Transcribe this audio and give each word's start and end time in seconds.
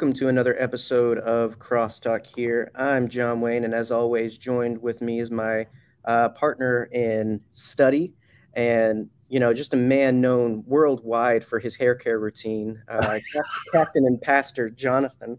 welcome 0.00 0.14
to 0.14 0.28
another 0.28 0.56
episode 0.58 1.18
of 1.18 1.58
Crosstalk 1.58 2.24
here. 2.24 2.70
I'm 2.74 3.06
John 3.06 3.42
Wayne, 3.42 3.64
and 3.64 3.74
as 3.74 3.90
always, 3.90 4.38
joined 4.38 4.80
with 4.80 5.02
me 5.02 5.20
is 5.20 5.30
my 5.30 5.66
uh, 6.06 6.30
partner 6.30 6.84
in 6.84 7.38
study 7.52 8.14
and 8.54 9.10
you 9.28 9.38
know 9.38 9.52
just 9.52 9.74
a 9.74 9.76
man 9.76 10.18
known 10.18 10.64
worldwide 10.66 11.44
for 11.44 11.58
his 11.58 11.76
hair 11.76 11.94
care 11.94 12.18
routine, 12.18 12.82
uh, 12.88 13.18
Captain 13.72 14.06
and 14.06 14.18
Pastor 14.22 14.70
Jonathan. 14.70 15.38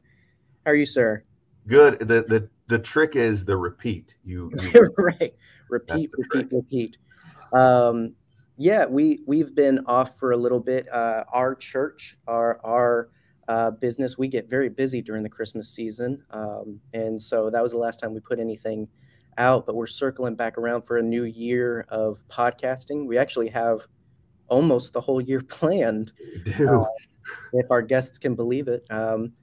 How 0.64 0.74
are 0.74 0.76
you, 0.76 0.86
sir? 0.86 1.24
Good. 1.66 1.98
The 1.98 2.22
the 2.28 2.48
the 2.68 2.78
trick 2.78 3.16
is 3.16 3.44
the 3.44 3.58
repeat. 3.58 4.16
You, 4.24 4.52
you 4.62 4.94
right. 5.00 5.34
Repeat, 5.70 6.12
repeat, 6.16 6.32
trick. 6.32 6.48
repeat. 6.52 6.98
Um, 7.52 8.14
yeah, 8.58 8.86
we 8.86 9.22
we've 9.26 9.56
been 9.56 9.80
off 9.88 10.20
for 10.20 10.34
a 10.34 10.38
little 10.38 10.60
bit. 10.60 10.88
Uh, 10.94 11.24
our 11.34 11.56
church, 11.56 12.16
our 12.28 12.62
our 12.64 13.10
uh, 13.52 13.70
business, 13.72 14.18
we 14.18 14.30
get 14.30 14.50
very 14.50 14.70
busy 14.70 15.02
during 15.02 15.24
the 15.24 15.30
Christmas 15.30 15.68
season, 15.68 16.24
um, 16.32 16.80
and 16.94 17.22
so 17.22 17.50
that 17.50 17.62
was 17.62 17.74
the 17.74 17.78
last 17.78 18.00
time 18.00 18.14
we 18.14 18.22
put 18.22 18.40
anything 18.40 18.88
out. 19.38 19.66
But 19.66 19.76
we're 19.76 19.88
circling 19.88 20.36
back 20.36 20.58
around 20.58 20.84
for 20.84 21.00
a 21.00 21.02
new 21.02 21.24
year 21.24 21.86
of 21.90 22.26
podcasting. 22.30 23.06
We 23.06 23.18
actually 23.18 23.50
have 23.50 23.82
almost 24.48 24.94
the 24.94 25.02
whole 25.02 25.20
year 25.20 25.42
planned, 25.58 26.14
uh, 26.60 26.86
if 27.52 27.70
our 27.70 27.82
guests 27.82 28.18
can 28.18 28.36
believe 28.36 28.70
it. 28.70 28.86
Um, 28.90 29.34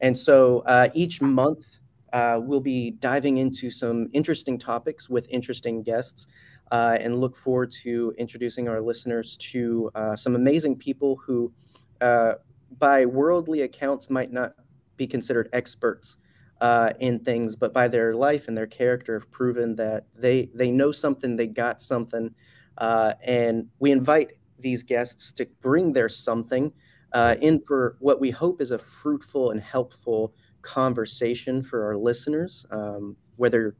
and 0.00 0.16
so 0.16 0.60
uh, 0.60 0.88
each 0.94 1.20
month 1.20 1.80
uh, 2.12 2.38
we'll 2.40 2.60
be 2.60 2.92
diving 2.92 3.38
into 3.38 3.68
some 3.68 4.08
interesting 4.12 4.58
topics 4.58 5.10
with 5.10 5.26
interesting 5.28 5.82
guests. 5.82 6.28
Uh, 6.72 6.98
and 7.00 7.20
look 7.20 7.36
forward 7.36 7.70
to 7.70 8.12
introducing 8.18 8.68
our 8.68 8.80
listeners 8.80 9.36
to 9.36 9.88
uh, 9.94 10.16
some 10.16 10.34
amazing 10.34 10.74
people 10.74 11.16
who 11.24 11.52
uh, 12.00 12.34
by 12.78 13.06
worldly 13.06 13.62
accounts 13.62 14.10
might 14.10 14.32
not 14.32 14.54
be 14.96 15.06
considered 15.06 15.48
experts 15.52 16.18
uh, 16.60 16.92
in 17.00 17.18
things, 17.18 17.54
but 17.54 17.72
by 17.72 17.88
their 17.88 18.14
life 18.14 18.48
and 18.48 18.56
their 18.56 18.66
character 18.66 19.14
have 19.14 19.30
proven 19.30 19.76
that 19.76 20.06
they 20.16 20.50
they 20.54 20.70
know 20.70 20.90
something, 20.90 21.36
they 21.36 21.46
got 21.46 21.82
something, 21.82 22.34
uh, 22.78 23.12
and 23.22 23.66
we 23.78 23.90
invite 23.90 24.32
these 24.58 24.82
guests 24.82 25.32
to 25.32 25.46
bring 25.60 25.92
their 25.92 26.08
something 26.08 26.72
uh, 27.12 27.36
in 27.40 27.60
for 27.60 27.96
what 28.00 28.20
we 28.20 28.30
hope 28.30 28.60
is 28.60 28.70
a 28.70 28.78
fruitful 28.78 29.50
and 29.50 29.60
helpful 29.60 30.34
conversation 30.62 31.62
for 31.62 31.84
our 31.84 31.96
listeners. 31.96 32.66
Um, 32.70 33.16
whether 33.36 33.76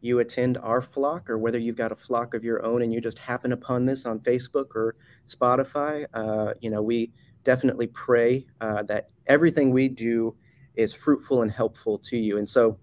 you 0.00 0.18
attend 0.18 0.58
our 0.58 0.82
flock 0.82 1.30
or 1.30 1.38
whether 1.38 1.58
you've 1.58 1.76
got 1.76 1.90
a 1.90 1.96
flock 1.96 2.34
of 2.34 2.44
your 2.44 2.64
own 2.64 2.82
and 2.82 2.92
you 2.92 3.00
just 3.00 3.18
happen 3.18 3.52
upon 3.52 3.86
this 3.86 4.04
on 4.04 4.18
Facebook 4.20 4.74
or 4.74 4.96
Spotify, 5.28 6.06
uh, 6.12 6.54
you 6.60 6.70
know 6.70 6.82
we 6.82 7.12
definitely 7.46 7.86
pray 7.86 8.44
uh, 8.60 8.82
that 8.82 9.08
everything 9.28 9.70
we 9.70 9.88
do 9.88 10.34
is 10.74 10.92
fruitful 10.92 11.42
and 11.42 11.50
helpful 11.50 11.96
to 11.96 12.18
you. 12.18 12.36
And 12.36 12.48
so, 12.48 12.76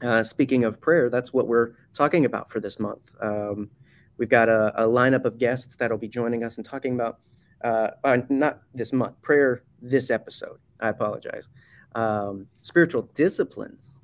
uh, 0.00 0.22
speaking 0.22 0.64
of 0.64 0.80
prayer, 0.80 1.10
that's 1.10 1.32
what 1.32 1.48
we're 1.48 1.72
talking 1.92 2.24
about 2.24 2.48
for 2.50 2.60
this 2.60 2.78
month. 2.78 3.10
Um, 3.20 3.68
we've 4.16 4.28
got 4.28 4.48
a, 4.48 4.72
a, 4.82 4.86
lineup 4.86 5.24
of 5.24 5.36
guests 5.36 5.74
that'll 5.74 5.98
be 5.98 6.08
joining 6.08 6.44
us 6.44 6.56
and 6.56 6.64
talking 6.64 6.94
about, 6.94 7.18
uh, 7.64 7.88
uh, 8.04 8.18
not 8.28 8.62
this 8.72 8.92
month, 8.92 9.20
prayer 9.20 9.64
this 9.82 10.10
episode. 10.10 10.58
I 10.78 10.90
apologize. 10.90 11.48
Um, 11.96 12.46
spiritual 12.62 13.10
disciplines 13.14 13.98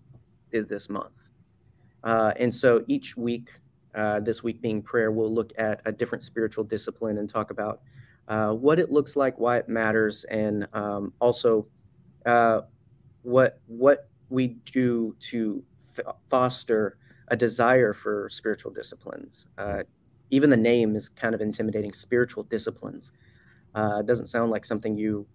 is 0.51 0.67
this 0.67 0.91
month. 0.91 1.12
Uh, 2.03 2.33
and 2.36 2.53
so 2.53 2.84
each 2.89 3.17
week, 3.17 3.51
uh, 3.95 4.19
this 4.19 4.42
week 4.42 4.61
being 4.61 4.83
prayer, 4.83 5.12
we'll 5.12 5.33
look 5.33 5.53
at 5.56 5.81
a 5.84 5.92
different 5.92 6.25
spiritual 6.25 6.64
discipline 6.64 7.19
and 7.19 7.31
talk 7.31 7.53
about 7.53 7.83
uh, 8.28 8.53
what 8.53 8.78
it 8.78 8.91
looks 8.91 9.17
like, 9.17 9.39
why 9.39 9.58
it 9.58 9.69
matters, 9.69 10.24
and 10.24 10.67
um, 10.73 11.12
also 11.20 11.67
uh, 12.27 12.62
what 13.23 13.61
what 13.67 14.08
we 14.30 14.48
do 14.64 15.14
to 15.20 15.62
f- 15.98 16.17
foster 16.29 16.98
a 17.29 17.36
desire 17.36 17.92
for 17.92 18.29
spiritual 18.30 18.73
disciplines. 18.73 19.46
Uh, 19.58 19.83
even 20.30 20.51
the 20.51 20.57
name 20.57 20.96
is 20.96 21.08
kind 21.08 21.35
of 21.35 21.40
intimidating. 21.40 21.92
Spiritual 21.92 22.45
disciplines 22.45 23.12
uh, 23.74 24.02
doesn't 24.02 24.27
sound 24.27 24.51
like 24.51 24.64
something 24.64 24.96
you 24.96 25.27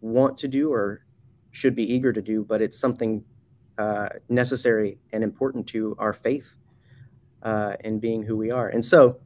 want 0.00 0.36
to 0.38 0.48
do 0.48 0.72
or 0.72 1.04
should 1.52 1.74
be 1.74 1.90
eager 1.92 2.12
to 2.12 2.22
do, 2.22 2.44
but 2.44 2.60
it's 2.60 2.78
something 2.78 3.24
uh, 3.78 4.08
necessary 4.28 4.98
and 5.12 5.24
important 5.24 5.66
to 5.66 5.96
our 5.98 6.12
faith 6.12 6.56
and 7.42 8.00
being 8.00 8.22
who 8.22 8.36
we 8.36 8.50
are. 8.50 8.68
And 8.68 8.84
so 8.84 9.20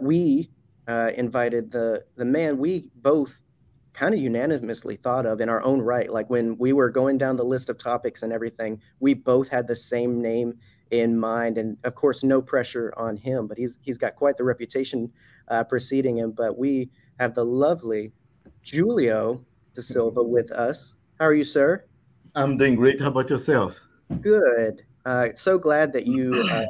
we 0.00 0.50
uh, 0.90 1.12
invited 1.16 1.70
the 1.70 2.04
the 2.16 2.24
man 2.24 2.58
we 2.58 2.90
both 2.96 3.40
kind 3.92 4.12
of 4.12 4.20
unanimously 4.20 4.96
thought 4.96 5.24
of 5.24 5.40
in 5.40 5.48
our 5.48 5.62
own 5.62 5.80
right. 5.80 6.12
Like 6.12 6.28
when 6.30 6.58
we 6.58 6.72
were 6.72 6.90
going 6.90 7.16
down 7.16 7.36
the 7.36 7.44
list 7.44 7.68
of 7.70 7.78
topics 7.78 8.22
and 8.22 8.32
everything, 8.32 8.80
we 8.98 9.14
both 9.14 9.48
had 9.48 9.68
the 9.68 9.76
same 9.76 10.20
name 10.20 10.54
in 10.90 11.16
mind, 11.16 11.58
and 11.58 11.76
of 11.84 11.94
course, 11.94 12.24
no 12.24 12.42
pressure 12.42 12.92
on 12.96 13.16
him. 13.16 13.46
But 13.46 13.56
he's 13.56 13.78
he's 13.80 13.98
got 13.98 14.16
quite 14.16 14.36
the 14.36 14.42
reputation 14.42 15.12
uh, 15.46 15.62
preceding 15.62 16.18
him. 16.18 16.32
But 16.32 16.58
we 16.58 16.90
have 17.20 17.34
the 17.34 17.44
lovely 17.44 18.12
Julio 18.68 19.44
Da 19.74 19.82
Silva 19.82 20.24
with 20.24 20.50
us. 20.50 20.96
How 21.20 21.26
are 21.26 21.34
you, 21.34 21.44
sir? 21.44 21.84
I'm 22.34 22.56
doing 22.56 22.74
great. 22.74 23.00
How 23.00 23.08
about 23.08 23.30
yourself? 23.30 23.76
Good. 24.20 24.82
Uh, 25.04 25.28
so 25.36 25.56
glad 25.56 25.92
that 25.92 26.06
you 26.06 26.34
uh, 26.50 26.64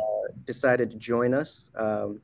decided 0.44 0.90
to 0.90 0.96
join 0.98 1.32
us. 1.32 1.70
Um, 1.74 2.20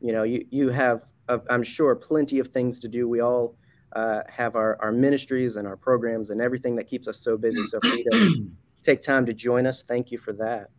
you 0.00 0.12
know, 0.12 0.24
you 0.24 0.44
you 0.50 0.70
have 0.70 1.02
I'm 1.28 1.62
sure, 1.62 1.94
plenty 1.94 2.38
of 2.38 2.48
things 2.48 2.80
to 2.80 2.88
do. 2.88 3.08
We 3.08 3.20
all 3.20 3.56
uh, 3.94 4.22
have 4.28 4.56
our, 4.56 4.80
our 4.80 4.92
ministries 4.92 5.56
and 5.56 5.66
our 5.66 5.76
programs 5.76 6.30
and 6.30 6.40
everything 6.40 6.76
that 6.76 6.84
keeps 6.84 7.08
us 7.08 7.18
so 7.18 7.36
busy. 7.36 7.62
So 7.64 7.80
for 7.80 7.88
you 7.88 8.04
to 8.10 8.46
take 8.82 9.02
time 9.02 9.26
to 9.26 9.34
join 9.34 9.66
us, 9.66 9.82
thank 9.82 10.10
you 10.10 10.18
for 10.18 10.32
that. 10.34 10.70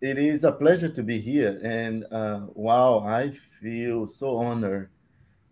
It 0.00 0.18
is 0.18 0.44
a 0.44 0.52
pleasure 0.52 0.88
to 0.88 1.02
be 1.02 1.20
here. 1.20 1.60
And 1.62 2.04
uh, 2.12 2.40
wow, 2.54 3.00
I 3.06 3.32
feel 3.62 4.06
so 4.06 4.36
honored 4.36 4.90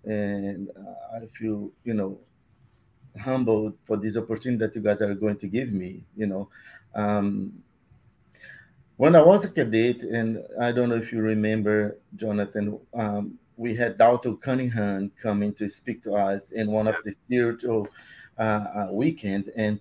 and 0.05 0.69
uh, 0.77 1.17
I 1.17 1.27
feel, 1.39 1.71
you 1.85 1.95
know, 1.95 2.19
humbled 3.19 3.75
for 3.87 3.97
this 3.97 4.17
opportunity 4.17 4.59
that 4.65 4.75
you 4.75 4.83
guys 4.83 5.01
are 5.01 5.15
going 5.15 5.37
to 5.39 5.47
give 5.47 5.73
me. 5.73 6.05
You 6.17 6.27
know, 6.27 6.49
um, 6.95 7.63
when 8.97 9.17
I 9.17 9.23
was 9.23 9.45
a 9.45 9.49
cadet, 9.49 10.03
and 10.03 10.43
I 10.61 10.73
don't 10.73 10.89
know 10.89 10.97
if 10.97 11.13
you 11.13 11.21
remember, 11.21 11.99
Jonathan, 12.17 12.79
um, 12.95 13.39
we 13.57 13.75
had 13.75 13.99
Dalton 13.99 14.37
Cunningham 14.39 15.11
coming 15.21 15.53
to 15.55 15.69
speak 15.69 16.03
to 16.05 16.15
us 16.15 16.51
in 16.53 16.71
one 16.71 16.87
of 16.87 16.97
the 17.05 17.13
spiritual 17.13 17.89
uh, 18.39 18.43
uh, 18.43 18.89
weekend, 18.91 19.53
and 19.57 19.81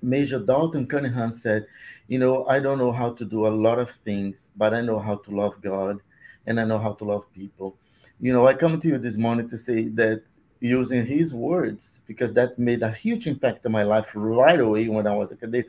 Major 0.00 0.38
Dalton 0.38 0.86
Cunningham 0.86 1.32
said, 1.32 1.66
"You 2.06 2.18
know, 2.18 2.46
I 2.46 2.60
don't 2.60 2.78
know 2.78 2.92
how 2.92 3.12
to 3.12 3.24
do 3.24 3.46
a 3.46 3.48
lot 3.48 3.78
of 3.78 3.90
things, 3.90 4.50
but 4.56 4.74
I 4.74 4.80
know 4.80 4.98
how 4.98 5.16
to 5.16 5.30
love 5.30 5.60
God, 5.60 6.00
and 6.46 6.60
I 6.60 6.64
know 6.64 6.78
how 6.78 6.92
to 6.94 7.04
love 7.04 7.32
people." 7.32 7.76
You 8.20 8.32
know, 8.32 8.46
I 8.46 8.54
come 8.54 8.80
to 8.80 8.88
you 8.88 8.98
this 8.98 9.16
morning 9.16 9.48
to 9.48 9.58
say 9.58 9.88
that 9.88 10.22
using 10.60 11.06
his 11.06 11.32
words 11.32 12.00
because 12.06 12.32
that 12.32 12.58
made 12.58 12.82
a 12.82 12.90
huge 12.90 13.26
impact 13.26 13.64
on 13.64 13.72
my 13.72 13.82
life 13.82 14.10
right 14.14 14.58
away 14.58 14.88
when 14.88 15.06
I 15.06 15.14
was 15.14 15.30
a 15.30 15.36
cadet. 15.36 15.66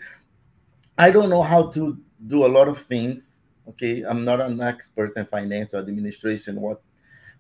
I 0.98 1.12
don't 1.12 1.30
know 1.30 1.44
how 1.44 1.68
to 1.72 1.98
do 2.28 2.46
a 2.46 2.48
lot 2.48 2.68
of 2.68 2.82
things. 2.82 3.40
Okay, 3.68 4.02
I'm 4.02 4.26
not 4.26 4.42
an 4.42 4.62
expert 4.62 5.16
in 5.16 5.26
finance 5.28 5.74
or 5.74 5.80
administration. 5.80 6.60
What 6.60 6.82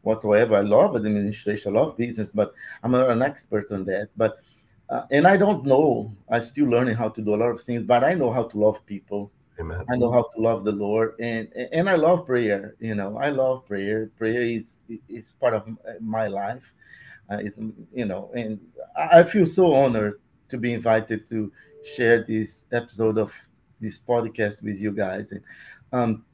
whatsoever. 0.01 0.55
I 0.55 0.61
love 0.61 0.95
administration, 0.95 1.75
I 1.75 1.79
love 1.79 1.97
business, 1.97 2.31
but 2.33 2.53
I'm 2.83 2.91
not 2.91 3.09
an 3.09 3.21
expert 3.21 3.71
on 3.71 3.85
that. 3.85 4.09
But 4.15 4.39
uh, 4.89 5.03
and 5.11 5.27
I 5.27 5.37
don't 5.37 5.65
know. 5.65 6.15
I'm 6.29 6.41
still 6.41 6.65
learning 6.65 6.95
how 6.95 7.09
to 7.09 7.21
do 7.21 7.35
a 7.35 7.37
lot 7.37 7.51
of 7.51 7.61
things, 7.61 7.83
but 7.83 8.03
I 8.03 8.13
know 8.13 8.31
how 8.31 8.43
to 8.43 8.57
love 8.57 8.83
people. 8.85 9.31
Amen. 9.59 9.85
I 9.89 9.97
know 9.97 10.11
how 10.11 10.23
to 10.23 10.41
love 10.41 10.63
the 10.63 10.71
Lord, 10.71 11.15
and 11.19 11.49
and 11.53 11.89
I 11.89 11.95
love 11.95 12.25
prayer. 12.25 12.75
You 12.79 12.95
know, 12.95 13.17
I 13.17 13.29
love 13.29 13.65
prayer. 13.67 14.09
Prayer 14.17 14.41
is 14.41 14.79
is 15.07 15.33
part 15.39 15.53
of 15.53 15.67
my 15.99 16.27
life. 16.27 16.63
Uh, 17.29 17.37
it's, 17.37 17.57
you 17.93 18.05
know, 18.05 18.31
and 18.33 18.59
I 18.95 19.23
feel 19.23 19.45
so 19.45 19.73
honored 19.75 20.19
to 20.49 20.57
be 20.57 20.73
invited 20.73 21.29
to 21.29 21.51
share 21.83 22.23
this 22.23 22.63
episode 22.71 23.17
of 23.19 23.31
this 23.79 23.99
podcast 23.99 24.63
with 24.63 24.79
you 24.79 24.91
guys. 24.91 25.31
And 25.31 25.41
um, 25.93 26.25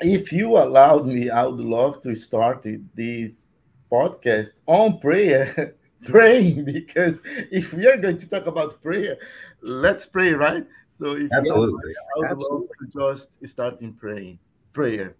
if 0.00 0.32
you 0.32 0.56
allowed 0.56 1.06
me, 1.06 1.30
I 1.30 1.44
would 1.46 1.60
love 1.60 2.02
to 2.02 2.14
start 2.14 2.66
this 2.94 3.46
podcast 3.90 4.52
on 4.66 4.98
prayer, 5.00 5.74
praying, 6.04 6.64
because 6.64 7.18
if 7.50 7.72
we 7.72 7.86
are 7.86 7.96
going 7.96 8.18
to 8.18 8.28
talk 8.28 8.46
about 8.46 8.82
prayer, 8.82 9.16
let's 9.62 10.06
pray, 10.06 10.32
right? 10.32 10.64
So 10.98 11.16
if 11.16 11.30
Absolutely. 11.32 11.92
I 11.92 12.18
would 12.18 12.30
Absolutely. 12.30 12.58
love 12.58 12.68
to 12.92 13.12
just 13.12 13.50
start 13.50 13.80
in 13.82 13.94
praying, 13.94 14.38
prayer. 14.72 15.16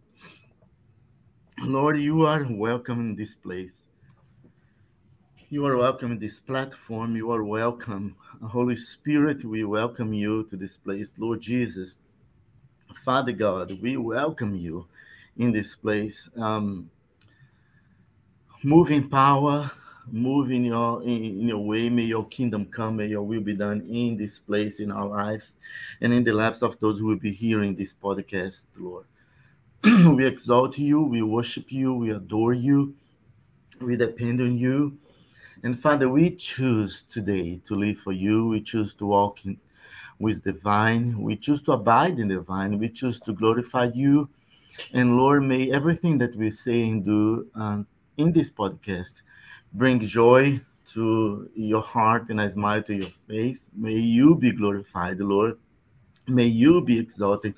Lord, 1.60 2.00
you 2.00 2.24
are 2.24 2.46
welcome 2.48 3.00
in 3.00 3.16
this 3.16 3.34
place. 3.34 3.88
You 5.50 5.66
are 5.66 5.76
welcome 5.76 6.12
in 6.12 6.18
this 6.18 6.38
platform. 6.38 7.16
You 7.16 7.32
are 7.32 7.42
welcome. 7.42 8.14
Holy 8.44 8.76
Spirit, 8.76 9.44
we 9.44 9.64
welcome 9.64 10.12
you 10.12 10.44
to 10.50 10.56
this 10.56 10.76
place. 10.76 11.14
Lord 11.18 11.40
Jesus, 11.40 11.96
Father 13.04 13.32
God, 13.32 13.80
we 13.80 13.96
welcome 13.96 14.54
you 14.54 14.86
in 15.36 15.52
this 15.52 15.74
place. 15.74 16.28
Um, 16.36 16.90
moving 18.62 19.08
power, 19.08 19.70
move 20.10 20.50
in 20.50 20.64
your 20.64 21.02
in, 21.02 21.24
in, 21.24 21.48
your 21.48 21.64
way. 21.64 21.88
May 21.88 22.04
your 22.04 22.26
kingdom 22.26 22.66
come. 22.66 22.96
May 22.96 23.06
your 23.06 23.22
will 23.22 23.40
be 23.40 23.54
done 23.54 23.82
in 23.88 24.16
this 24.16 24.38
place, 24.38 24.80
in 24.80 24.90
our 24.90 25.06
lives, 25.06 25.54
and 26.00 26.12
in 26.12 26.24
the 26.24 26.32
lives 26.32 26.62
of 26.62 26.78
those 26.80 26.98
who 26.98 27.06
will 27.06 27.16
be 27.16 27.32
hearing 27.32 27.74
this 27.74 27.94
podcast, 27.94 28.64
Lord. 28.76 29.06
we 29.84 30.26
exalt 30.26 30.76
you, 30.76 31.02
we 31.02 31.22
worship 31.22 31.70
you, 31.70 31.94
we 31.94 32.10
adore 32.10 32.52
you, 32.52 32.94
we 33.80 33.96
depend 33.96 34.40
on 34.40 34.58
you. 34.58 34.98
And 35.62 35.78
Father, 35.78 36.08
we 36.08 36.36
choose 36.36 37.02
today 37.10 37.60
to 37.64 37.74
live 37.74 37.98
for 37.98 38.12
you. 38.12 38.46
We 38.48 38.60
choose 38.60 38.94
to 38.94 39.06
walk 39.06 39.44
in, 39.44 39.58
with 40.18 40.42
the 40.42 40.52
vine. 40.52 41.20
We 41.20 41.36
choose 41.36 41.62
to 41.62 41.72
abide 41.72 42.18
in 42.18 42.28
the 42.28 42.40
vine. 42.40 42.78
We 42.78 42.88
choose 42.88 43.20
to 43.20 43.32
glorify 43.32 43.90
you. 43.94 44.28
And 44.92 45.16
Lord, 45.16 45.42
may 45.42 45.72
everything 45.72 46.18
that 46.18 46.36
we 46.36 46.50
say 46.50 46.88
and 46.88 47.04
do 47.04 47.46
um, 47.54 47.86
in 48.16 48.32
this 48.32 48.50
podcast 48.50 49.22
bring 49.72 50.00
joy 50.06 50.60
to 50.92 51.50
your 51.54 51.82
heart 51.82 52.30
and 52.30 52.40
a 52.40 52.50
smile 52.50 52.82
to 52.84 52.94
your 52.94 53.10
face. 53.28 53.70
May 53.74 53.94
you 53.94 54.34
be 54.34 54.52
glorified, 54.52 55.18
Lord. 55.18 55.58
May 56.26 56.46
you 56.46 56.80
be 56.80 56.98
exalted. 56.98 57.54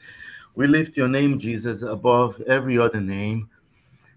We 0.54 0.66
lift 0.66 0.96
your 0.96 1.08
name, 1.08 1.38
Jesus, 1.38 1.82
above 1.82 2.40
every 2.42 2.78
other 2.78 3.00
name. 3.00 3.48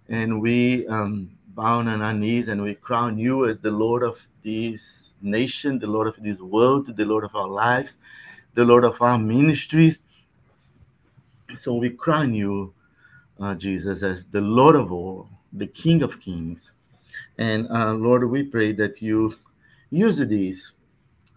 And 0.09 0.41
we 0.41 0.87
um, 0.87 1.31
bow 1.55 1.79
on 1.79 1.87
our 1.87 2.13
knees 2.13 2.47
and 2.47 2.61
we 2.61 2.75
crown 2.75 3.17
you 3.17 3.47
as 3.47 3.59
the 3.59 3.71
Lord 3.71 4.03
of 4.03 4.27
this 4.43 5.13
nation, 5.21 5.79
the 5.79 5.87
Lord 5.87 6.07
of 6.07 6.21
this 6.21 6.39
world, 6.39 6.95
the 6.95 7.05
Lord 7.05 7.23
of 7.23 7.35
our 7.35 7.47
lives, 7.47 7.97
the 8.53 8.65
Lord 8.65 8.83
of 8.83 9.01
our 9.01 9.17
ministries. 9.17 10.01
So 11.55 11.75
we 11.75 11.89
crown 11.89 12.33
you, 12.33 12.73
uh, 13.39 13.55
Jesus, 13.55 14.03
as 14.03 14.25
the 14.25 14.41
Lord 14.41 14.75
of 14.75 14.91
all, 14.91 15.29
the 15.53 15.67
King 15.67 16.01
of 16.01 16.19
kings. 16.19 16.71
And 17.37 17.67
uh, 17.69 17.93
Lord, 17.93 18.29
we 18.29 18.43
pray 18.43 18.73
that 18.73 19.01
you 19.01 19.35
use 19.89 20.17
these 20.17 20.73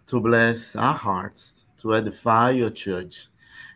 to 0.06 0.20
bless 0.20 0.76
our 0.76 0.94
hearts, 0.94 1.66
to 1.82 1.94
edify 1.94 2.50
your 2.50 2.70
church, 2.70 3.28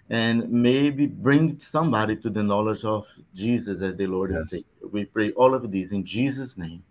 and 0.08 0.50
maybe 0.50 1.06
bring 1.06 1.58
somebody 1.58 2.16
to 2.16 2.30
the 2.30 2.42
knowledge 2.42 2.84
of 2.84 3.06
Jesus 3.34 3.82
as 3.82 3.96
the 3.96 4.06
Lord 4.06 4.30
yes. 4.30 4.40
and 4.40 4.50
Savior. 4.50 4.88
We 4.90 5.04
pray 5.04 5.30
all 5.32 5.54
of 5.54 5.70
these 5.70 5.92
in 5.92 6.04
Jesus' 6.04 6.56
name. 6.56 6.82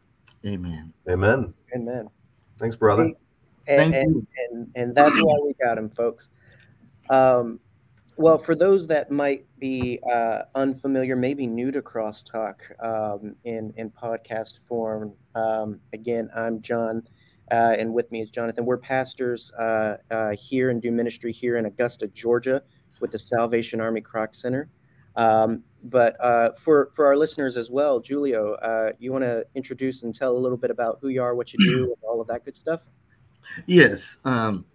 Amen. 0.46 0.94
Amen. 1.10 1.54
Amen. 1.76 2.10
Thanks, 2.58 2.76
brother. 2.76 3.04
And, 3.04 3.16
Thank 3.66 3.96
and, 3.96 4.16
you. 4.16 4.28
And, 4.52 4.72
and 4.76 4.96
that's 4.96 5.22
why 5.22 5.38
we 5.44 5.54
got 5.62 5.78
him, 5.78 5.90
folks. 5.90 6.30
Um, 7.10 7.60
well, 8.18 8.38
for 8.38 8.54
those 8.54 8.86
that 8.88 9.12
might 9.12 9.46
be 9.60 10.00
uh, 10.12 10.42
unfamiliar, 10.56 11.16
maybe 11.16 11.48
new 11.48 11.72
to 11.72 11.82
Crosstalk 11.82 12.56
um, 12.84 13.36
in 13.46 13.74
in 13.78 13.90
podcast 13.90 14.60
form, 14.68 15.14
um, 15.36 15.80
again, 15.94 16.30
I'm 16.36 16.62
John, 16.62 17.04
uh, 17.52 17.76
and 17.80 17.94
with 17.94 18.12
me 18.12 18.22
is 18.22 18.30
Jonathan. 18.30 18.66
We're 18.66 18.78
pastors 18.78 19.52
uh, 19.54 19.98
uh 20.12 20.32
here 20.32 20.70
and 20.70 20.82
do 20.82 20.92
ministry 20.92 21.32
here 21.32 21.58
in 21.58 21.66
Augusta, 21.66 22.08
Georgia 22.08 22.62
with 23.00 23.12
the 23.12 23.20
Salvation 23.20 23.80
Army 23.80 24.02
Kroc 24.02 24.36
Center. 24.36 24.70
Um, 25.16 25.64
but 25.84 26.18
uh, 26.20 26.52
for 26.52 26.90
for 26.94 27.06
our 27.06 27.16
listeners 27.16 27.56
as 27.56 27.70
well, 27.70 28.02
Julio, 28.02 28.54
uh, 28.56 28.92
you 29.00 29.12
want 29.12 29.24
to 29.24 29.46
introduce 29.56 30.04
and 30.04 30.14
tell 30.14 30.36
a 30.36 30.38
little 30.38 30.58
bit 30.58 30.72
about 30.72 31.00
who 31.02 31.08
you 31.08 31.24
are, 31.24 31.36
what 31.36 31.54
you 31.54 31.60
do, 31.60 31.96
all 32.02 32.20
of 32.20 32.28
that 32.28 32.44
good 32.44 32.58
stuff. 32.58 32.82
Yes, 33.66 34.18
um, 34.26 34.66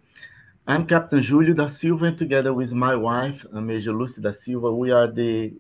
I'm 0.67 0.87
Captain 0.87 1.23
Julio 1.23 1.53
da 1.53 1.67
Silva, 1.67 2.07
and 2.07 2.17
together 2.17 2.55
with 2.55 2.73
my 2.73 2.95
wife, 2.95 3.45
uh, 3.53 3.61
Major 3.61 3.93
Lucy 3.93 4.23
da 4.23 4.33
Silva, 4.33 4.73
we 4.73 4.91
are 4.91 5.07
the 5.07 5.53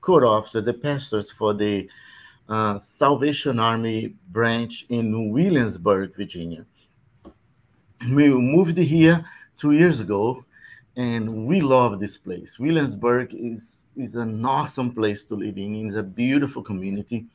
corps 0.00 0.24
officer, 0.24 0.62
the 0.62 0.72
pastors 0.72 1.30
for 1.30 1.52
the 1.52 1.86
uh, 2.48 2.78
Salvation 2.78 3.60
Army 3.60 4.14
branch 4.28 4.86
in 4.88 5.32
Williamsburg, 5.32 6.16
Virginia. 6.16 6.64
We 8.10 8.30
moved 8.30 8.78
here 8.78 9.22
two 9.58 9.72
years 9.72 10.00
ago 10.00 10.42
and 10.96 11.44
we 11.44 11.60
love 11.60 12.00
this 12.00 12.16
place. 12.16 12.58
Williamsburg 12.58 13.34
is 13.34 13.84
is 13.98 14.14
an 14.14 14.42
awesome 14.46 14.94
place 14.94 15.26
to 15.26 15.34
live 15.34 15.58
in. 15.58 15.88
It's 15.88 15.96
a 15.98 16.02
beautiful 16.02 16.62
community, 16.62 17.26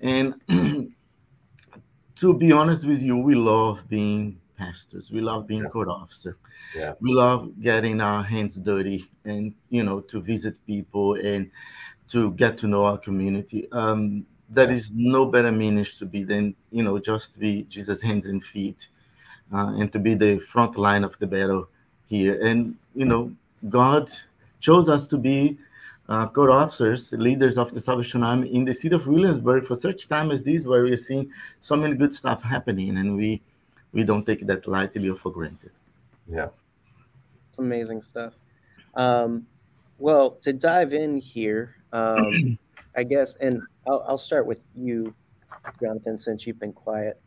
and 0.00 0.34
to 2.16 2.34
be 2.34 2.50
honest 2.50 2.84
with 2.84 3.02
you, 3.02 3.16
we 3.18 3.36
love 3.36 3.88
being 3.88 4.39
pastors. 4.60 5.10
We 5.10 5.20
love 5.20 5.46
being 5.46 5.64
yeah. 5.64 5.70
corps 5.74 5.88
officer. 5.88 6.36
Yeah. 6.76 6.92
We 7.00 7.12
love 7.12 7.40
getting 7.60 8.00
our 8.00 8.22
hands 8.22 8.54
dirty 8.56 9.00
and 9.24 9.54
you 9.70 9.82
know 9.82 10.00
to 10.12 10.20
visit 10.20 10.54
people 10.66 11.14
and 11.14 11.50
to 12.12 12.32
get 12.32 12.58
to 12.58 12.66
know 12.66 12.84
our 12.84 12.98
community. 12.98 13.60
Um, 13.72 14.26
there 14.48 14.70
yeah. 14.70 14.76
is 14.78 14.90
no 14.94 15.26
better 15.34 15.52
means 15.52 15.96
to 15.98 16.06
be 16.06 16.24
than 16.24 16.54
you 16.70 16.82
know 16.82 16.98
just 16.98 17.32
to 17.34 17.38
be 17.38 17.52
Jesus' 17.74 18.02
hands 18.02 18.26
and 18.26 18.44
feet, 18.44 18.88
uh, 19.54 19.70
and 19.78 19.92
to 19.94 19.98
be 19.98 20.14
the 20.14 20.38
front 20.52 20.76
line 20.76 21.04
of 21.04 21.18
the 21.18 21.26
battle 21.26 21.68
here. 22.06 22.34
And 22.48 22.76
you 22.94 23.06
know, 23.06 23.32
God 23.68 24.04
chose 24.60 24.88
us 24.88 25.06
to 25.06 25.16
be 25.16 25.58
uh, 26.10 26.26
corps 26.26 26.50
officers, 26.50 27.12
leaders 27.12 27.56
of 27.56 27.72
the 27.72 27.80
Salvation 27.80 28.22
Army 28.22 28.52
in 28.52 28.64
the 28.64 28.74
city 28.74 28.94
of 28.94 29.06
Williamsburg 29.06 29.64
for 29.64 29.76
such 29.76 30.08
time 30.08 30.30
as 30.30 30.42
this, 30.42 30.66
where 30.66 30.82
we're 30.82 30.96
seeing 31.08 31.30
so 31.60 31.76
many 31.76 31.94
good 31.94 32.12
stuff 32.12 32.42
happening, 32.42 32.98
and 32.98 33.16
we 33.16 33.40
we 33.92 34.04
don't 34.04 34.24
take 34.24 34.46
that 34.46 34.66
lightly 34.66 35.08
or 35.08 35.16
for 35.16 35.32
granted. 35.32 35.72
Yeah, 36.28 36.48
it's 37.48 37.58
amazing 37.58 38.02
stuff. 38.02 38.34
Um, 38.94 39.46
well, 39.98 40.32
to 40.42 40.52
dive 40.52 40.92
in 40.92 41.18
here, 41.18 41.76
um, 41.92 42.58
I 42.96 43.04
guess, 43.04 43.36
and 43.36 43.62
I'll, 43.86 44.04
I'll 44.06 44.18
start 44.18 44.46
with 44.46 44.60
you, 44.74 45.14
Jonathan, 45.80 46.18
since 46.18 46.46
you've 46.46 46.58
been 46.58 46.72
quiet. 46.72 47.20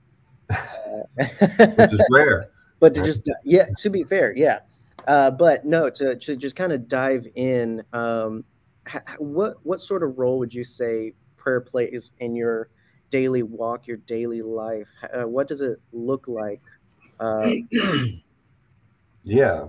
Which 1.15 1.93
is 1.93 2.05
rare. 2.11 2.49
But 2.79 2.93
to 2.95 3.01
just, 3.01 3.21
yeah, 3.45 3.67
to 3.77 3.89
be 3.89 4.03
fair, 4.03 4.35
yeah. 4.35 4.59
Uh, 5.07 5.31
but 5.31 5.63
no, 5.63 5.89
to, 5.89 6.17
to 6.17 6.35
just 6.35 6.57
kind 6.57 6.73
of 6.73 6.89
dive 6.89 7.25
in, 7.35 7.81
um, 7.93 8.43
what 9.17 9.55
what 9.63 9.79
sort 9.79 10.03
of 10.03 10.19
role 10.19 10.39
would 10.39 10.53
you 10.53 10.63
say 10.65 11.13
prayer 11.37 11.61
plays 11.61 12.11
in 12.19 12.35
your 12.35 12.69
daily 13.13 13.43
walk, 13.43 13.85
your 13.85 13.97
daily 13.97 14.41
life? 14.41 14.89
Uh, 15.13 15.27
what 15.27 15.47
does 15.47 15.61
it 15.61 15.79
look 15.91 16.27
like? 16.27 16.63
Uh, 17.19 17.51
yeah, 19.23 19.67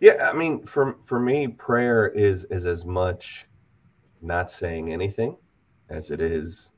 yeah. 0.00 0.30
I 0.30 0.34
mean, 0.34 0.66
for 0.66 0.98
for 1.02 1.18
me, 1.18 1.48
prayer 1.48 2.08
is 2.08 2.44
is 2.50 2.66
as 2.66 2.84
much 2.84 3.46
not 4.20 4.50
saying 4.50 4.92
anything 4.92 5.38
as 5.88 6.10
it 6.10 6.20
is 6.20 6.72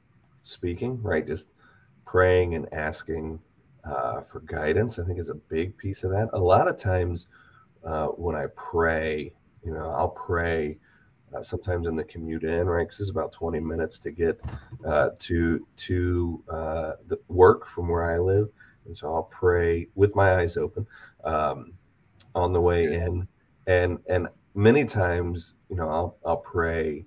speaking. 0.45 1.03
Right, 1.03 1.27
just 1.27 1.49
praying 2.05 2.55
and 2.55 2.73
asking 2.73 3.41
uh, 3.83 4.21
for 4.21 4.39
guidance. 4.41 5.01
I 5.01 5.05
think 5.05 5.19
is 5.19 5.29
a 5.29 5.35
big 5.35 5.77
piece 5.77 6.05
of 6.05 6.13
that. 6.13 6.29
A 6.35 6.39
lot 6.39 6.69
of 6.69 6.79
times 6.79 7.27
uh, 7.85 8.07
when 8.07 8.37
I 8.37 8.47
pray, 8.55 9.33
you 9.65 9.73
know, 9.73 9.91
I'll 9.91 10.11
pray 10.11 10.79
uh, 11.37 11.43
sometimes 11.43 11.87
in 11.87 11.97
the 11.97 12.05
commute 12.05 12.45
in, 12.45 12.67
right? 12.67 12.87
Because 12.87 13.01
it's 13.01 13.11
about 13.11 13.33
20 13.33 13.61
minutes 13.61 13.99
to 14.01 14.11
get 14.11 14.41
uh, 14.85 15.11
to 15.19 15.67
to 15.77 16.43
uh, 16.49 16.93
the 17.09 17.19
work 17.29 17.67
from 17.69 17.89
where 17.89 18.05
I 18.05 18.19
live, 18.19 18.49
and 18.87 18.97
so 18.97 19.15
I'll 19.15 19.25
pray 19.25 19.89
with 19.95 20.15
my 20.15 20.37
eyes 20.37 20.57
open 20.57 20.87
um, 21.25 21.73
on 22.35 22.53
the 22.53 22.61
way 22.61 22.95
in, 22.95 23.27
and 23.67 23.99
and 24.09 24.29
many 24.55 24.85
times, 24.85 25.55
you 25.69 25.77
know, 25.77 25.89
I'll 25.89 26.17
I'll 26.25 26.37
pray 26.39 27.07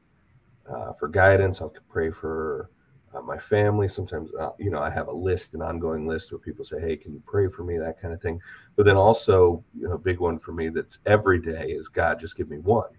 uh, 0.70 0.94
for 0.94 1.08
guidance. 1.08 1.62
I'll 1.62 1.74
pray 1.90 2.12
for 2.12 2.70
uh, 3.14 3.22
my 3.22 3.38
family. 3.38 3.88
Sometimes, 3.88 4.30
uh, 4.40 4.52
you 4.60 4.70
know, 4.70 4.80
I 4.80 4.90
have 4.90 5.08
a 5.08 5.14
list, 5.14 5.54
an 5.54 5.62
ongoing 5.62 6.06
list 6.06 6.32
where 6.32 6.40
people 6.40 6.64
say, 6.64 6.80
"Hey, 6.80 6.96
can 6.96 7.14
you 7.14 7.22
pray 7.26 7.48
for 7.48 7.64
me?" 7.64 7.78
That 7.78 8.00
kind 8.00 8.14
of 8.14 8.22
thing. 8.22 8.40
But 8.76 8.86
then 8.86 8.96
also, 8.96 9.64
you 9.76 9.88
know, 9.88 9.96
a 9.96 10.00
big 10.00 10.20
one 10.20 10.40
for 10.40 10.52
me 10.52 10.70
that's 10.70 11.00
every 11.06 11.42
day 11.42 11.68
is 11.70 11.88
God, 11.88 12.20
just 12.20 12.38
give 12.38 12.50
me 12.50 12.60
one, 12.60 12.90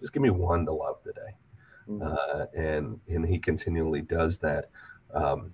just 0.00 0.12
give 0.12 0.22
me 0.22 0.30
one 0.30 0.66
to 0.66 0.72
love 0.72 1.02
today, 1.02 1.34
mm-hmm. 1.88 2.02
uh, 2.02 2.46
and 2.54 3.00
and 3.08 3.26
He 3.26 3.38
continually 3.38 4.02
does 4.02 4.38
that. 4.38 4.70
Um, 5.14 5.52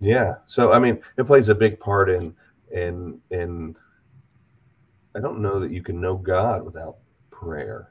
yeah, 0.00 0.36
so 0.46 0.72
I 0.72 0.78
mean, 0.78 1.00
it 1.16 1.24
plays 1.24 1.48
a 1.48 1.54
big 1.54 1.78
part 1.78 2.10
in 2.10 2.34
in 2.72 3.20
in. 3.30 3.76
I 5.14 5.20
don't 5.20 5.40
know 5.40 5.58
that 5.58 5.72
you 5.72 5.82
can 5.82 6.00
know 6.00 6.16
God 6.16 6.64
without 6.64 6.98
prayer. 7.30 7.90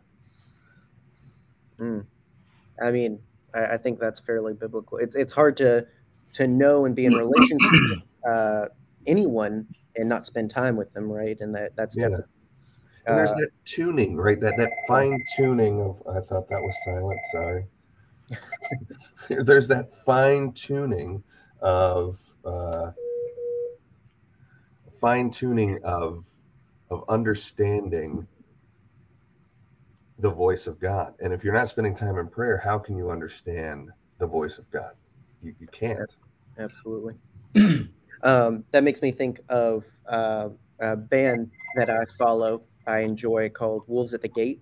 Mm. 1.80 2.06
I 2.82 2.92
mean, 2.92 3.20
I, 3.54 3.66
I, 3.66 3.78
think 3.78 4.00
that's 4.00 4.20
fairly 4.20 4.54
biblical. 4.54 4.98
It's 4.98 5.16
it's 5.16 5.34
hard 5.34 5.58
to 5.58 5.86
to 6.34 6.48
know 6.48 6.86
and 6.86 6.96
be 6.96 7.06
in 7.06 7.14
relationship 7.14 7.72
with 7.72 8.00
uh, 8.28 8.66
anyone 9.08 9.68
and 9.96 10.08
not 10.08 10.26
spend 10.26 10.50
time 10.50 10.76
with 10.76 10.94
them, 10.94 11.12
right? 11.12 11.38
And 11.40 11.54
that 11.56 11.76
that's 11.76 11.96
yeah. 11.96 12.04
definitely. 12.04 12.26
And 13.10 13.18
there's 13.18 13.32
uh, 13.32 13.40
that 13.40 13.50
tuning, 13.66 14.16
right? 14.16 14.40
That 14.40 14.56
that 14.58 14.72
fine 14.88 15.24
tuning 15.36 15.82
of. 15.82 16.02
I 16.08 16.20
thought 16.22 16.48
that 16.50 16.62
was 16.62 16.76
silent. 16.86 17.20
Sorry. 17.32 17.66
there's 19.44 19.68
that 19.68 19.92
fine 20.06 20.52
tuning 20.54 21.24
of 21.62 22.20
uh, 22.46 22.92
fine 25.00 25.32
tuning 25.32 25.80
of 25.84 26.26
of 26.92 27.04
understanding 27.10 28.28
the 30.20 30.30
voice 30.30 30.68
of 30.68 30.80
God. 30.80 31.14
And 31.20 31.34
if 31.34 31.44
you're 31.44 31.54
not 31.54 31.70
spending 31.70 31.96
time 31.96 32.18
in 32.18 32.28
prayer, 32.28 32.58
how 32.58 32.78
can 32.78 32.98
you 32.98 33.10
understand 33.10 33.90
the 34.20 34.28
voice 34.28 34.58
of 34.58 34.70
God? 34.70 34.92
You, 35.42 35.56
you 35.60 35.68
can't. 35.68 36.12
Absolutely. 36.58 37.16
um, 38.24 38.66
that 38.72 38.84
makes 38.84 39.02
me 39.02 39.12
think 39.12 39.40
of 39.50 39.86
uh, 40.08 40.50
a 40.80 40.96
band 40.96 41.50
that 41.76 41.90
I 41.90 42.04
follow, 42.18 42.64
I 42.90 43.00
enjoy 43.00 43.50
called 43.50 43.84
Wolves 43.88 44.14
at 44.14 44.22
the 44.22 44.28
Gate. 44.28 44.62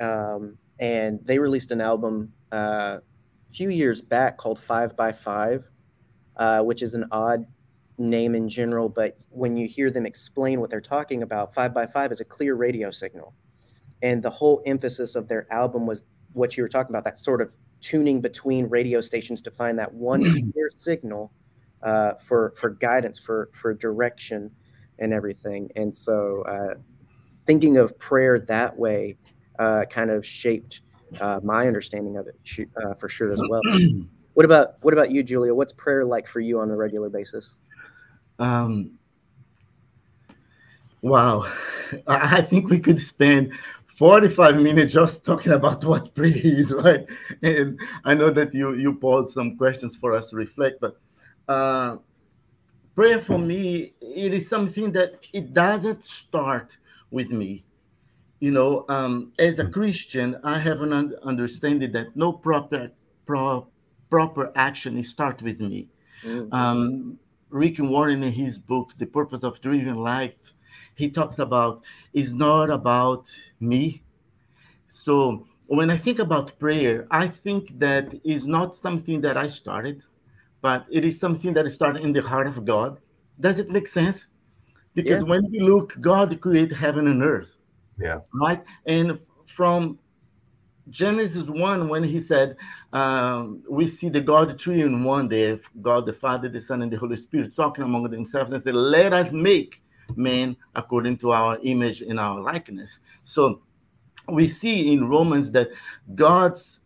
Um, 0.00 0.58
and 0.80 1.20
they 1.24 1.38
released 1.38 1.70
an 1.70 1.80
album 1.80 2.32
uh, 2.52 2.98
a 2.98 3.52
few 3.52 3.70
years 3.70 4.02
back 4.02 4.36
called 4.36 4.58
Five 4.58 4.96
by 4.96 5.12
Five, 5.12 5.64
uh, 6.36 6.62
which 6.62 6.82
is 6.82 6.94
an 6.94 7.04
odd 7.12 7.46
name 7.96 8.34
in 8.34 8.48
general, 8.48 8.88
but 8.88 9.16
when 9.30 9.56
you 9.56 9.68
hear 9.68 9.90
them 9.90 10.04
explain 10.04 10.60
what 10.60 10.68
they're 10.68 10.80
talking 10.80 11.22
about, 11.22 11.54
Five 11.54 11.72
by 11.72 11.86
Five 11.86 12.10
is 12.12 12.20
a 12.20 12.24
clear 12.24 12.54
radio 12.54 12.90
signal. 12.90 13.34
And 14.02 14.22
the 14.22 14.30
whole 14.30 14.62
emphasis 14.66 15.14
of 15.14 15.28
their 15.28 15.46
album 15.52 15.86
was 15.86 16.02
what 16.32 16.56
you 16.56 16.64
were 16.64 16.68
talking 16.68 16.90
about 16.90 17.04
that 17.04 17.18
sort 17.18 17.40
of 17.40 17.54
tuning 17.80 18.20
between 18.20 18.66
radio 18.66 19.00
stations 19.00 19.40
to 19.42 19.50
find 19.50 19.78
that 19.78 19.92
one 19.92 20.22
clear 20.52 20.70
signal 20.70 21.32
uh, 21.82 22.14
for 22.14 22.52
for 22.56 22.70
guidance, 22.70 23.18
for 23.18 23.50
for 23.52 23.72
direction, 23.74 24.50
and 24.98 25.12
everything. 25.12 25.70
And 25.76 25.94
so, 25.94 26.42
uh, 26.42 26.74
thinking 27.46 27.76
of 27.76 27.98
prayer 27.98 28.38
that 28.40 28.76
way 28.76 29.16
uh, 29.58 29.84
kind 29.90 30.10
of 30.10 30.24
shaped 30.24 30.80
uh, 31.20 31.40
my 31.42 31.66
understanding 31.66 32.16
of 32.16 32.26
it 32.26 32.68
uh, 32.82 32.94
for 32.94 33.08
sure 33.08 33.32
as 33.32 33.42
well. 33.48 33.60
what 34.34 34.44
about 34.44 34.82
what 34.82 34.92
about 34.92 35.10
you, 35.10 35.22
Julio? 35.22 35.54
What's 35.54 35.72
prayer 35.72 36.04
like 36.04 36.26
for 36.26 36.40
you 36.40 36.60
on 36.60 36.70
a 36.70 36.76
regular 36.76 37.08
basis? 37.08 37.56
Um, 38.38 38.98
wow, 41.02 41.50
I 42.06 42.42
think 42.42 42.68
we 42.68 42.80
could 42.80 43.00
spend 43.00 43.52
45 43.86 44.56
minutes 44.56 44.92
just 44.92 45.24
talking 45.24 45.52
about 45.52 45.84
what 45.90 46.14
prayer 46.14 46.32
is, 46.34 46.72
right? 46.72 47.06
And 47.42 47.78
I 48.04 48.14
know 48.14 48.30
that 48.30 48.52
you 48.54 48.74
you 48.74 48.94
posed 48.94 49.32
some 49.32 49.56
questions 49.56 49.96
for 49.96 50.12
us 50.12 50.30
to 50.30 50.36
reflect, 50.36 50.80
but 50.80 50.98
uh, 51.46 51.98
prayer 52.94 53.20
for 53.20 53.38
me 53.38 53.92
it 54.00 54.32
is 54.32 54.48
something 54.48 54.92
that 54.92 55.26
it 55.32 55.52
doesn't 55.52 56.02
start 56.02 56.76
with 57.14 57.30
me. 57.30 57.64
You 58.40 58.50
know, 58.50 58.84
um, 58.88 59.32
as 59.38 59.58
a 59.58 59.66
Christian, 59.66 60.36
I 60.42 60.58
have 60.58 60.82
an 60.82 60.92
un- 60.92 61.14
understanding 61.22 61.92
that 61.92 62.14
no 62.14 62.32
proper 62.32 62.90
pro- 63.24 63.68
proper 64.10 64.52
action 64.56 64.98
is 64.98 65.08
start 65.08 65.40
with 65.40 65.60
me. 65.60 65.88
Mm-hmm. 66.24 66.52
Um, 66.52 67.18
Rick 67.48 67.76
Warren 67.78 68.22
in 68.22 68.32
his 68.32 68.58
book, 68.58 68.88
The 68.98 69.06
Purpose 69.06 69.44
of 69.44 69.60
Driven 69.60 69.94
Life, 69.94 70.34
he 70.96 71.08
talks 71.08 71.38
about 71.38 71.82
is 72.12 72.34
not 72.34 72.68
about 72.68 73.30
me. 73.60 74.02
So 74.86 75.46
when 75.66 75.88
I 75.90 75.96
think 75.96 76.18
about 76.18 76.58
prayer, 76.58 77.06
I 77.10 77.28
think 77.28 77.78
that 77.78 78.12
is 78.24 78.46
not 78.46 78.76
something 78.76 79.20
that 79.22 79.36
I 79.36 79.48
started, 79.48 80.02
but 80.60 80.84
it 80.90 81.04
is 81.04 81.18
something 81.18 81.54
that 81.54 81.70
started 81.70 82.02
in 82.02 82.12
the 82.12 82.22
heart 82.22 82.46
of 82.46 82.64
God. 82.64 82.98
Does 83.38 83.58
it 83.58 83.70
make 83.70 83.88
sense? 83.88 84.28
Because 84.94 85.22
yeah. 85.22 85.28
when 85.28 85.50
we 85.50 85.60
look, 85.60 86.00
God 86.00 86.40
created 86.40 86.76
heaven 86.76 87.08
and 87.08 87.22
earth. 87.22 87.56
Yeah. 87.98 88.20
Right. 88.32 88.62
And 88.86 89.18
from 89.46 89.98
Genesis 90.90 91.44
1, 91.44 91.88
when 91.88 92.04
he 92.04 92.20
said, 92.20 92.56
um, 92.92 93.62
we 93.68 93.86
see 93.86 94.08
the 94.08 94.20
God 94.20 94.58
tree 94.58 94.82
in 94.82 95.02
one 95.02 95.28
day, 95.28 95.58
God 95.80 96.06
the 96.06 96.12
Father, 96.12 96.48
the 96.48 96.60
Son, 96.60 96.82
and 96.82 96.92
the 96.92 96.96
Holy 96.96 97.16
Spirit 97.16 97.56
talking 97.56 97.84
among 97.84 98.10
themselves 98.10 98.52
and 98.52 98.62
said, 98.62 98.74
Let 98.74 99.12
us 99.12 99.32
make 99.32 99.82
man 100.16 100.56
according 100.74 101.16
to 101.18 101.32
our 101.32 101.58
image 101.62 102.02
and 102.02 102.20
our 102.20 102.40
likeness. 102.40 103.00
So 103.22 103.62
we 104.28 104.46
see 104.46 104.92
in 104.92 105.08
Romans 105.08 105.50
that 105.52 105.70
God's 106.14 106.80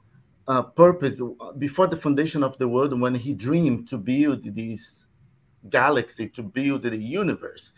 uh, 0.46 0.62
purpose 0.62 1.20
before 1.58 1.88
the 1.88 1.96
foundation 1.96 2.42
of 2.42 2.56
the 2.58 2.68
world, 2.68 2.98
when 2.98 3.14
he 3.14 3.34
dreamed 3.34 3.88
to 3.90 3.98
build 3.98 4.42
this 4.54 5.07
galaxy, 5.70 6.28
to 6.30 6.42
build 6.42 6.82
the 6.82 6.96
universe, 6.96 7.72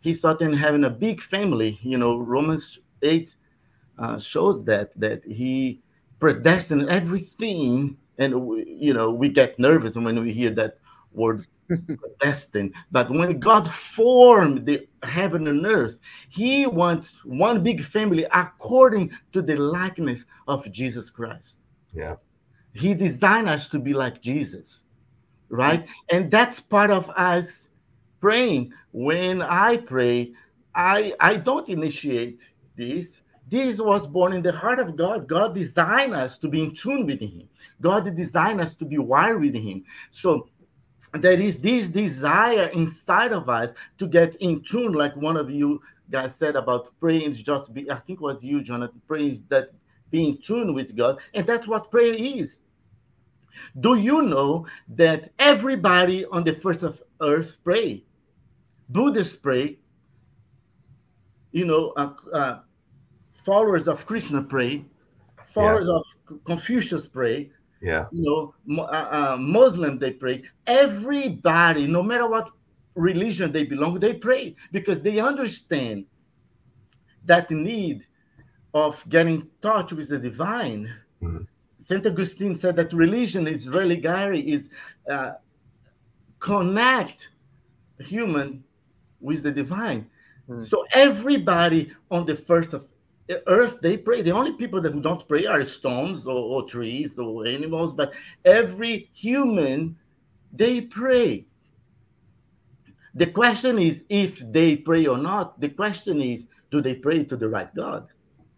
he 0.00 0.14
thought 0.14 0.42
in 0.42 0.52
having 0.52 0.84
a 0.84 0.90
big 0.90 1.20
family. 1.20 1.78
You 1.82 1.98
know, 1.98 2.18
Romans 2.18 2.78
8 3.02 3.36
uh, 3.98 4.18
shows 4.18 4.64
that, 4.64 4.98
that 4.98 5.24
he 5.24 5.82
predestined 6.18 6.88
everything. 6.88 7.96
And, 8.18 8.46
we, 8.46 8.64
you 8.66 8.94
know, 8.94 9.10
we 9.10 9.28
get 9.28 9.58
nervous 9.58 9.96
when 9.96 10.22
we 10.22 10.32
hear 10.32 10.50
that 10.50 10.78
word 11.12 11.46
predestined. 11.68 12.74
But 12.90 13.10
when 13.10 13.38
God 13.38 13.70
formed 13.70 14.66
the 14.66 14.86
heaven 15.02 15.46
and 15.46 15.66
earth, 15.66 16.00
He 16.28 16.66
wants 16.66 17.16
one 17.24 17.62
big 17.62 17.84
family 17.84 18.26
according 18.32 19.10
to 19.32 19.42
the 19.42 19.56
likeness 19.56 20.24
of 20.48 20.70
Jesus 20.70 21.10
Christ. 21.10 21.58
Yeah. 21.92 22.16
He 22.72 22.94
designed 22.94 23.48
us 23.48 23.68
to 23.68 23.78
be 23.78 23.94
like 23.94 24.20
Jesus, 24.20 24.83
right? 25.54 25.82
Mm-hmm. 25.82 26.16
And 26.16 26.30
that's 26.30 26.60
part 26.60 26.90
of 26.90 27.08
us 27.10 27.68
praying. 28.20 28.72
When 28.92 29.42
I 29.42 29.78
pray, 29.78 30.32
I 30.74 31.14
I 31.20 31.36
don't 31.36 31.68
initiate 31.68 32.42
this. 32.76 33.22
This 33.48 33.78
was 33.78 34.06
born 34.06 34.32
in 34.32 34.42
the 34.42 34.52
heart 34.52 34.80
of 34.80 34.96
God. 34.96 35.28
God 35.28 35.54
designed 35.54 36.14
us 36.14 36.38
to 36.38 36.48
be 36.48 36.62
in 36.62 36.74
tune 36.74 37.06
with 37.06 37.20
Him. 37.20 37.48
God 37.80 38.04
designed 38.14 38.60
us 38.60 38.74
to 38.76 38.84
be 38.84 38.98
wired 38.98 39.40
with 39.40 39.54
Him. 39.54 39.84
So 40.10 40.48
there 41.12 41.40
is 41.40 41.58
this 41.58 41.88
desire 41.88 42.68
inside 42.68 43.32
of 43.32 43.48
us 43.48 43.72
to 43.98 44.06
get 44.08 44.34
in 44.36 44.62
tune, 44.62 44.92
like 44.92 45.14
one 45.16 45.36
of 45.36 45.50
you 45.50 45.80
guys 46.10 46.34
said 46.34 46.56
about 46.56 46.90
praying 46.98 47.32
just 47.34 47.72
be, 47.72 47.90
I 47.90 47.96
think 47.96 48.20
was 48.20 48.42
you, 48.42 48.62
Jonathan. 48.62 49.00
Praying 49.06 49.30
is 49.30 49.44
that 49.44 49.70
being 50.10 50.38
tuned 50.38 50.74
with 50.74 50.96
God, 50.96 51.18
and 51.34 51.46
that's 51.46 51.66
what 51.68 51.90
prayer 51.90 52.14
is. 52.14 52.58
Do 53.80 53.96
you 53.96 54.22
know 54.22 54.66
that 54.88 55.32
everybody 55.38 56.24
on 56.26 56.44
the 56.44 56.54
first 56.54 56.82
of 56.82 57.02
earth 57.20 57.56
pray? 57.64 58.04
Buddhists 58.88 59.36
pray. 59.36 59.78
You 61.52 61.64
know, 61.64 61.92
uh, 61.96 62.12
uh, 62.32 62.58
followers 63.32 63.88
of 63.88 64.06
Krishna 64.06 64.42
pray. 64.42 64.84
Followers 65.52 65.88
yeah. 65.88 65.96
of 65.96 66.44
Confucius 66.44 67.06
pray 67.06 67.50
yeah 67.84 68.06
you 68.12 68.22
know 68.22 68.54
uh, 68.82 69.08
uh, 69.10 69.36
muslim 69.38 69.98
they 69.98 70.10
pray 70.10 70.42
everybody 70.66 71.86
no 71.86 72.02
matter 72.02 72.26
what 72.26 72.48
religion 72.94 73.52
they 73.52 73.64
belong 73.64 74.00
they 74.00 74.14
pray 74.14 74.56
because 74.72 75.02
they 75.02 75.18
understand 75.18 76.06
that 77.26 77.50
need 77.50 78.06
of 78.72 79.04
getting 79.08 79.34
in 79.34 79.48
touch 79.60 79.92
with 79.92 80.08
the 80.08 80.18
divine 80.18 80.90
mm-hmm. 81.22 81.44
Saint 81.86 82.06
augustine 82.06 82.56
said 82.56 82.76
that 82.76 82.92
religion 82.92 83.46
is 83.46 83.66
religare 83.66 84.42
is 84.42 84.68
uh, 85.10 85.32
connect 86.38 87.30
human 87.98 88.64
with 89.20 89.42
the 89.42 89.52
divine. 89.52 90.06
Mm-hmm. 90.48 90.62
so 90.62 90.84
everybody 90.92 91.90
on 92.10 92.26
the 92.26 92.36
first 92.36 92.74
of 92.74 92.84
earth 93.46 93.80
they 93.80 93.96
pray. 93.96 94.20
The 94.20 94.32
only 94.32 94.52
people 94.52 94.80
that 94.82 95.00
don't 95.00 95.26
pray 95.26 95.46
are 95.46 95.64
stones 95.64 96.26
or, 96.26 96.36
or, 96.36 96.68
trees 96.68 97.18
or 97.18 97.46
animals 97.46 97.94
but 97.94 98.12
every 98.44 99.08
human 99.14 99.96
they 100.52 100.82
pray. 100.82 101.46
The 103.14 103.26
question 103.26 103.78
is 103.78 104.02
if 104.10 104.40
they 104.52 104.76
pray 104.76 105.06
or 105.06 105.16
not. 105.16 105.58
The 105.60 105.70
question 105.70 106.20
is 106.20 106.46
do 106.70 106.82
they 106.82 106.94
pray 106.94 107.24
to 107.24 107.36
the 107.36 107.48
right 107.48 107.74
god? 107.74 108.08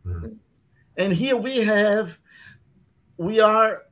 Mm-hmm. 0.05 0.35
and 0.97 1.13
here 1.13 1.37
we 1.37 1.57
have 1.59 2.19
we 3.19 3.41
are 3.41 3.85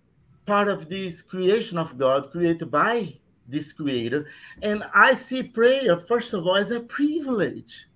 part 0.47 0.69
of 0.69 0.89
this 0.89 1.23
creation 1.23 1.79
of 1.79 1.97
god 1.99 2.31
created 2.31 2.71
by 2.71 3.13
this 3.49 3.73
creator 3.73 4.27
and 4.63 4.85
i 4.95 5.15
see 5.15 5.43
prayer 5.43 5.99
first 5.99 6.33
of 6.33 6.47
all 6.47 6.57
as 6.57 6.71
a 6.71 6.81
privilege 6.81 7.87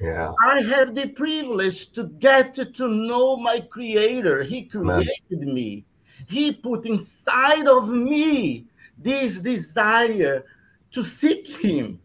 yeah. 0.00 0.32
I 0.44 0.60
have 0.62 0.94
the 0.94 1.08
privilege 1.08 1.92
to 1.92 2.04
get 2.04 2.54
to 2.54 2.88
know 2.88 3.36
my 3.36 3.60
creator. 3.60 4.42
He 4.42 4.64
created 4.64 5.14
Man. 5.30 5.54
me. 5.54 5.84
He 6.26 6.52
put 6.52 6.86
inside 6.86 7.66
of 7.68 7.88
me 7.88 8.66
this 8.98 9.40
desire 9.40 10.44
to 10.92 11.04
seek 11.04 11.46
him. 11.48 12.00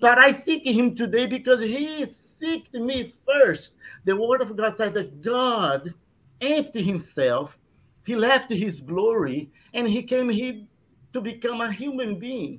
But 0.00 0.18
I 0.18 0.32
seek 0.32 0.66
him 0.66 0.94
today 0.94 1.26
because 1.26 1.60
he 1.60 2.04
seeked 2.04 2.74
me 2.74 3.14
first. 3.26 3.72
The 4.04 4.16
word 4.16 4.40
of 4.40 4.56
God 4.56 4.76
said 4.76 4.94
that 4.94 5.22
God 5.22 5.92
emptied 6.40 6.84
himself, 6.84 7.58
he 8.08 8.16
left 8.16 8.50
his 8.50 8.80
glory, 8.80 9.50
and 9.74 9.86
he 9.86 10.02
came 10.02 10.30
here 10.30 10.62
to 11.12 11.20
become 11.20 11.60
a 11.60 11.70
human 11.70 12.18
being. 12.18 12.58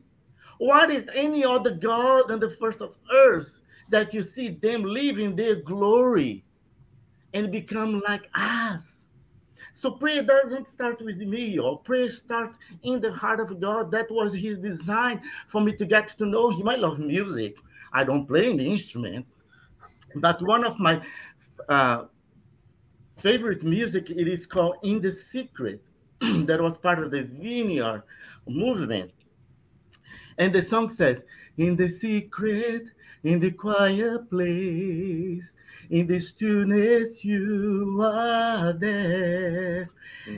What 0.60 0.92
is 0.92 1.10
any 1.16 1.44
other 1.44 1.72
God 1.72 2.30
on 2.30 2.40
the 2.40 2.52
first 2.52 2.82
of 2.82 2.94
earth 3.12 3.60
that 3.90 4.14
you 4.14 4.22
see 4.22 4.50
them 4.50 4.84
living 4.84 5.36
their 5.36 5.56
glory 5.56 6.44
and 7.34 7.52
become 7.52 8.00
like 8.08 8.30
us. 8.36 8.98
So 9.74 9.90
prayer 9.90 10.22
doesn't 10.22 10.68
start 10.68 11.02
with 11.02 11.18
me, 11.18 11.58
or 11.58 11.80
prayer 11.80 12.12
starts 12.12 12.60
in 12.84 13.02
the 13.02 13.12
heart 13.12 13.40
of 13.40 13.60
God. 13.60 13.90
That 13.90 14.12
was 14.12 14.32
his 14.32 14.60
design 14.60 15.20
for 15.48 15.62
me 15.62 15.76
to 15.78 15.86
get 15.86 16.10
to 16.20 16.28
know 16.28 16.52
him. 16.52 16.70
I 16.70 16.76
love 16.76 17.00
music. 17.00 17.56
I 17.92 18.04
don't 18.04 18.28
play 18.28 18.56
the 18.56 18.68
instrument, 18.68 19.26
but 20.14 20.40
one 20.44 20.64
of 20.64 20.78
my 20.78 21.02
uh, 21.68 22.06
favorite 23.22 23.64
music 23.64 24.10
it 24.10 24.28
is 24.28 24.46
called 24.46 24.76
"In 24.84 25.02
the 25.02 25.12
Secret." 25.12 25.82
that 26.22 26.62
was 26.62 26.78
part 26.78 27.00
of 27.00 27.12
the 27.12 27.24
Vineyard 27.24 28.04
movement, 28.48 29.12
And 30.38 30.54
the 30.54 30.62
song 30.62 30.90
says, 30.90 31.24
In 31.58 31.76
the 31.78 31.90
secret, 31.90 32.84
in 33.24 33.40
the 33.40 33.52
quiet 33.52 34.30
place, 34.30 35.54
in 35.90 36.08
the 36.08 36.20
stillness, 36.20 37.24
you 37.24 38.02
are 38.04 38.74
there. 38.74 39.90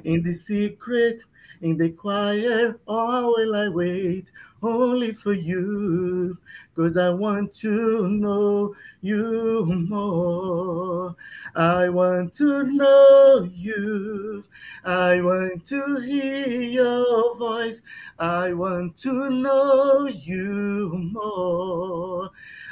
In 0.03 0.23
the 0.23 0.33
secret, 0.33 1.21
in 1.61 1.77
the 1.77 1.89
quiet, 1.89 2.79
oh, 2.87 3.11
all 3.11 3.33
will 3.37 3.55
I 3.55 3.69
wait 3.69 4.27
only 4.63 5.13
for 5.13 5.33
you, 5.33 6.37
cause 6.75 6.97
I 6.97 7.09
want 7.09 7.53
to 7.55 8.07
know 8.07 8.75
you 9.01 9.65
more. 9.89 11.15
I 11.55 11.89
want 11.89 12.33
to 12.35 12.63
know 12.63 13.49
you. 13.51 14.43
I 14.85 15.21
want 15.21 15.65
to 15.67 15.99
hear 15.99 16.61
your 16.61 17.35
voice. 17.37 17.81
I 18.19 18.53
want 18.53 18.97
to 18.97 19.29
know 19.29 20.07
you 20.07 20.91
more. 21.13 22.29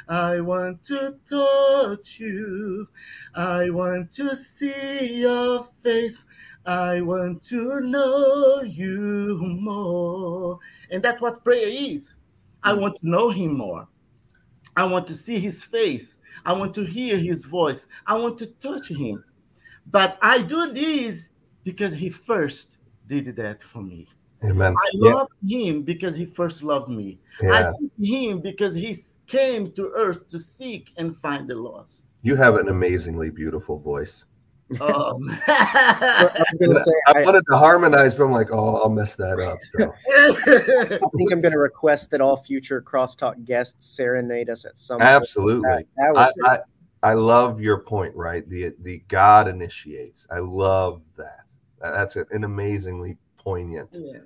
I 0.08 0.40
want 0.40 0.84
to 0.84 1.16
touch 1.28 2.18
you. 2.20 2.88
I 3.34 3.70
want 3.70 4.12
to 4.14 4.36
see 4.36 5.14
your 5.20 5.68
face. 5.82 6.22
I 6.66 7.00
want 7.00 7.42
to 7.44 7.80
know 7.80 8.62
you 8.62 9.38
more. 9.40 10.58
And 10.90 11.02
that's 11.02 11.20
what 11.20 11.44
prayer 11.44 11.68
is. 11.68 12.14
I 12.62 12.72
mm. 12.72 12.80
want 12.80 12.96
to 13.00 13.08
know 13.08 13.30
him 13.30 13.56
more. 13.56 13.88
I 14.76 14.84
want 14.84 15.06
to 15.08 15.16
see 15.16 15.38
his 15.40 15.64
face. 15.64 16.16
I 16.44 16.52
want 16.52 16.74
to 16.74 16.84
hear 16.84 17.18
his 17.18 17.44
voice. 17.44 17.86
I 18.06 18.14
want 18.14 18.38
to 18.38 18.46
touch 18.62 18.88
him. 18.90 19.24
But 19.90 20.18
I 20.22 20.42
do 20.42 20.72
this 20.72 21.28
because 21.64 21.94
he 21.94 22.10
first 22.10 22.76
did 23.06 23.34
that 23.36 23.62
for 23.62 23.82
me. 23.82 24.06
Amen. 24.44 24.74
I 24.76 24.90
love 24.94 25.28
him 25.46 25.82
because 25.82 26.16
he 26.16 26.24
first 26.24 26.62
loved 26.62 26.88
me. 26.88 27.18
Yeah. 27.42 27.52
I 27.52 27.72
seek 27.78 28.12
him 28.12 28.40
because 28.40 28.74
he 28.74 29.02
came 29.26 29.72
to 29.72 29.92
earth 29.94 30.28
to 30.30 30.38
seek 30.38 30.92
and 30.96 31.16
find 31.16 31.48
the 31.48 31.54
lost. 31.54 32.04
You 32.22 32.36
have 32.36 32.56
an 32.56 32.68
amazingly 32.68 33.30
beautiful 33.30 33.78
voice. 33.78 34.24
Um, 34.80 35.28
I 35.48 36.30
was 36.38 36.58
going 36.58 36.74
to 36.74 36.80
say 36.80 36.92
I, 37.08 37.22
I, 37.22 37.24
wanted 37.24 37.44
to 37.50 37.58
harmonize, 37.58 38.14
but 38.14 38.24
I'm 38.24 38.30
like, 38.30 38.52
oh, 38.52 38.76
I'll 38.76 38.88
mess 38.88 39.16
that 39.16 39.40
up. 39.40 39.58
So 39.64 39.92
I 40.12 41.08
think 41.16 41.32
I'm 41.32 41.40
going 41.40 41.52
to 41.52 41.58
request 41.58 42.12
that 42.12 42.20
all 42.20 42.36
future 42.36 42.80
crosstalk 42.80 43.44
guests 43.44 43.88
serenade 43.88 44.48
us 44.48 44.64
at 44.64 44.78
some. 44.78 45.02
Absolutely, 45.02 45.68
that, 45.96 46.14
that 46.14 46.34
I, 46.44 46.52
I, 46.52 47.10
I 47.10 47.14
love 47.14 47.60
your 47.60 47.78
point. 47.78 48.14
Right, 48.14 48.48
the 48.48 48.72
the 48.82 49.02
God 49.08 49.48
initiates. 49.48 50.26
I 50.30 50.38
love 50.38 51.02
that. 51.16 51.46
That's 51.80 52.14
an 52.14 52.44
amazingly 52.44 53.16
poignant. 53.38 53.88
Yeah. 53.92 54.18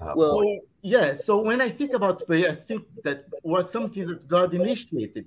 Uh, 0.00 0.14
well, 0.16 0.40
point. 0.40 0.62
yeah. 0.82 1.14
So 1.24 1.38
when 1.38 1.60
I 1.60 1.68
think 1.68 1.92
about 1.92 2.26
prayer, 2.26 2.50
I 2.50 2.54
think 2.54 2.82
that 3.04 3.26
was 3.44 3.70
something 3.70 4.06
that 4.06 4.26
God 4.26 4.52
initiated. 4.52 5.26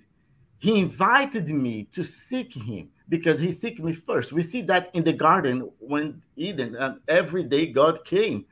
He 0.60 0.80
invited 0.80 1.50
me 1.50 1.88
to 1.92 2.04
seek 2.04 2.54
Him 2.54 2.90
because 3.10 3.40
he 3.40 3.52
seek 3.52 3.80
me 3.80 3.94
first. 3.94 4.34
We 4.34 4.42
see 4.42 4.62
that 4.64 4.90
in 4.94 5.04
the 5.04 5.14
garden 5.14 5.70
when 5.80 6.22
Eden, 6.36 6.76
and 6.76 7.00
every 7.08 7.44
day 7.44 7.68
God 7.68 8.04
came 8.06 8.46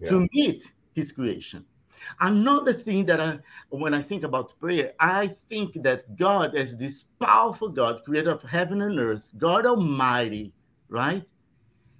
yeah. 0.00 0.10
to 0.10 0.28
meet 0.32 0.72
his 0.94 1.12
creation. 1.12 1.64
Another 2.20 2.72
thing 2.72 3.04
that 3.06 3.20
I, 3.20 3.38
when 3.70 3.92
I 3.92 4.02
think 4.02 4.22
about 4.22 4.58
prayer, 4.60 4.92
I 5.00 5.34
think 5.48 5.82
that 5.82 6.16
God, 6.16 6.54
as 6.54 6.76
this 6.76 7.04
powerful 7.20 7.68
God, 7.68 8.04
creator 8.04 8.30
of 8.30 8.42
heaven 8.42 8.82
and 8.82 8.98
earth, 8.98 9.30
God 9.36 9.66
Almighty, 9.66 10.52
right? 10.88 11.24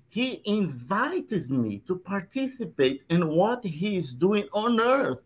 He 0.09 0.41
invites 0.47 1.51
me 1.51 1.83
to 1.87 1.97
participate 1.97 3.03
in 3.11 3.29
what 3.29 3.65
He 3.65 3.97
is 3.97 4.15
doing 4.15 4.49
on 4.53 4.81
earth. 4.81 5.19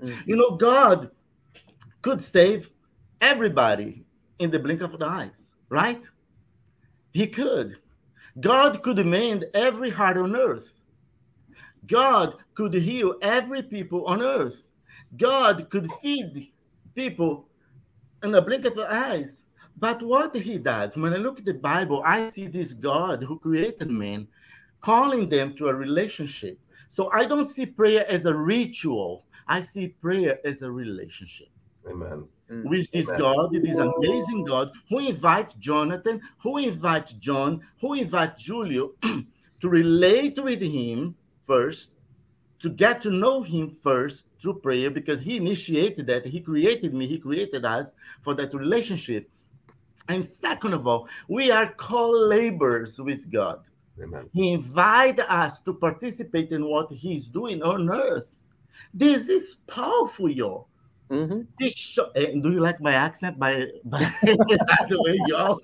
Mm-hmm. 0.00 0.20
You 0.30 0.36
know, 0.36 0.56
God 0.56 1.10
could 2.02 2.22
save 2.22 2.70
everybody 3.22 4.04
in 4.38 4.50
the 4.50 4.58
blink 4.58 4.82
of 4.82 4.98
the 4.98 5.06
eyes 5.06 5.52
right? 5.72 6.04
He 7.12 7.26
could. 7.26 7.78
God 8.40 8.82
could 8.82 9.04
mend 9.06 9.46
every 9.54 9.88
heart 9.88 10.18
on 10.18 10.36
earth. 10.36 10.70
God 11.86 12.36
could 12.54 12.74
heal 12.74 13.14
every 13.22 13.62
people 13.62 14.04
on 14.06 14.20
earth. 14.22 14.62
God 15.16 15.68
could 15.70 15.90
feed 16.02 16.52
people 16.94 17.48
in 18.22 18.32
the 18.32 18.42
blink 18.42 18.66
of 18.66 18.76
the 18.76 18.86
eyes. 18.92 19.42
But 19.78 20.02
what 20.02 20.36
he 20.36 20.58
does, 20.58 20.94
when 20.94 21.14
I 21.14 21.16
look 21.16 21.38
at 21.38 21.46
the 21.46 21.54
Bible, 21.54 22.02
I 22.04 22.28
see 22.28 22.46
this 22.46 22.74
God 22.74 23.22
who 23.22 23.38
created 23.38 23.90
man 23.90 24.28
calling 24.82 25.28
them 25.30 25.56
to 25.56 25.68
a 25.68 25.74
relationship. 25.74 26.58
So 26.90 27.10
I 27.12 27.24
don't 27.24 27.48
see 27.48 27.64
prayer 27.64 28.04
as 28.10 28.26
a 28.26 28.34
ritual. 28.34 29.24
I 29.48 29.60
see 29.60 29.88
prayer 29.88 30.38
as 30.44 30.60
a 30.60 30.70
relationship. 30.70 31.48
Amen. 31.88 32.28
Mm. 32.52 32.64
with 32.64 32.90
this 32.90 33.06
God, 33.06 33.50
this 33.50 33.78
amazing 33.78 34.44
God 34.44 34.72
who 34.90 34.98
invites 34.98 35.54
Jonathan, 35.54 36.20
who 36.42 36.58
invites 36.58 37.14
John, 37.14 37.62
who 37.80 37.94
invites 37.94 38.44
Julio 38.44 38.92
to 39.02 39.68
relate 39.68 40.42
with 40.42 40.60
him 40.60 41.14
first, 41.46 41.90
to 42.60 42.68
get 42.68 43.00
to 43.02 43.10
know 43.10 43.42
him 43.42 43.74
first 43.82 44.26
through 44.40 44.60
prayer, 44.60 44.90
because 44.90 45.22
he 45.22 45.38
initiated 45.38 46.06
that. 46.08 46.26
He 46.26 46.40
created 46.40 46.92
me, 46.92 47.06
he 47.06 47.18
created 47.18 47.64
us 47.64 47.92
for 48.22 48.34
that 48.34 48.52
relationship. 48.52 49.30
And 50.08 50.24
second 50.24 50.74
of 50.74 50.86
all, 50.86 51.08
we 51.28 51.50
are 51.50 51.72
co-laborers 51.78 53.00
with 53.00 53.32
God. 53.32 53.60
Amen. 54.02 54.28
He 54.34 54.52
invited 54.52 55.24
us 55.32 55.60
to 55.60 55.72
participate 55.72 56.50
in 56.50 56.68
what 56.68 56.92
he's 56.92 57.28
doing 57.28 57.62
on 57.62 57.88
earth. 57.88 58.40
This 58.92 59.28
is 59.28 59.56
powerful, 59.66 60.30
y'all. 60.30 60.68
Mm-hmm. 61.12 61.40
This 61.58 61.74
show, 61.74 62.10
eh, 62.16 62.32
do 62.40 62.50
you 62.50 62.60
like 62.60 62.80
my 62.80 62.94
accent? 62.94 63.38
By 63.38 63.66
by 63.84 64.08
the 64.24 64.96
way, 65.02 65.18
y'all. 65.26 65.60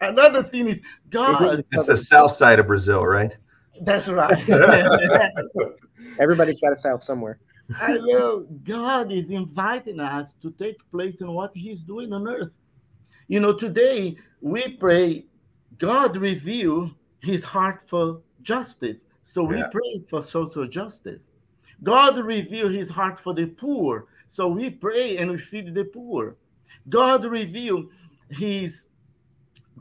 Another 0.00 0.42
thing 0.42 0.66
is 0.66 0.80
God. 1.10 1.58
It's 1.58 1.86
the 1.86 1.96
south 1.96 2.32
side 2.32 2.58
of 2.58 2.66
Brazil, 2.66 3.04
right? 3.04 3.36
That's 3.82 4.08
right. 4.08 4.42
Everybody's 6.20 6.60
got 6.60 6.72
a 6.72 6.76
south 6.76 7.02
somewhere. 7.04 7.38
I 7.80 7.98
know 7.98 8.46
God 8.64 9.12
is 9.12 9.30
inviting 9.30 10.00
us 10.00 10.34
to 10.42 10.50
take 10.52 10.78
place 10.90 11.20
in 11.20 11.30
what 11.30 11.52
He's 11.54 11.82
doing 11.82 12.12
on 12.12 12.26
earth. 12.26 12.56
You 13.28 13.40
know, 13.40 13.52
today 13.52 14.16
we 14.40 14.68
pray, 14.76 15.26
God 15.78 16.16
reveal 16.16 16.90
His 17.20 17.44
heart 17.44 17.82
for 17.86 18.22
justice. 18.42 19.04
So 19.22 19.42
we 19.42 19.58
yeah. 19.58 19.68
pray 19.70 20.02
for 20.08 20.22
social 20.22 20.66
justice. 20.66 21.26
God 21.82 22.18
reveal 22.18 22.68
His 22.68 22.90
heart 22.90 23.18
for 23.18 23.34
the 23.34 23.46
poor. 23.46 24.06
So 24.34 24.48
we 24.48 24.68
pray 24.68 25.18
and 25.18 25.30
we 25.30 25.38
feed 25.38 25.74
the 25.74 25.84
poor. 25.84 26.36
God 26.88 27.24
revealed 27.24 27.86
his 28.30 28.88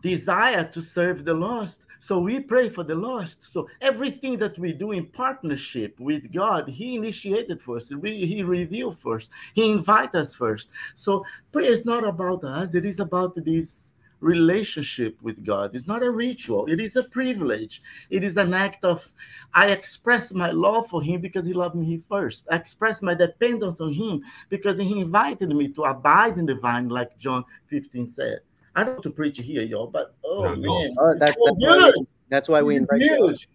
desire 0.01 0.63
to 0.65 0.81
serve 0.81 1.25
the 1.25 1.33
lost. 1.33 1.85
So 1.97 2.19
we 2.19 2.39
pray 2.39 2.69
for 2.69 2.83
the 2.83 2.93
lost. 2.93 3.51
So 3.51 3.67
everything 3.81 4.37
that 4.39 4.59
we 4.59 4.73
do 4.73 4.91
in 4.91 5.05
partnership 5.07 5.99
with 5.99 6.31
God, 6.31 6.67
He 6.67 6.95
initiated 6.95 7.61
first. 7.61 7.93
He 8.03 8.43
revealed 8.43 8.99
first. 8.99 9.31
He 9.55 9.71
invited 9.71 10.15
us 10.15 10.35
first. 10.35 10.67
So 10.95 11.25
prayer 11.51 11.71
is 11.71 11.85
not 11.85 12.03
about 12.03 12.43
us. 12.43 12.75
It 12.75 12.85
is 12.85 12.99
about 12.99 13.33
this 13.43 13.92
relationship 14.23 15.21
with 15.21 15.45
God. 15.45 15.75
It's 15.75 15.87
not 15.87 16.01
a 16.01 16.09
ritual, 16.09 16.65
it 16.67 16.79
is 16.79 16.95
a 16.95 17.03
privilege. 17.03 17.81
It 18.09 18.23
is 18.23 18.37
an 18.37 18.53
act 18.53 18.83
of, 18.85 19.07
I 19.53 19.67
express 19.67 20.31
my 20.31 20.51
love 20.51 20.87
for 20.87 21.01
Him 21.01 21.21
because 21.21 21.45
He 21.45 21.53
loved 21.53 21.75
me 21.75 22.01
first. 22.09 22.47
I 22.49 22.55
express 22.55 23.01
my 23.01 23.13
dependence 23.13 23.79
on 23.81 23.93
Him 23.93 24.21
because 24.49 24.77
He 24.77 24.99
invited 24.99 25.49
me 25.49 25.67
to 25.73 25.83
abide 25.83 26.37
in 26.37 26.45
the 26.45 26.55
vine, 26.55 26.89
like 26.89 27.17
John 27.17 27.43
15 27.67 28.07
said. 28.07 28.39
I 28.75 28.83
don't 28.83 28.93
want 28.93 29.03
to 29.03 29.11
preach 29.11 29.37
here, 29.39 29.61
y'all, 29.61 29.87
but 29.87 30.15
oh, 30.25 30.55
no, 30.55 30.79
man, 30.79 30.95
oh, 30.99 31.15
that's, 31.17 31.33
so 31.33 31.57
that's, 31.59 31.81
why, 31.81 31.91
that's 32.29 32.49
why 32.49 32.61
we 32.63 32.75
invite 32.75 33.01
huge. 33.01 33.47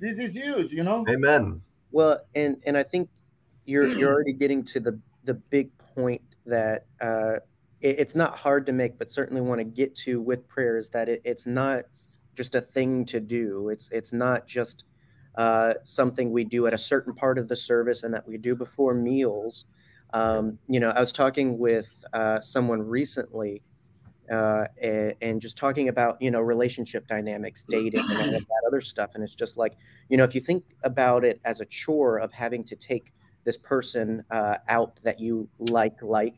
you. 0.00 0.08
This 0.08 0.18
is 0.18 0.34
huge, 0.34 0.72
you 0.72 0.84
know. 0.84 1.04
Amen. 1.08 1.60
Well, 1.90 2.20
and 2.36 2.56
and 2.64 2.76
I 2.76 2.84
think 2.84 3.08
you're 3.66 3.88
you're 3.88 4.12
already 4.14 4.32
getting 4.32 4.62
to 4.66 4.80
the 4.80 4.98
the 5.24 5.34
big 5.34 5.76
point 5.94 6.22
that 6.46 6.86
uh, 7.00 7.36
it, 7.80 7.98
it's 7.98 8.14
not 8.14 8.36
hard 8.38 8.66
to 8.66 8.72
make, 8.72 8.98
but 8.98 9.10
certainly 9.10 9.40
want 9.40 9.58
to 9.58 9.64
get 9.64 9.94
to 9.96 10.20
with 10.20 10.46
prayer 10.48 10.76
is 10.76 10.88
that 10.90 11.08
it, 11.08 11.22
it's 11.24 11.46
not 11.46 11.84
just 12.34 12.54
a 12.54 12.60
thing 12.60 13.04
to 13.06 13.20
do. 13.20 13.68
It's 13.68 13.88
it's 13.90 14.12
not 14.12 14.46
just 14.46 14.84
uh, 15.36 15.74
something 15.84 16.30
we 16.32 16.44
do 16.44 16.66
at 16.66 16.74
a 16.74 16.78
certain 16.78 17.14
part 17.14 17.38
of 17.38 17.48
the 17.48 17.56
service 17.56 18.02
and 18.02 18.12
that 18.14 18.26
we 18.26 18.38
do 18.38 18.54
before 18.54 18.94
meals. 18.94 19.64
Um, 20.12 20.58
you 20.68 20.80
know, 20.80 20.90
I 20.90 21.00
was 21.00 21.12
talking 21.12 21.58
with 21.58 22.04
uh, 22.12 22.40
someone 22.40 22.82
recently 22.82 23.62
uh, 24.30 24.66
and, 24.80 25.14
and, 25.22 25.40
just 25.40 25.56
talking 25.56 25.88
about 25.88 26.20
you 26.20 26.30
know 26.30 26.40
relationship 26.40 27.06
dynamics, 27.06 27.64
dating, 27.68 28.00
and 28.08 28.18
all 28.18 28.34
of 28.34 28.46
that 28.46 28.62
other 28.66 28.80
stuff. 28.80 29.10
And 29.14 29.24
it's 29.24 29.34
just 29.34 29.56
like 29.56 29.76
you 30.08 30.16
know, 30.16 30.24
if 30.24 30.34
you 30.34 30.40
think 30.40 30.64
about 30.84 31.24
it 31.24 31.40
as 31.44 31.60
a 31.60 31.64
chore 31.66 32.18
of 32.18 32.32
having 32.32 32.64
to 32.64 32.76
take 32.76 33.12
this 33.44 33.56
person 33.56 34.24
uh, 34.30 34.58
out 34.68 35.00
that 35.02 35.18
you 35.18 35.48
like, 35.58 36.00
like 36.02 36.34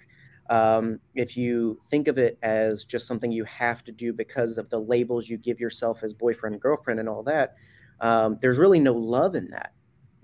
um, 0.50 0.98
if 1.14 1.36
you 1.36 1.78
think 1.88 2.08
of 2.08 2.18
it 2.18 2.38
as 2.42 2.84
just 2.84 3.06
something 3.06 3.30
you 3.30 3.44
have 3.44 3.84
to 3.84 3.92
do 3.92 4.12
because 4.12 4.58
of 4.58 4.68
the 4.70 4.78
labels 4.78 5.28
you 5.28 5.36
give 5.36 5.60
yourself 5.60 6.02
as 6.02 6.12
boyfriend, 6.12 6.60
girlfriend, 6.60 7.00
and 7.00 7.08
all 7.08 7.22
that, 7.22 7.54
um, 8.00 8.38
there's 8.40 8.58
really 8.58 8.80
no 8.80 8.92
love 8.92 9.34
in 9.34 9.48
that. 9.50 9.72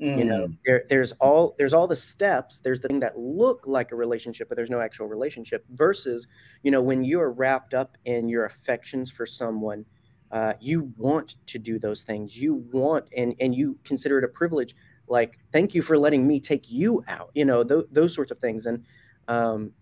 Mm. 0.01 0.19
You 0.19 0.25
know, 0.25 0.47
mm. 0.49 0.59
there, 0.65 0.85
there's 0.89 1.13
all 1.13 1.55
there's 1.59 1.75
all 1.75 1.87
the 1.87 1.97
steps. 1.97 2.61
There's 2.61 2.81
the 2.81 2.89
thing 2.89 3.01
that 3.01 3.19
look 3.19 3.65
like 3.67 3.91
a 3.91 3.97
relationship, 3.97 4.49
but 4.49 4.57
there's 4.57 4.71
no 4.71 4.81
actual 4.81 5.07
relationship. 5.07 5.65
Versus, 5.71 6.27
you 6.63 6.71
know, 6.71 6.81
when 6.83 7.03
you 7.03 7.21
are 7.21 7.33
wrapped 7.33 7.75
up 7.75 7.97
in 8.05 8.29
your 8.29 8.45
affections 8.45 9.11
for 9.11 9.27
someone, 9.27 9.85
uh, 10.31 10.53
you 10.61 10.93
want 10.97 11.37
to 11.47 11.59
do 11.59 11.79
those 11.79 12.05
things. 12.05 12.41
You 12.41 12.65
want 12.73 13.09
and 13.17 13.35
and 13.41 13.55
you 13.55 13.79
consider 13.85 14.19
it 14.19 14.25
a 14.25 14.29
privilege. 14.29 14.77
Like, 15.09 15.39
thank 15.53 15.75
you 15.75 15.83
for 15.83 15.99
letting 15.99 16.27
me 16.27 16.39
take 16.39 16.71
you 16.71 17.03
out. 17.09 17.31
You 17.35 17.45
know, 17.45 17.65
th- 17.65 17.87
those 17.91 18.15
sorts 18.15 18.31
of 18.31 18.39
things. 18.39 18.67
And 18.67 18.85
um, 19.27 19.73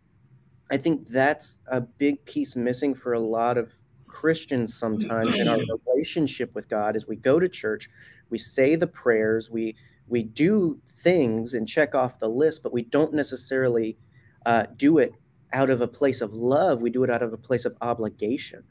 I 0.70 0.76
think 0.76 1.08
that's 1.08 1.60
a 1.68 1.80
big 1.80 2.24
piece 2.24 2.56
missing 2.56 2.94
for 2.94 3.12
a 3.12 3.20
lot 3.20 3.56
of 3.56 3.72
Christians 4.06 4.74
sometimes 4.74 5.36
in 5.36 5.48
our 5.48 5.58
relationship 5.86 6.54
with 6.54 6.68
God. 6.68 6.96
As 6.96 7.06
we 7.06 7.16
go 7.16 7.38
to 7.38 7.48
church, 7.48 7.88
we 8.30 8.38
say 8.38 8.76
the 8.76 8.86
prayers, 8.86 9.50
we 9.50 9.76
we 10.08 10.22
do 10.22 10.80
things 10.88 11.54
and 11.54 11.66
check 11.66 11.94
off 11.94 12.18
the 12.18 12.28
list, 12.28 12.62
but 12.62 12.72
we 12.72 12.82
don't 12.82 13.12
necessarily 13.12 13.96
uh, 14.44 14.64
do 14.76 14.98
it 14.98 15.12
out 15.52 15.70
of 15.70 15.80
a 15.80 15.88
place 15.88 16.20
of 16.20 16.32
love. 16.32 16.80
We 16.80 16.90
do 16.90 17.02
it 17.02 17.10
out 17.10 17.22
of 17.22 17.32
a 17.32 17.36
place 17.36 17.64
of 17.64 17.76
obligation. 17.80 18.62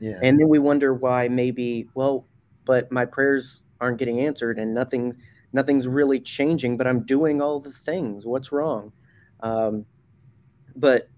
Yeah. 0.00 0.18
And 0.22 0.38
then 0.38 0.48
we 0.48 0.58
wonder 0.58 0.92
why 0.92 1.28
maybe, 1.28 1.88
well, 1.94 2.26
but 2.66 2.90
my 2.92 3.04
prayers 3.04 3.62
aren't 3.80 3.98
getting 3.98 4.20
answered 4.20 4.58
and 4.58 4.74
nothing, 4.74 5.16
nothing's 5.52 5.88
really 5.88 6.20
changing, 6.20 6.76
but 6.76 6.86
I'm 6.86 7.04
doing 7.04 7.40
all 7.40 7.60
the 7.60 7.72
things. 7.72 8.26
What's 8.26 8.52
wrong? 8.52 8.92
Um, 9.40 9.86
but 10.76 11.08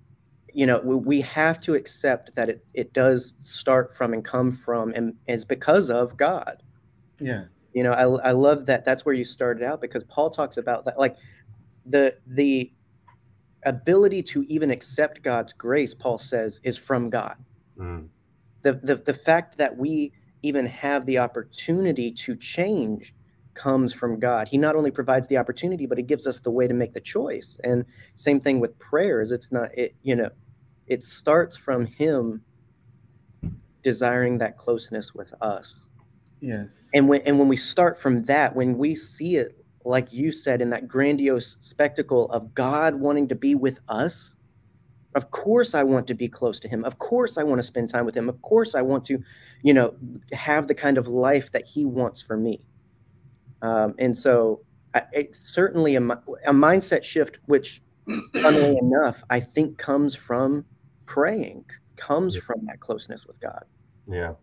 you 0.56 0.64
know, 0.64 0.80
we, 0.82 0.96
we 0.96 1.20
have 1.20 1.60
to 1.60 1.74
accept 1.74 2.34
that 2.34 2.48
it, 2.48 2.64
it 2.72 2.94
does 2.94 3.34
start 3.40 3.94
from 3.94 4.14
and 4.14 4.24
come 4.24 4.50
from 4.50 4.90
and 4.94 5.12
is 5.28 5.44
because 5.44 5.90
of 5.90 6.16
God. 6.16 6.62
Yeah. 7.20 7.44
You 7.74 7.82
know 7.82 7.92
I, 7.92 8.28
I 8.28 8.30
love 8.30 8.64
that 8.66 8.86
that's 8.86 9.04
where 9.04 9.14
you 9.14 9.22
started 9.22 9.62
out 9.62 9.82
because 9.82 10.02
paul 10.04 10.30
talks 10.30 10.56
about 10.56 10.86
that 10.86 10.98
like 10.98 11.16
the 11.84 12.16
the 12.26 12.72
ability 13.66 14.22
to 14.22 14.44
even 14.44 14.70
accept 14.70 15.22
god's 15.22 15.52
grace 15.52 15.92
paul 15.92 16.16
says 16.18 16.58
is 16.64 16.78
from 16.78 17.10
god. 17.10 17.36
Mm. 17.78 18.08
the, 18.62 18.80
the 18.82 18.96
the 18.96 19.12
fact 19.12 19.58
that 19.58 19.76
we 19.76 20.10
even 20.42 20.64
have 20.64 21.04
the 21.04 21.18
opportunity 21.18 22.10
to 22.12 22.34
change 22.34 23.14
comes 23.52 23.92
from 23.92 24.18
god. 24.18 24.48
He 24.48 24.56
not 24.56 24.74
only 24.74 24.90
provides 24.90 25.28
the 25.28 25.36
opportunity 25.36 25.84
but 25.84 25.98
he 25.98 26.04
gives 26.04 26.26
us 26.26 26.40
the 26.40 26.50
way 26.50 26.66
to 26.66 26.72
make 26.72 26.94
the 26.94 27.00
choice. 27.00 27.58
And 27.62 27.84
same 28.14 28.40
thing 28.40 28.58
with 28.58 28.78
prayers. 28.78 29.32
It's 29.32 29.52
not 29.52 29.68
it 29.76 29.94
you 30.02 30.16
know 30.16 30.30
it 30.86 31.02
starts 31.02 31.56
from 31.56 31.86
him 31.86 32.42
desiring 33.82 34.38
that 34.38 34.56
closeness 34.56 35.14
with 35.14 35.32
us 35.40 35.86
Yes. 36.40 36.88
And 36.94 37.08
when 37.08 37.22
and 37.22 37.38
when 37.38 37.48
we 37.48 37.56
start 37.56 37.98
from 37.98 38.24
that, 38.24 38.54
when 38.54 38.76
we 38.78 38.94
see 38.94 39.36
it, 39.36 39.64
like 39.84 40.12
you 40.12 40.32
said, 40.32 40.60
in 40.60 40.70
that 40.70 40.88
grandiose 40.88 41.56
spectacle 41.60 42.26
of 42.30 42.54
God 42.54 42.94
wanting 42.94 43.28
to 43.28 43.34
be 43.34 43.54
with 43.54 43.80
us, 43.88 44.34
of 45.14 45.30
course 45.30 45.74
I 45.74 45.82
want 45.82 46.06
to 46.08 46.14
be 46.14 46.28
close 46.28 46.60
to 46.60 46.68
him. 46.68 46.84
Of 46.84 46.98
course 46.98 47.38
I 47.38 47.42
want 47.42 47.58
to 47.58 47.66
spend 47.66 47.88
time 47.88 48.04
with 48.04 48.16
him. 48.16 48.28
Of 48.28 48.40
course 48.42 48.74
I 48.74 48.82
want 48.82 49.04
to, 49.06 49.22
you 49.62 49.72
know, 49.72 49.94
have 50.32 50.66
the 50.66 50.74
kind 50.74 50.98
of 50.98 51.06
life 51.06 51.52
that 51.52 51.66
he 51.66 51.84
wants 51.84 52.20
for 52.20 52.36
me. 52.36 52.66
Um, 53.62 53.94
and 53.98 54.16
so 54.16 54.60
I, 54.94 55.02
it's 55.12 55.52
certainly 55.52 55.96
a, 55.96 56.00
a 56.00 56.52
mindset 56.52 57.02
shift, 57.02 57.38
which 57.46 57.82
funnily 58.34 58.76
enough, 58.76 59.24
I 59.30 59.40
think 59.40 59.78
comes 59.78 60.14
from 60.14 60.64
praying, 61.06 61.64
comes 61.96 62.36
yeah. 62.36 62.42
from 62.42 62.66
that 62.66 62.80
closeness 62.80 63.26
with 63.26 63.38
God. 63.40 63.64
Yeah. 64.08 64.34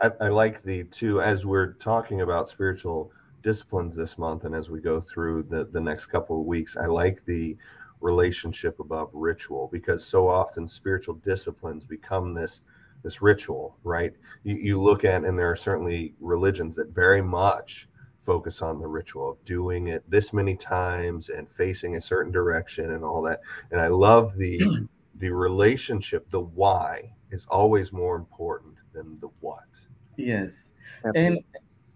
I, 0.00 0.10
I 0.20 0.28
like 0.28 0.62
the 0.62 0.84
two 0.84 1.20
as 1.20 1.46
we're 1.46 1.74
talking 1.74 2.22
about 2.22 2.48
spiritual 2.48 3.12
disciplines 3.42 3.94
this 3.94 4.18
month 4.18 4.44
and 4.44 4.54
as 4.54 4.70
we 4.70 4.80
go 4.80 5.00
through 5.00 5.44
the, 5.44 5.64
the 5.64 5.80
next 5.80 6.06
couple 6.06 6.40
of 6.40 6.46
weeks, 6.46 6.76
I 6.76 6.86
like 6.86 7.24
the 7.24 7.56
relationship 8.00 8.80
above 8.80 9.10
ritual 9.12 9.68
because 9.72 10.04
so 10.04 10.28
often 10.28 10.66
spiritual 10.68 11.14
disciplines 11.14 11.84
become 11.84 12.34
this 12.34 12.62
this 13.04 13.22
ritual, 13.22 13.76
right? 13.84 14.12
You, 14.42 14.56
you 14.56 14.82
look 14.82 15.04
at 15.04 15.24
and 15.24 15.38
there 15.38 15.50
are 15.50 15.56
certainly 15.56 16.14
religions 16.20 16.74
that 16.76 16.88
very 16.88 17.22
much 17.22 17.88
focus 18.18 18.60
on 18.60 18.80
the 18.80 18.86
ritual 18.86 19.30
of 19.30 19.44
doing 19.44 19.88
it 19.88 20.02
this 20.10 20.32
many 20.32 20.56
times 20.56 21.28
and 21.28 21.48
facing 21.48 21.96
a 21.96 22.00
certain 22.00 22.32
direction 22.32 22.92
and 22.92 23.04
all 23.04 23.22
that. 23.22 23.40
And 23.70 23.80
I 23.80 23.86
love 23.86 24.36
the 24.36 24.60
the 25.18 25.30
relationship, 25.30 26.30
the 26.30 26.40
why 26.40 27.12
is 27.30 27.46
always 27.46 27.92
more 27.92 28.16
important 28.16 28.74
than 28.92 29.18
the 29.20 29.28
what. 29.40 29.68
Yes. 30.16 30.70
Absolutely. 31.04 31.26
And 31.26 31.38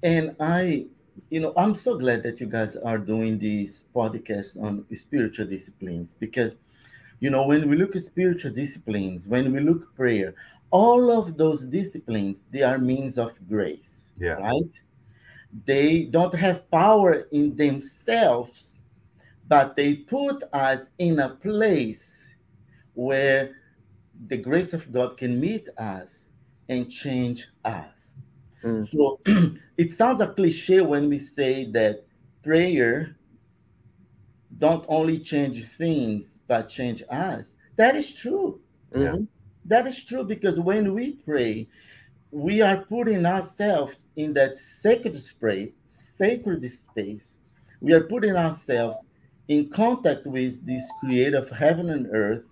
and 0.02 0.36
I 0.40 0.86
you 1.28 1.40
know, 1.40 1.52
I'm 1.56 1.74
so 1.74 1.98
glad 1.98 2.22
that 2.22 2.40
you 2.40 2.46
guys 2.46 2.76
are 2.76 2.98
doing 2.98 3.38
this 3.38 3.84
podcast 3.94 4.60
on 4.62 4.84
spiritual 4.94 5.46
disciplines 5.46 6.14
because 6.18 6.56
you 7.20 7.30
know, 7.30 7.46
when 7.46 7.68
we 7.68 7.76
look 7.76 7.94
at 7.94 8.04
spiritual 8.04 8.50
disciplines, 8.50 9.26
when 9.26 9.52
we 9.52 9.60
look 9.60 9.94
prayer, 9.94 10.34
all 10.72 11.12
of 11.12 11.36
those 11.36 11.64
disciplines, 11.64 12.44
they 12.50 12.62
are 12.62 12.78
means 12.78 13.16
of 13.16 13.32
grace. 13.48 14.10
Yeah. 14.18 14.40
Right? 14.40 14.80
They 15.66 16.04
don't 16.04 16.34
have 16.34 16.68
power 16.70 17.28
in 17.30 17.54
themselves, 17.54 18.80
but 19.46 19.76
they 19.76 19.94
put 19.94 20.42
us 20.52 20.88
in 20.98 21.20
a 21.20 21.28
place 21.28 22.21
where 22.94 23.56
the 24.28 24.36
grace 24.36 24.72
of 24.72 24.92
God 24.92 25.16
can 25.16 25.40
meet 25.40 25.68
us 25.78 26.24
and 26.68 26.90
change 26.90 27.48
us. 27.64 28.14
Mm. 28.62 28.88
So 28.90 29.20
it 29.76 29.92
sounds 29.92 30.20
a 30.20 30.28
cliche 30.28 30.80
when 30.80 31.08
we 31.08 31.18
say 31.18 31.70
that 31.72 32.04
prayer 32.42 33.16
don't 34.58 34.84
only 34.88 35.18
change 35.18 35.64
things 35.66 36.38
but 36.46 36.68
change 36.68 37.02
us. 37.10 37.54
That 37.76 37.96
is 37.96 38.14
true. 38.14 38.60
Mm-hmm. 38.94 39.24
That 39.64 39.86
is 39.86 40.02
true 40.04 40.24
because 40.24 40.58
when 40.60 40.94
we 40.94 41.12
pray, 41.12 41.68
we 42.30 42.62
are 42.62 42.78
putting 42.78 43.24
ourselves 43.26 44.06
in 44.16 44.32
that 44.34 44.56
sacred 44.56 45.22
space, 45.22 45.70
sacred 45.86 46.70
space. 46.70 47.38
We 47.80 47.92
are 47.92 48.02
putting 48.02 48.36
ourselves 48.36 48.98
in 49.48 49.68
contact 49.68 50.26
with 50.26 50.64
this 50.66 50.84
creator 51.00 51.38
of 51.38 51.50
heaven 51.50 51.90
and 51.90 52.08
earth, 52.12 52.44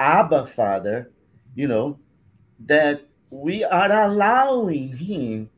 Abba 0.00 0.46
Father, 0.46 1.12
you 1.54 1.68
know, 1.68 1.98
that 2.66 3.06
we 3.30 3.64
are 3.64 3.92
allowing 3.92 4.96
him 4.96 5.50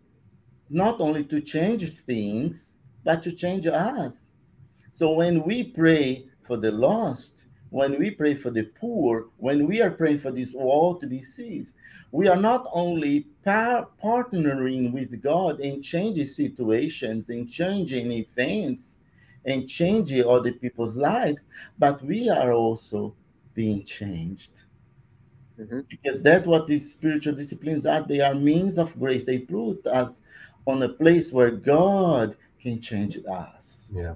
not 0.68 1.00
only 1.00 1.24
to 1.24 1.40
change 1.40 1.96
things, 2.00 2.72
but 3.04 3.22
to 3.22 3.30
change 3.32 3.68
us. 3.68 4.18
So 4.90 5.12
when 5.12 5.44
we 5.44 5.62
pray 5.62 6.26
for 6.44 6.56
the 6.56 6.72
lost, 6.72 7.44
when 7.70 7.98
we 8.00 8.10
pray 8.10 8.34
for 8.34 8.50
the 8.50 8.64
poor, 8.64 9.28
when 9.36 9.68
we 9.68 9.80
are 9.80 9.92
praying 9.92 10.18
for 10.18 10.32
this 10.32 10.52
world 10.52 11.00
to 11.02 11.06
be 11.06 11.22
seized, 11.22 11.74
we 12.10 12.26
are 12.26 12.36
not 12.36 12.66
only 12.72 13.28
par- 13.44 13.88
partnering 14.02 14.92
with 14.92 15.22
God 15.22 15.60
in 15.60 15.82
changing 15.82 16.26
situations, 16.26 17.30
in 17.30 17.48
changing 17.48 18.10
events, 18.10 18.96
and 19.44 19.68
changing 19.68 20.26
other 20.26 20.52
people's 20.52 20.96
lives, 20.96 21.44
but 21.78 22.04
we 22.04 22.28
are 22.28 22.52
also 22.52 23.14
being 23.54 23.84
changed. 23.84 24.64
Mm-hmm. 25.58 25.80
Because 25.88 26.22
that's 26.22 26.46
what 26.46 26.66
these 26.66 26.90
spiritual 26.90 27.34
disciplines 27.34 27.86
are. 27.86 28.02
They 28.02 28.20
are 28.20 28.34
means 28.34 28.78
of 28.78 28.98
grace. 28.98 29.24
They 29.24 29.38
put 29.38 29.86
us 29.86 30.18
on 30.66 30.82
a 30.82 30.88
place 30.88 31.30
where 31.30 31.50
God 31.50 32.36
can 32.60 32.80
change 32.80 33.18
us. 33.30 33.86
Yeah. 33.92 34.14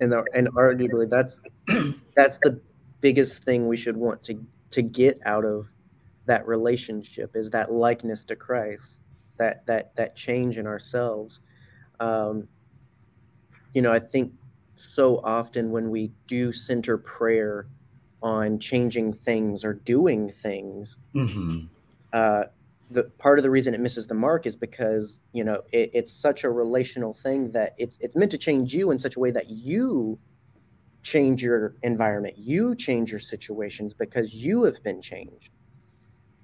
And 0.00 0.12
the, 0.12 0.24
and 0.34 0.48
arguably 0.48 1.08
that's 1.08 1.40
that's 2.16 2.38
the 2.42 2.60
biggest 3.00 3.44
thing 3.44 3.66
we 3.66 3.76
should 3.76 3.96
want 3.96 4.22
to 4.24 4.44
to 4.70 4.82
get 4.82 5.18
out 5.24 5.44
of 5.44 5.72
that 6.26 6.46
relationship 6.46 7.36
is 7.36 7.50
that 7.50 7.72
likeness 7.72 8.24
to 8.24 8.36
Christ, 8.36 9.00
that 9.38 9.64
that 9.66 9.94
that 9.96 10.16
change 10.16 10.58
in 10.58 10.66
ourselves. 10.66 11.40
Um, 12.00 12.48
you 13.72 13.80
know, 13.80 13.92
I 13.92 13.98
think 13.98 14.32
so 14.76 15.20
often 15.24 15.70
when 15.70 15.90
we 15.90 16.12
do 16.26 16.52
center 16.52 16.98
prayer 16.98 17.68
on 18.26 18.58
changing 18.58 19.12
things 19.12 19.64
or 19.64 19.72
doing 19.72 20.28
things, 20.28 20.96
mm-hmm. 21.14 21.60
uh, 22.12 22.42
the 22.90 23.04
part 23.18 23.38
of 23.38 23.44
the 23.44 23.50
reason 23.50 23.72
it 23.72 23.78
misses 23.78 24.08
the 24.08 24.14
mark 24.14 24.46
is 24.46 24.56
because 24.56 25.20
you 25.32 25.44
know 25.44 25.62
it, 25.70 25.90
it's 25.94 26.12
such 26.12 26.42
a 26.42 26.50
relational 26.50 27.14
thing 27.14 27.52
that 27.52 27.76
it's 27.78 27.96
it's 28.00 28.16
meant 28.16 28.32
to 28.32 28.38
change 28.38 28.74
you 28.74 28.90
in 28.90 28.98
such 28.98 29.14
a 29.14 29.20
way 29.20 29.30
that 29.30 29.48
you 29.48 30.18
change 31.02 31.40
your 31.40 31.76
environment, 31.84 32.36
you 32.36 32.74
change 32.74 33.12
your 33.12 33.20
situations 33.20 33.94
because 33.94 34.34
you 34.34 34.64
have 34.64 34.82
been 34.82 35.00
changed. 35.00 35.50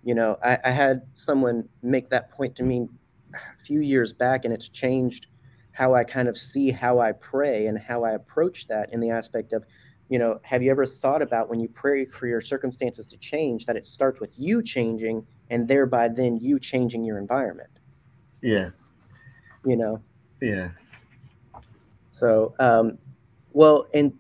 You 0.04 0.14
know, 0.14 0.38
I, 0.40 0.58
I 0.64 0.70
had 0.70 1.02
someone 1.14 1.68
make 1.82 2.10
that 2.10 2.30
point 2.30 2.54
to 2.56 2.62
me 2.62 2.86
a 3.34 3.64
few 3.64 3.80
years 3.80 4.12
back, 4.12 4.44
and 4.44 4.54
it's 4.54 4.68
changed 4.68 5.26
how 5.72 5.94
I 5.94 6.04
kind 6.04 6.28
of 6.28 6.38
see 6.38 6.70
how 6.70 7.00
I 7.00 7.10
pray 7.10 7.66
and 7.66 7.76
how 7.76 8.04
I 8.04 8.12
approach 8.12 8.68
that 8.68 8.92
in 8.92 9.00
the 9.00 9.10
aspect 9.10 9.52
of 9.52 9.64
you 10.12 10.18
know, 10.18 10.38
have 10.42 10.62
you 10.62 10.70
ever 10.70 10.84
thought 10.84 11.22
about 11.22 11.48
when 11.48 11.58
you 11.58 11.70
pray 11.70 12.04
for 12.04 12.26
your 12.26 12.42
circumstances 12.42 13.06
to 13.06 13.16
change 13.16 13.64
that 13.64 13.76
it 13.76 13.86
starts 13.86 14.20
with 14.20 14.38
you 14.38 14.62
changing 14.62 15.26
and 15.48 15.66
thereby 15.66 16.06
then 16.06 16.36
you 16.36 16.58
changing 16.58 17.02
your 17.02 17.16
environment? 17.16 17.70
Yeah. 18.42 18.72
You 19.64 19.78
know? 19.78 20.02
Yeah. 20.42 20.68
So, 22.10 22.54
um, 22.58 22.98
well, 23.54 23.86
and 23.94 24.12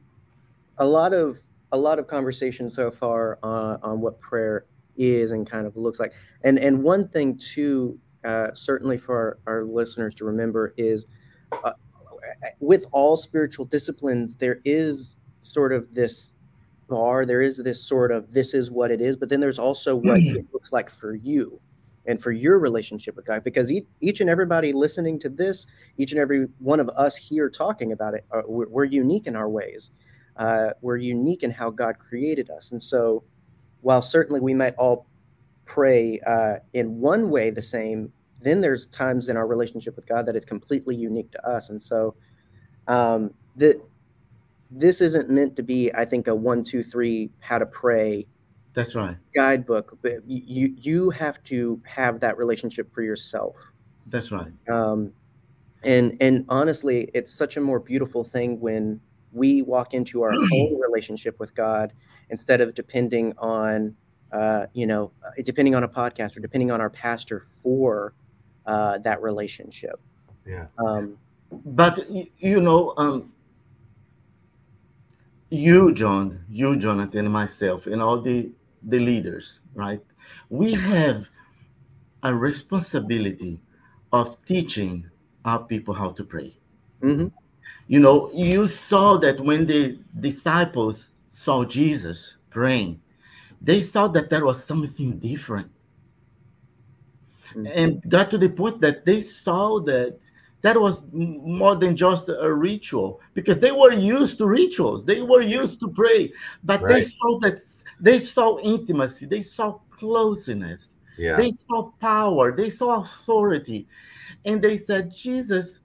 a 0.78 0.86
lot 0.86 1.12
of 1.12 1.36
a 1.72 1.76
lot 1.76 1.98
of 1.98 2.06
conversation 2.06 2.70
so 2.70 2.90
far 2.90 3.38
uh, 3.42 3.76
on 3.82 4.00
what 4.00 4.18
prayer 4.18 4.64
is 4.96 5.32
and 5.32 5.46
kind 5.46 5.66
of 5.66 5.76
looks 5.76 6.00
like. 6.00 6.14
And 6.42 6.58
and 6.58 6.82
one 6.82 7.06
thing 7.06 7.36
too, 7.36 7.98
uh, 8.24 8.54
certainly 8.54 8.96
for 8.96 9.38
our, 9.46 9.56
our, 9.56 9.64
listeners 9.64 10.14
to 10.14 10.24
remember 10.24 10.72
is, 10.78 11.04
uh, 11.52 11.72
with 12.60 12.86
all 12.92 13.18
spiritual 13.18 13.66
disciplines, 13.66 14.36
there 14.36 14.60
is 14.64 15.16
sort 15.42 15.72
of 15.72 15.92
this 15.94 16.32
bar. 16.88 17.24
There 17.24 17.42
is 17.42 17.58
this 17.58 17.82
sort 17.82 18.10
of 18.10 18.32
this 18.32 18.54
is 18.54 18.70
what 18.70 18.90
it 18.90 19.00
is, 19.00 19.16
but 19.16 19.28
then 19.28 19.40
there's 19.40 19.58
also 19.58 19.94
what 19.94 20.20
mm-hmm. 20.20 20.36
it 20.36 20.46
looks 20.52 20.72
like 20.72 20.90
for 20.90 21.14
you 21.14 21.60
and 22.06 22.20
for 22.20 22.32
your 22.32 22.58
relationship 22.58 23.16
with 23.16 23.24
God. 23.24 23.44
Because 23.44 23.70
each, 23.70 23.86
each 24.00 24.20
and 24.20 24.28
everybody 24.28 24.72
listening 24.72 25.18
to 25.20 25.28
this, 25.28 25.66
each 25.98 26.12
and 26.12 26.20
every 26.20 26.46
one 26.58 26.80
of 26.80 26.88
us 26.90 27.16
here 27.16 27.48
talking 27.48 27.92
about 27.92 28.14
it, 28.14 28.24
uh, 28.32 28.42
we're, 28.46 28.68
we're, 28.68 28.84
unique 28.84 29.26
in 29.26 29.36
our 29.36 29.48
ways. 29.48 29.90
Uh, 30.36 30.70
we're 30.80 30.96
unique 30.96 31.42
in 31.42 31.50
how 31.50 31.70
God 31.70 31.98
created 31.98 32.50
us. 32.50 32.72
And 32.72 32.82
so, 32.82 33.22
while 33.82 34.02
certainly 34.02 34.40
we 34.40 34.54
might 34.54 34.74
all 34.76 35.06
pray 35.64 36.20
uh, 36.26 36.56
in 36.72 37.00
one 37.00 37.30
way 37.30 37.50
the 37.50 37.62
same, 37.62 38.12
then 38.40 38.60
there's 38.60 38.86
times 38.86 39.28
in 39.28 39.36
our 39.36 39.46
relationship 39.46 39.94
with 39.96 40.06
God 40.06 40.26
that 40.26 40.36
it's 40.36 40.46
completely 40.46 40.96
unique 40.96 41.30
to 41.32 41.46
us. 41.46 41.70
And 41.70 41.82
so, 41.82 42.14
um, 42.88 43.32
the, 43.56 43.80
this 44.74 45.00
isn't 45.00 45.28
meant 45.30 45.56
to 45.56 45.62
be, 45.62 45.92
I 45.94 46.04
think, 46.04 46.26
a 46.28 46.34
one, 46.34 46.64
two, 46.64 46.82
three, 46.82 47.30
how 47.40 47.58
to 47.58 47.66
pray 47.66 48.26
that's 48.74 48.94
right. 48.94 49.16
Guidebook. 49.34 49.98
But 50.02 50.26
you 50.26 50.74
you 50.78 51.10
have 51.10 51.42
to 51.44 51.80
have 51.84 52.20
that 52.20 52.38
relationship 52.38 52.92
for 52.94 53.02
yourself. 53.02 53.56
That's 54.06 54.32
right. 54.32 54.52
Um, 54.68 55.12
and 55.84 56.16
and 56.20 56.44
honestly, 56.48 57.10
it's 57.14 57.32
such 57.32 57.56
a 57.56 57.60
more 57.60 57.80
beautiful 57.80 58.24
thing 58.24 58.60
when 58.60 59.00
we 59.32 59.62
walk 59.62 59.94
into 59.94 60.22
our 60.22 60.32
own 60.54 60.80
relationship 60.80 61.38
with 61.38 61.54
God 61.54 61.92
instead 62.30 62.60
of 62.60 62.74
depending 62.74 63.34
on 63.38 63.94
uh, 64.32 64.66
you 64.72 64.86
know 64.86 65.12
uh, 65.24 65.30
depending 65.44 65.74
on 65.74 65.84
a 65.84 65.88
podcast 65.88 66.36
or 66.36 66.40
depending 66.40 66.70
on 66.70 66.80
our 66.80 66.90
pastor 66.90 67.40
for 67.62 68.14
uh, 68.66 68.98
that 68.98 69.20
relationship. 69.20 70.00
Yeah. 70.46 70.66
Um, 70.78 71.18
but 71.66 72.10
you 72.10 72.60
know, 72.62 72.94
um, 72.96 73.32
you, 75.52 75.92
John, 75.92 76.44
you, 76.48 76.76
Jonathan, 76.76 77.30
myself, 77.30 77.86
and 77.86 78.00
all 78.00 78.20
the 78.20 78.50
the 78.84 78.98
leaders, 78.98 79.60
right? 79.74 80.00
We 80.48 80.72
have 80.72 81.28
a 82.22 82.34
responsibility 82.34 83.60
of 84.12 84.36
teaching 84.46 85.08
our 85.44 85.60
people 85.60 85.94
how 85.94 86.10
to 86.12 86.24
pray. 86.24 86.56
Mm-hmm. 87.02 87.28
You 87.86 88.00
know, 88.00 88.30
you 88.32 88.68
saw 88.68 89.18
that 89.18 89.40
when 89.40 89.66
the 89.66 89.98
disciples 90.18 91.10
saw 91.30 91.64
Jesus 91.64 92.36
praying, 92.50 93.00
they 93.60 93.80
saw 93.80 94.08
that 94.08 94.30
there 94.30 94.44
was 94.44 94.64
something 94.64 95.18
different. 95.18 95.70
Mm-hmm. 97.54 97.66
And 97.74 98.02
got 98.08 98.30
to 98.30 98.38
the 98.38 98.48
point 98.48 98.80
that 98.80 99.04
they 99.04 99.20
saw 99.20 99.80
that 99.80 100.18
that 100.62 100.80
was 100.80 101.02
more 101.12 101.76
than 101.76 101.96
just 101.96 102.28
a 102.28 102.52
ritual 102.52 103.20
because 103.34 103.58
they 103.58 103.72
were 103.72 103.92
used 103.92 104.38
to 104.38 104.46
rituals, 104.46 105.04
they 105.04 105.20
were 105.20 105.42
used 105.42 105.80
to 105.80 105.88
pray, 105.88 106.32
but 106.64 106.82
right. 106.82 106.94
they 106.94 107.02
saw 107.02 107.38
that 107.40 107.60
they 108.00 108.18
saw 108.18 108.58
intimacy, 108.60 109.26
they 109.26 109.42
saw 109.42 109.78
closeness, 109.90 110.94
yeah. 111.18 111.36
they 111.36 111.50
saw 111.50 111.90
power, 112.00 112.54
they 112.54 112.70
saw 112.70 113.02
authority. 113.02 113.86
And 114.44 114.62
they 114.62 114.78
said, 114.78 115.14
Jesus, 115.14 115.80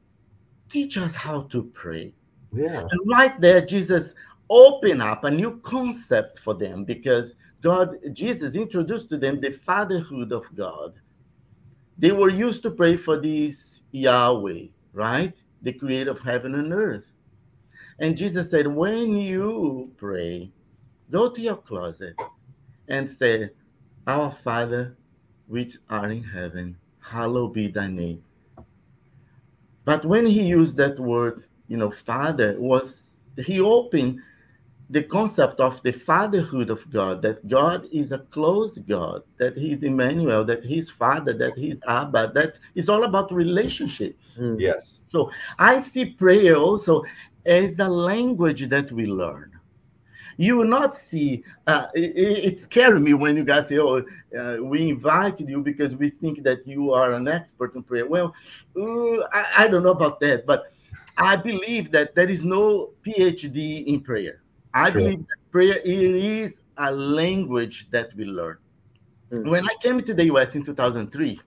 teach 0.69 0.97
us 0.97 1.13
how 1.13 1.41
to 1.51 1.63
pray. 1.73 2.13
Yeah. 2.51 2.87
And 2.89 2.99
right 3.05 3.39
there, 3.39 3.65
Jesus 3.65 4.13
opened 4.49 5.01
up 5.01 5.23
a 5.23 5.31
new 5.31 5.59
concept 5.59 6.39
for 6.39 6.53
them 6.53 6.85
because 6.85 7.35
God, 7.61 7.97
Jesus 8.13 8.55
introduced 8.55 9.09
to 9.09 9.17
them 9.17 9.41
the 9.41 9.51
fatherhood 9.51 10.31
of 10.31 10.45
God. 10.55 10.93
They 11.97 12.11
were 12.11 12.29
used 12.29 12.61
to 12.63 12.71
pray 12.71 12.95
for 12.95 13.19
this 13.19 13.76
Yahweh, 13.91 14.67
right? 14.93 15.33
The 15.61 15.73
creator 15.73 16.11
of 16.11 16.19
heaven 16.19 16.55
and 16.55 16.73
earth. 16.73 17.11
And 17.99 18.17
Jesus 18.17 18.51
said, 18.51 18.67
when 18.67 19.17
you 19.17 19.91
pray, 19.97 20.51
Go 21.09 21.29
to 21.29 21.41
your 21.41 21.55
closet 21.55 22.15
and 22.89 23.09
say, 23.09 23.49
Our 24.05 24.35
Father, 24.43 24.97
which 25.47 25.77
art 25.89 26.11
in 26.11 26.23
heaven, 26.23 26.77
hallowed 26.99 27.53
be 27.53 27.69
thy 27.69 27.87
name. 27.87 28.23
But 29.85 30.03
when 30.03 30.25
he 30.25 30.43
used 30.43 30.75
that 30.77 30.99
word, 30.99 31.45
you 31.69 31.77
know, 31.77 31.91
Father, 32.05 32.55
was 32.59 33.11
he 33.37 33.61
opened 33.61 34.19
the 34.89 35.03
concept 35.03 35.59
of 35.59 35.81
the 35.83 35.91
fatherhood 35.91 36.69
of 36.69 36.89
God, 36.89 37.21
that 37.21 37.47
God 37.47 37.87
is 37.91 38.11
a 38.11 38.19
close 38.19 38.77
God, 38.77 39.23
that 39.37 39.57
He's 39.57 39.83
Emmanuel, 39.83 40.45
that 40.45 40.63
He's 40.63 40.89
Father, 40.89 41.33
that 41.33 41.57
He's 41.57 41.81
Abba. 41.87 42.31
That 42.33 42.57
is 42.75 42.87
all 42.87 43.03
about 43.03 43.31
relationship. 43.31 44.17
Mm. 44.39 44.59
Yes. 44.59 44.99
So 45.11 45.29
I 45.59 45.79
see 45.79 46.05
prayer 46.05 46.55
also 46.55 47.03
as 47.45 47.79
a 47.79 47.87
language 47.87 48.69
that 48.69 48.91
we 48.91 49.05
learn 49.05 49.57
you 50.37 50.55
will 50.55 50.67
not 50.67 50.95
see. 50.95 51.43
Uh, 51.65 51.87
it, 51.95 52.15
it 52.15 52.59
scares 52.59 53.01
me 53.01 53.13
when 53.13 53.35
you 53.35 53.43
guys 53.43 53.67
say, 53.67 53.79
"Oh, 53.79 54.03
uh, 54.37 54.57
we 54.61 54.89
invited 54.89 55.49
you 55.49 55.61
because 55.61 55.95
we 55.95 56.11
think 56.11 56.43
that 56.43 56.65
you 56.67 56.93
are 56.93 57.13
an 57.13 57.27
expert 57.27 57.75
in 57.75 57.83
prayer." 57.83 58.05
Well, 58.05 58.33
uh, 58.79 59.27
I, 59.33 59.63
I 59.63 59.67
don't 59.67 59.83
know 59.83 59.91
about 59.91 60.19
that, 60.21 60.45
but 60.45 60.71
I 61.17 61.35
believe 61.35 61.91
that 61.91 62.13
there 62.15 62.29
is 62.29 62.43
no 62.43 62.91
PhD 63.03 63.85
in 63.87 64.01
prayer. 64.01 64.41
I 64.77 64.91
sure. 64.91 65.01
believe 65.01 65.19
that 65.19 65.51
prayer 65.51 65.77
is 65.83 66.61
a 66.77 66.91
language 66.91 67.87
that 67.91 68.15
we 68.15 68.25
learn. 68.25 68.57
Mm. 69.31 69.49
When 69.49 69.65
I 69.65 69.73
came 69.81 70.03
to 70.03 70.13
the 70.13 70.25
US 70.33 70.55
in 70.55 70.63
2003, 70.63 71.39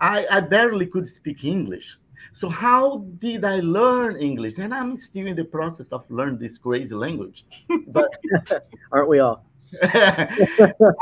I, 0.00 0.26
I 0.30 0.40
barely 0.40 0.86
could 0.86 1.08
speak 1.08 1.44
English. 1.44 1.98
So 2.34 2.48
how 2.48 2.98
did 3.18 3.44
I 3.44 3.56
learn 3.56 4.16
English? 4.16 4.58
And 4.58 4.72
I'm 4.72 4.96
still 4.96 5.26
in 5.26 5.34
the 5.34 5.44
process 5.44 5.88
of 5.88 6.04
learning 6.10 6.38
this 6.38 6.58
crazy 6.58 6.94
language. 6.94 7.44
But 7.88 8.10
aren't 8.92 9.08
we 9.08 9.18
all? 9.18 9.44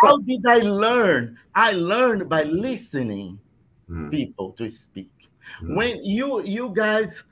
how 0.03 0.19
did 0.19 0.47
I 0.47 0.59
learn? 0.59 1.39
I 1.55 1.73
learned 1.73 2.29
by 2.29 2.45
listening 2.45 3.39
mm. 3.91 4.11
people 4.11 4.53
to 4.53 4.71
speak. 4.71 5.13
Mm. 5.63 5.77
When 5.77 6.05
you 6.05 6.43
you 6.43 6.73
guys, 6.75 7.23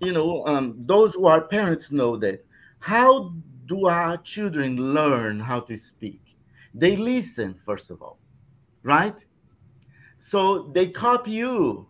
you 0.00 0.12
know, 0.12 0.46
um, 0.46 0.74
those 0.86 1.14
who 1.14 1.26
are 1.26 1.40
parents 1.40 1.90
know 1.90 2.16
that. 2.18 2.44
How 2.78 3.34
do 3.66 3.86
our 3.86 4.16
children 4.18 4.76
learn 4.94 5.40
how 5.40 5.60
to 5.60 5.76
speak? 5.76 6.20
They 6.74 6.96
listen 6.96 7.54
first 7.64 7.90
of 7.90 8.02
all, 8.02 8.18
right? 8.82 9.18
So 10.18 10.70
they 10.74 10.88
copy 10.88 11.32
you 11.32 11.88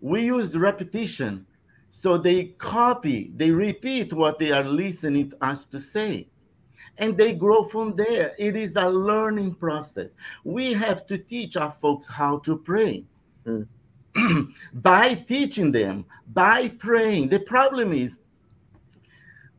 we 0.00 0.22
use 0.22 0.54
repetition. 0.54 1.46
So 1.88 2.16
they 2.16 2.54
copy, 2.58 3.32
they 3.36 3.50
repeat 3.50 4.12
what 4.12 4.38
they 4.38 4.52
are 4.52 4.64
listening 4.64 5.30
to 5.30 5.44
us 5.44 5.66
to 5.66 5.80
say. 5.80 6.28
And 6.98 7.16
they 7.16 7.32
grow 7.32 7.64
from 7.64 7.96
there. 7.96 8.34
It 8.38 8.56
is 8.56 8.72
a 8.76 8.88
learning 8.88 9.54
process. 9.54 10.14
We 10.44 10.72
have 10.72 11.06
to 11.06 11.18
teach 11.18 11.56
our 11.56 11.72
folks 11.80 12.06
how 12.06 12.38
to 12.40 12.56
pray. 12.58 13.04
Mm. 13.46 13.66
by 14.74 15.14
teaching 15.14 15.72
them, 15.72 16.04
by 16.32 16.68
praying. 16.68 17.28
The 17.28 17.40
problem 17.40 17.92
is 17.92 18.18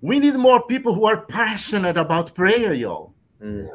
we 0.02 0.20
need 0.20 0.36
more 0.36 0.64
people 0.64 0.94
who 0.94 1.06
are 1.06 1.22
passionate 1.22 1.98
about 1.98 2.34
prayer, 2.36 2.74
y'all. 2.74 3.14
Mm. 3.42 3.70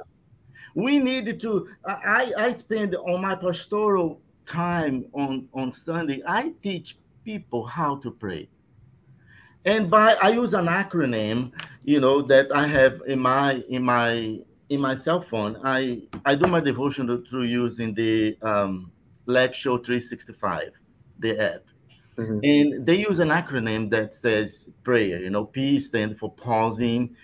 We 0.74 0.98
need 0.98 1.40
to. 1.40 1.68
I, 1.84 2.32
I 2.36 2.52
spend 2.52 2.94
on 2.96 3.22
my 3.22 3.34
pastoral 3.34 4.20
time 4.46 5.06
on, 5.12 5.48
on 5.52 5.72
Sunday, 5.72 6.22
I 6.26 6.52
teach 6.62 6.98
people 7.24 7.66
how 7.66 7.96
to 7.96 8.10
pray. 8.10 8.48
And 9.64 9.90
by 9.90 10.14
I 10.22 10.28
use 10.30 10.54
an 10.54 10.66
acronym, 10.66 11.50
you 11.84 12.00
know, 12.00 12.22
that 12.22 12.54
I 12.54 12.68
have 12.68 13.00
in 13.08 13.18
my 13.18 13.64
in 13.68 13.82
my 13.82 14.38
in 14.68 14.80
my 14.80 14.94
cell 14.94 15.20
phone. 15.20 15.58
I 15.64 16.02
I 16.24 16.36
do 16.36 16.46
my 16.46 16.60
devotion 16.60 17.24
through 17.28 17.44
using 17.44 17.92
the 17.92 18.38
um, 18.42 18.92
Lectio 19.26 19.84
365, 19.84 20.70
the 21.18 21.38
app. 21.38 21.62
Mm-hmm. 22.16 22.38
And 22.42 22.86
they 22.86 22.96
use 22.96 23.18
an 23.18 23.28
acronym 23.28 23.90
that 23.90 24.14
says 24.14 24.66
prayer. 24.84 25.20
You 25.20 25.30
know, 25.30 25.44
P 25.44 25.78
stands 25.78 26.18
for 26.18 26.32
pausing 26.32 27.14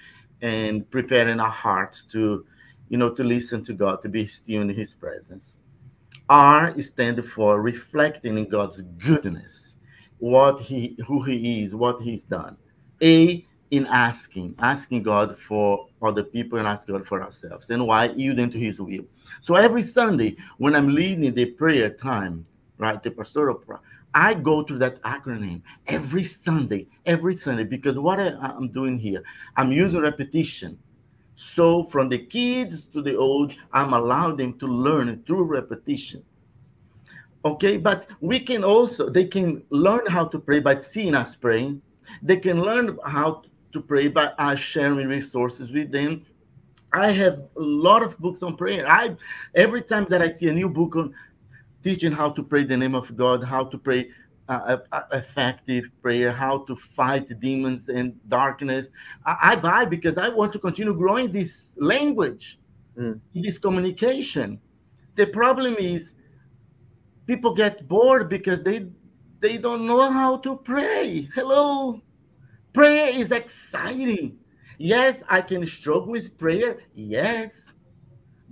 and 0.42 0.88
preparing 0.90 1.40
our 1.40 1.50
hearts 1.50 2.02
to, 2.04 2.44
you 2.88 2.98
know, 2.98 3.10
to 3.10 3.24
listen 3.24 3.64
to 3.64 3.72
God, 3.72 4.02
to 4.02 4.08
be 4.08 4.26
still 4.26 4.62
in 4.62 4.68
His 4.68 4.94
presence. 4.94 5.58
R 6.28 6.78
stands 6.80 7.28
for 7.28 7.60
reflecting 7.60 8.38
in 8.38 8.48
God's 8.48 8.80
goodness, 8.98 9.76
what 10.18 10.60
he 10.60 10.96
who 11.06 11.22
he 11.22 11.64
is, 11.64 11.74
what 11.74 12.00
he's 12.00 12.24
done. 12.24 12.56
A 13.02 13.46
in 13.70 13.86
asking, 13.86 14.54
asking 14.58 15.02
God 15.02 15.36
for 15.38 15.88
other 16.02 16.22
people 16.22 16.58
and 16.58 16.68
asking 16.68 16.96
God 16.96 17.06
for 17.06 17.22
ourselves. 17.22 17.70
And 17.70 17.86
why 17.86 18.10
yielding 18.10 18.50
to 18.50 18.58
his 18.58 18.78
will. 18.80 19.04
So 19.42 19.54
every 19.54 19.82
Sunday 19.82 20.36
when 20.58 20.76
I'm 20.76 20.94
leading 20.94 21.32
the 21.34 21.46
prayer 21.46 21.90
time, 21.90 22.46
right, 22.78 23.02
the 23.02 23.10
pastoral 23.10 23.56
I 24.14 24.34
go 24.34 24.62
to 24.62 24.76
that 24.78 25.02
acronym 25.02 25.62
every 25.86 26.22
Sunday, 26.22 26.86
every 27.06 27.34
Sunday, 27.34 27.64
because 27.64 27.98
what 27.98 28.20
I, 28.20 28.28
am 28.56 28.68
doing 28.68 28.98
here, 28.98 29.22
I'm 29.56 29.72
using 29.72 30.00
repetition. 30.00 30.78
So 31.34 31.84
from 31.84 32.08
the 32.08 32.18
kids 32.18 32.86
to 32.86 33.02
the 33.02 33.16
old, 33.16 33.54
I'm 33.72 33.94
allowing 33.94 34.36
them 34.36 34.58
to 34.58 34.66
learn 34.66 35.22
through 35.26 35.44
repetition. 35.44 36.22
Okay, 37.44 37.76
but 37.76 38.08
we 38.20 38.38
can 38.38 38.62
also, 38.62 39.08
they 39.08 39.24
can 39.24 39.62
learn 39.70 40.06
how 40.06 40.26
to 40.26 40.38
pray 40.38 40.60
by 40.60 40.78
seeing 40.78 41.14
us 41.14 41.34
praying. 41.34 41.82
They 42.22 42.36
can 42.36 42.62
learn 42.62 42.98
how 43.04 43.42
to 43.72 43.80
pray 43.80 44.08
by 44.08 44.26
us 44.38 44.58
sharing 44.58 45.08
resources 45.08 45.70
with 45.72 45.90
them. 45.90 46.24
I 46.92 47.10
have 47.12 47.38
a 47.56 47.60
lot 47.60 48.02
of 48.02 48.18
books 48.18 48.42
on 48.42 48.56
prayer. 48.56 48.88
I 48.88 49.16
every 49.54 49.82
time 49.82 50.06
that 50.10 50.20
I 50.20 50.28
see 50.28 50.48
a 50.48 50.52
new 50.52 50.68
book 50.68 50.94
on 50.94 51.14
teaching 51.82 52.12
how 52.12 52.30
to 52.30 52.42
pray 52.42 52.64
the 52.64 52.76
name 52.76 52.94
of 52.94 53.16
God, 53.16 53.44
how 53.44 53.64
to 53.64 53.78
pray 53.78 54.10
uh, 54.48 54.78
effective 55.12 55.90
prayer, 56.02 56.32
how 56.32 56.58
to 56.64 56.76
fight 56.76 57.28
demons 57.40 57.88
and 57.88 58.14
darkness. 58.28 58.90
I, 59.24 59.36
I, 59.42 59.56
buy 59.56 59.84
because 59.84 60.18
I 60.18 60.28
want 60.28 60.52
to 60.54 60.58
continue 60.58 60.94
growing 60.94 61.30
this 61.30 61.68
language, 61.76 62.58
mm. 62.98 63.20
this 63.34 63.58
communication. 63.58 64.60
The 65.14 65.26
problem 65.26 65.76
is 65.78 66.14
people 67.26 67.54
get 67.54 67.86
bored 67.88 68.28
because 68.28 68.62
they 68.62 68.86
they 69.40 69.58
don't 69.58 69.86
know 69.86 70.10
how 70.10 70.38
to 70.38 70.56
pray. 70.56 71.28
Hello, 71.34 72.00
prayer 72.72 73.08
is 73.08 73.32
exciting. 73.32 74.38
Yes, 74.78 75.22
I 75.28 75.40
can 75.42 75.66
struggle 75.66 76.12
with 76.12 76.36
prayer. 76.38 76.78
Yes, 76.94 77.71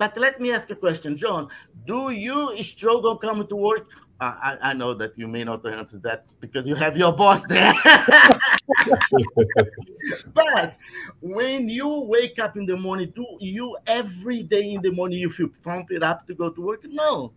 but 0.00 0.16
let 0.16 0.40
me 0.40 0.50
ask 0.50 0.70
a 0.70 0.74
question, 0.74 1.14
John. 1.14 1.48
Do 1.86 2.10
you 2.10 2.56
struggle 2.62 3.18
coming 3.18 3.46
to 3.48 3.56
work? 3.56 3.90
Uh, 4.18 4.34
I, 4.48 4.70
I 4.70 4.72
know 4.72 4.94
that 4.94 5.18
you 5.18 5.28
may 5.28 5.44
not 5.44 5.66
answer 5.66 5.98
that 5.98 6.24
because 6.40 6.66
you 6.66 6.74
have 6.74 6.96
your 6.96 7.12
boss 7.12 7.44
there. 7.44 7.74
but 10.32 10.78
when 11.20 11.68
you 11.68 12.00
wake 12.00 12.38
up 12.38 12.56
in 12.56 12.64
the 12.64 12.78
morning, 12.78 13.12
do 13.14 13.26
you 13.40 13.76
every 13.86 14.42
day 14.42 14.70
in 14.72 14.80
the 14.80 14.90
morning 14.90 15.18
you 15.18 15.28
feel 15.28 15.50
pumped 15.62 15.92
up 16.02 16.26
to 16.28 16.34
go 16.34 16.48
to 16.48 16.62
work? 16.62 16.80
No, 16.84 17.34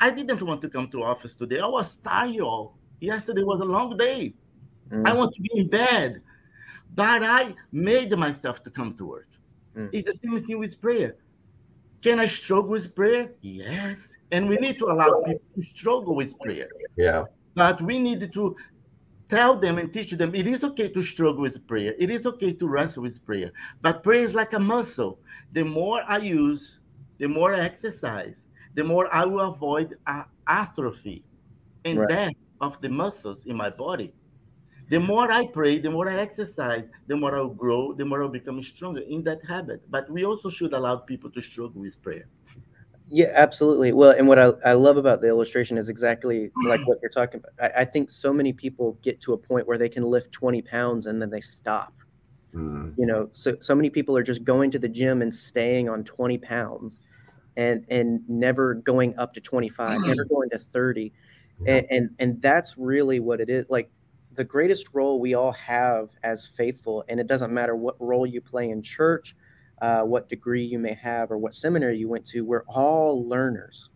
I 0.00 0.10
didn't 0.10 0.42
want 0.42 0.62
to 0.62 0.68
come 0.68 0.88
to 0.90 1.04
office 1.04 1.36
today. 1.36 1.60
I 1.60 1.66
was 1.68 1.94
tired. 1.94 2.70
Yesterday 3.00 3.44
was 3.44 3.60
a 3.60 3.64
long 3.76 3.96
day. 3.96 4.34
Mm. 4.90 5.08
I 5.08 5.12
want 5.12 5.32
to 5.36 5.42
be 5.42 5.50
in 5.54 5.68
bed, 5.68 6.22
but 6.92 7.22
I 7.22 7.54
made 7.70 8.10
myself 8.18 8.64
to 8.64 8.70
come 8.70 8.96
to 8.96 9.04
work. 9.06 9.28
Mm. 9.76 9.90
It's 9.92 10.06
the 10.06 10.12
same 10.12 10.44
thing 10.44 10.58
with 10.58 10.80
prayer. 10.80 11.14
Can 12.02 12.18
I 12.18 12.26
struggle 12.26 12.70
with 12.70 12.94
prayer? 12.94 13.32
Yes. 13.42 14.12
And 14.32 14.48
we 14.48 14.56
need 14.56 14.78
to 14.78 14.86
allow 14.86 15.22
people 15.26 15.42
to 15.56 15.62
struggle 15.62 16.14
with 16.14 16.38
prayer. 16.40 16.68
Yeah. 16.96 17.24
But 17.54 17.82
we 17.82 17.98
need 17.98 18.32
to 18.32 18.56
tell 19.28 19.58
them 19.58 19.78
and 19.78 19.92
teach 19.92 20.10
them 20.12 20.34
it 20.34 20.46
is 20.46 20.64
okay 20.64 20.88
to 20.88 21.02
struggle 21.02 21.42
with 21.42 21.66
prayer. 21.66 21.94
It 21.98 22.10
is 22.10 22.26
okay 22.26 22.52
to 22.52 22.68
wrestle 22.68 23.02
with 23.02 23.24
prayer. 23.26 23.52
But 23.82 24.02
prayer 24.02 24.24
is 24.24 24.34
like 24.34 24.52
a 24.54 24.58
muscle. 24.58 25.18
The 25.52 25.64
more 25.64 26.02
I 26.06 26.18
use, 26.18 26.78
the 27.18 27.28
more 27.28 27.54
I 27.54 27.60
exercise, 27.60 28.44
the 28.74 28.84
more 28.84 29.12
I 29.12 29.24
will 29.24 29.52
avoid 29.52 29.96
atrophy 30.46 31.24
and 31.84 32.00
right. 32.00 32.08
death 32.08 32.32
of 32.60 32.80
the 32.80 32.88
muscles 32.88 33.46
in 33.46 33.56
my 33.56 33.70
body 33.70 34.12
the 34.90 34.98
more 34.98 35.30
I 35.30 35.46
pray, 35.46 35.78
the 35.78 35.90
more 35.90 36.08
I 36.08 36.18
exercise, 36.20 36.90
the 37.06 37.16
more 37.16 37.36
I'll 37.36 37.48
grow, 37.48 37.92
the 37.92 38.04
more 38.04 38.22
I'll 38.22 38.28
become 38.28 38.60
stronger 38.62 39.00
in 39.00 39.22
that 39.22 39.40
habit. 39.48 39.80
But 39.88 40.10
we 40.10 40.24
also 40.24 40.50
should 40.50 40.72
allow 40.72 40.96
people 40.96 41.30
to 41.30 41.40
struggle 41.40 41.80
with 41.80 42.00
prayer. 42.02 42.26
Yeah, 43.08 43.30
absolutely. 43.34 43.92
Well, 43.92 44.10
and 44.10 44.26
what 44.26 44.38
I, 44.38 44.52
I 44.64 44.72
love 44.72 44.96
about 44.96 45.20
the 45.20 45.28
illustration 45.28 45.78
is 45.78 45.88
exactly 45.88 46.50
like 46.64 46.80
what 46.86 46.98
you're 47.02 47.10
talking 47.10 47.40
about. 47.40 47.52
I, 47.60 47.82
I 47.82 47.84
think 47.84 48.10
so 48.10 48.32
many 48.32 48.52
people 48.52 48.98
get 49.02 49.20
to 49.22 49.32
a 49.32 49.38
point 49.38 49.66
where 49.66 49.78
they 49.78 49.88
can 49.88 50.02
lift 50.02 50.32
20 50.32 50.62
pounds 50.62 51.06
and 51.06 51.22
then 51.22 51.30
they 51.30 51.40
stop. 51.40 51.92
Mm. 52.54 52.94
You 52.98 53.06
know, 53.06 53.28
so 53.30 53.56
so 53.60 53.76
many 53.76 53.90
people 53.90 54.16
are 54.16 54.22
just 54.24 54.42
going 54.42 54.72
to 54.72 54.78
the 54.78 54.88
gym 54.88 55.22
and 55.22 55.32
staying 55.32 55.88
on 55.88 56.02
20 56.02 56.38
pounds 56.38 56.98
and 57.56 57.84
and 57.90 58.28
never 58.28 58.74
going 58.74 59.16
up 59.18 59.34
to 59.34 59.40
25, 59.40 60.00
never 60.00 60.24
going 60.24 60.50
to 60.50 60.58
30. 60.58 61.12
And, 61.66 61.86
and 61.90 62.10
and 62.18 62.42
that's 62.42 62.76
really 62.78 63.20
what 63.20 63.40
it 63.40 63.50
is. 63.50 63.66
Like 63.68 63.90
the 64.34 64.44
greatest 64.44 64.88
role 64.92 65.20
we 65.20 65.34
all 65.34 65.52
have 65.52 66.10
as 66.22 66.46
faithful, 66.46 67.04
and 67.08 67.18
it 67.18 67.26
doesn't 67.26 67.52
matter 67.52 67.74
what 67.74 67.96
role 68.00 68.26
you 68.26 68.40
play 68.40 68.70
in 68.70 68.82
church, 68.82 69.34
uh, 69.82 70.02
what 70.02 70.28
degree 70.28 70.64
you 70.64 70.78
may 70.78 70.94
have, 70.94 71.30
or 71.30 71.38
what 71.38 71.54
seminary 71.54 71.98
you 71.98 72.08
went 72.08 72.24
to, 72.26 72.44
we're 72.44 72.64
all 72.68 73.28
learners. 73.28 73.90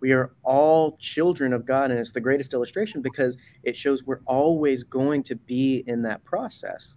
We 0.00 0.12
are 0.12 0.34
all 0.42 0.96
children 0.98 1.52
of 1.52 1.64
God, 1.64 1.90
and 1.90 2.00
it's 2.00 2.12
the 2.12 2.20
greatest 2.20 2.54
illustration 2.54 3.02
because 3.02 3.36
it 3.62 3.76
shows 3.76 4.02
we're 4.02 4.20
always 4.26 4.82
going 4.82 5.22
to 5.24 5.36
be 5.36 5.84
in 5.86 6.02
that 6.02 6.24
process. 6.24 6.96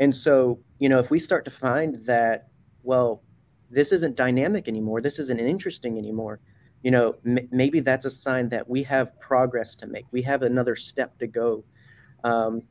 And 0.00 0.14
so, 0.14 0.58
you 0.78 0.88
know, 0.88 0.98
if 0.98 1.10
we 1.10 1.18
start 1.18 1.44
to 1.44 1.50
find 1.50 2.04
that, 2.04 2.48
well, 2.82 3.22
this 3.70 3.92
isn't 3.92 4.16
dynamic 4.16 4.68
anymore, 4.68 5.00
this 5.00 5.18
isn't 5.18 5.40
interesting 5.40 5.98
anymore, 5.98 6.40
you 6.82 6.90
know, 6.90 7.14
m- 7.24 7.48
maybe 7.50 7.80
that's 7.80 8.04
a 8.04 8.10
sign 8.10 8.48
that 8.50 8.68
we 8.68 8.82
have 8.82 9.18
progress 9.20 9.74
to 9.76 9.86
make. 9.86 10.04
We 10.10 10.22
have 10.22 10.42
another 10.42 10.76
step 10.76 11.18
to 11.18 11.26
go 11.26 11.64
um, 12.26 12.62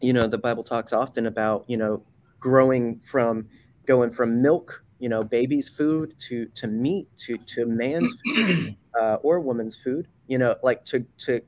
you 0.00 0.12
know, 0.12 0.26
the 0.26 0.38
Bible 0.38 0.64
talks 0.64 0.92
often 0.92 1.26
about, 1.26 1.64
you 1.68 1.76
know, 1.76 2.02
growing 2.40 2.98
from 2.98 3.46
going 3.84 4.10
from 4.10 4.40
milk, 4.40 4.82
you 4.98 5.08
know, 5.08 5.22
baby's 5.22 5.68
food 5.68 6.14
to 6.28 6.46
to 6.54 6.66
meat 6.66 7.08
to 7.18 7.36
to 7.36 7.66
man's 7.66 8.18
food 8.24 8.74
uh, 9.00 9.16
or 9.16 9.40
woman's 9.40 9.76
food. 9.76 10.08
You 10.26 10.38
know, 10.38 10.56
like 10.62 10.84
to 10.86 11.04
to 11.18 11.42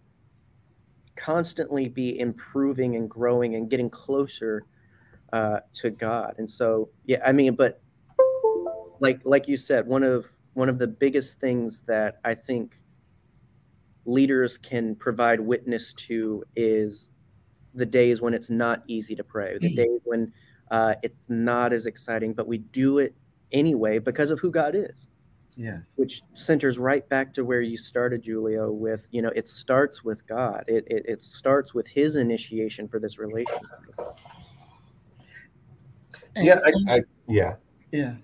constantly 1.17 1.89
be 1.89 2.21
improving 2.21 2.97
and 2.97 3.09
growing 3.09 3.55
and 3.55 3.69
getting 3.69 3.91
closer 3.91 4.65
uh, 5.33 5.61
to 5.75 5.91
God. 5.91 6.35
And 6.39 6.49
so, 6.49 6.91
yeah, 7.07 7.21
I 7.27 7.33
mean, 7.33 7.55
but 7.55 7.81
like 9.01 9.21
like 9.25 9.49
you 9.49 9.57
said, 9.57 9.87
one 9.87 10.03
of 10.03 10.27
one 10.53 10.69
of 10.69 10.79
the 10.79 10.87
biggest 10.87 11.41
things 11.41 11.81
that 11.87 12.19
I 12.25 12.35
think 12.35 12.77
leaders 14.05 14.59
can 14.59 14.95
provide 14.95 15.41
witness 15.41 15.93
to 15.95 16.43
is 16.55 17.13
the 17.79 17.87
days 17.87 18.21
when 18.21 18.35
it's 18.35 18.51
not 18.51 18.83
easy 18.87 19.15
to 19.15 19.25
pray, 19.25 19.57
the 19.59 19.69
mm-hmm. 19.69 19.77
days 19.77 20.01
when 20.05 20.33
uh, 20.71 20.95
it's 21.03 21.21
not 21.29 21.73
as 21.73 21.87
exciting, 21.87 22.35
but 22.35 22.47
we 22.47 22.59
do 22.59 22.99
it 22.99 23.15
anyway 23.53 23.99
because 23.99 24.31
of 24.31 24.39
who 24.39 24.51
God 24.51 24.75
is. 24.75 25.09
Yes. 25.57 25.93
Which 25.97 26.23
centers 26.35 26.79
right 26.79 27.09
back 27.09 27.33
to 27.33 27.45
where 27.45 27.63
you 27.63 27.77
started, 27.77 28.25
Julio, 28.25 28.71
with, 28.71 29.09
you 29.11 29.23
know, 29.23 29.33
it 29.35 29.49
starts 29.49 30.05
with 30.05 30.25
God. 30.27 30.65
It, 30.69 30.87
it, 30.87 31.05
it 31.09 31.23
starts 31.23 31.75
with 31.75 31.89
his 31.89 32.15
initiation 32.15 32.87
for 32.87 33.01
this 33.01 33.19
relationship. 33.19 33.67
Yeah, 36.37 36.61
I, 36.65 36.95
I 36.95 37.01
yeah. 37.27 37.55
Yeah. 37.91 38.15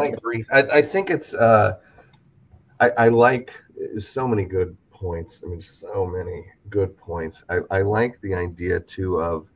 I 0.00 0.06
agree. 0.06 0.44
I, 0.50 0.62
I 0.62 0.82
think 0.82 1.10
it's 1.10 1.34
uh 1.34 1.76
I, 2.80 2.90
I 2.90 3.08
like 3.08 3.52
so 3.98 4.26
many 4.26 4.44
good 4.44 4.74
points. 4.98 5.42
I 5.44 5.48
mean, 5.48 5.60
so 5.60 6.06
many 6.06 6.44
good 6.68 6.96
points. 6.96 7.44
I, 7.48 7.58
I 7.70 7.80
like 7.82 8.20
the 8.20 8.34
idea 8.34 8.80
too 8.80 9.20
of 9.20 9.46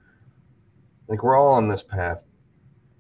like 1.09 1.23
we're 1.23 1.37
all 1.37 1.55
on 1.55 1.69
this 1.69 1.83
path 1.83 2.25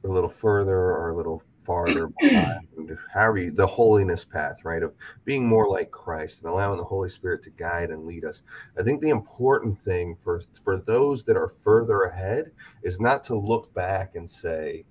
a 0.05 0.09
little 0.09 0.29
further 0.29 0.77
or 0.77 1.11
a 1.11 1.17
little 1.17 1.43
farther 1.59 2.09
behind, 2.21 2.99
however 3.13 3.39
you, 3.39 3.51
the 3.53 3.67
holiness 3.67 4.25
path, 4.25 4.65
right? 4.65 4.83
Of 4.83 4.95
being 5.25 5.47
more 5.47 5.69
like 5.69 5.91
Christ 5.91 6.43
and 6.43 6.51
allowing 6.51 6.79
the 6.79 6.85
Holy 6.85 7.09
Spirit 7.09 7.43
to 7.45 7.51
guide 7.51 7.91
and 7.91 8.05
lead 8.05 8.25
us. 8.25 8.43
I 8.79 8.83
think 8.83 9.01
the 9.01 9.11
important 9.11 9.79
thing 9.79 10.17
for 10.23 10.43
for 10.65 10.79
those 10.79 11.25
that 11.25 11.37
are 11.37 11.53
further 11.63 12.03
ahead 12.03 12.51
is 12.83 13.01
not 13.01 13.25
to 13.25 13.37
look 13.37 13.73
back 13.75 14.17
and 14.17 14.29
say, 14.29 14.85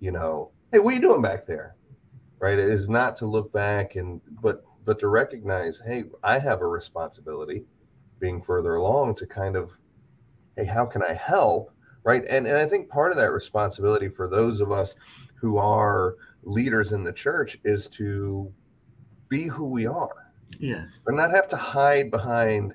you 0.00 0.12
know, 0.12 0.50
hey, 0.70 0.78
what 0.78 0.92
are 0.92 0.96
you 0.96 1.02
doing 1.02 1.22
back 1.22 1.46
there? 1.46 1.76
Right? 2.38 2.58
It 2.58 2.70
is 2.70 2.88
not 2.88 3.16
to 3.16 3.26
look 3.26 3.52
back 3.52 3.96
and 3.96 4.20
but 4.40 4.64
but 4.84 4.98
to 5.00 5.08
recognize, 5.08 5.80
hey, 5.84 6.04
I 6.22 6.38
have 6.38 6.60
a 6.60 6.66
responsibility 6.66 7.64
being 8.18 8.42
further 8.42 8.74
along 8.74 9.16
to 9.16 9.26
kind 9.26 9.56
of, 9.56 9.72
hey, 10.56 10.64
how 10.64 10.86
can 10.86 11.02
I 11.02 11.12
help? 11.12 11.72
Right. 12.04 12.24
And, 12.28 12.46
and 12.46 12.56
I 12.56 12.66
think 12.66 12.88
part 12.88 13.12
of 13.12 13.18
that 13.18 13.32
responsibility 13.32 14.08
for 14.08 14.28
those 14.28 14.60
of 14.60 14.72
us 14.72 14.96
who 15.34 15.56
are 15.58 16.16
leaders 16.42 16.92
in 16.92 17.04
the 17.04 17.12
church 17.12 17.58
is 17.64 17.88
to 17.90 18.52
be 19.28 19.44
who 19.44 19.64
we 19.64 19.86
are. 19.86 20.32
Yes. 20.58 21.02
And 21.06 21.16
not 21.16 21.30
have 21.30 21.48
to 21.48 21.56
hide 21.56 22.10
behind 22.10 22.74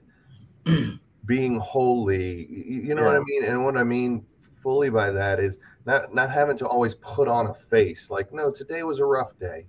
being 1.25 1.59
holy. 1.59 2.47
You 2.49 2.95
know 2.95 3.01
yeah. 3.01 3.07
what 3.07 3.15
I 3.17 3.23
mean? 3.25 3.43
And 3.43 3.65
what 3.65 3.77
I 3.77 3.83
mean 3.83 4.25
fully 4.63 4.89
by 4.89 5.11
that 5.11 5.39
is 5.39 5.59
not 5.85 6.13
not 6.13 6.29
having 6.29 6.57
to 6.57 6.67
always 6.67 6.95
put 6.95 7.27
on 7.27 7.47
a 7.47 7.53
face 7.53 8.09
like, 8.09 8.33
no, 8.33 8.51
today 8.51 8.83
was 8.83 8.99
a 8.99 9.05
rough 9.05 9.37
day 9.39 9.65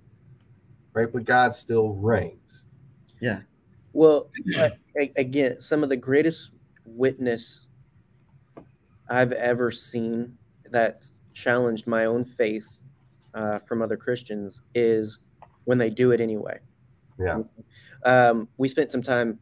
right? 0.99 1.13
But 1.13 1.25
God 1.25 1.55
still 1.55 1.91
reigns. 1.91 2.65
Yeah. 3.21 3.41
Well, 3.93 4.31
again, 5.17 5.61
some 5.61 5.83
of 5.83 5.89
the 5.89 5.97
greatest 5.97 6.51
witness 6.85 7.67
I've 9.09 9.33
ever 9.33 9.71
seen 9.71 10.37
that 10.71 10.97
challenged 11.33 11.87
my 11.87 12.07
own 12.07 12.25
faith 12.25 12.79
uh, 13.35 13.61
from 13.61 13.81
other 13.81 13.97
Christians 13.97 14.61
is 14.75 15.21
when 15.65 15.79
they 15.79 15.91
do 15.91 16.11
it 16.11 16.21
anyway. 16.21 16.59
Yeah. 17.19 17.43
Um, 18.05 18.49
we 18.57 18.69
spent 18.69 18.91
some 18.93 19.03
time, 19.03 19.39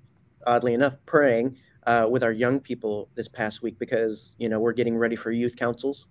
oddly 0.47 0.75
enough, 0.75 0.97
praying 1.07 1.57
uh, 1.87 2.07
with 2.09 2.23
our 2.23 2.33
young 2.33 2.61
people 2.61 3.09
this 3.15 3.29
past 3.29 3.63
week 3.63 3.79
because 3.79 4.35
you 4.39 4.49
know 4.49 4.61
we're 4.61 4.73
getting 4.73 4.97
ready 4.97 5.17
for 5.17 5.31
youth 5.31 5.57
councils, 5.57 6.07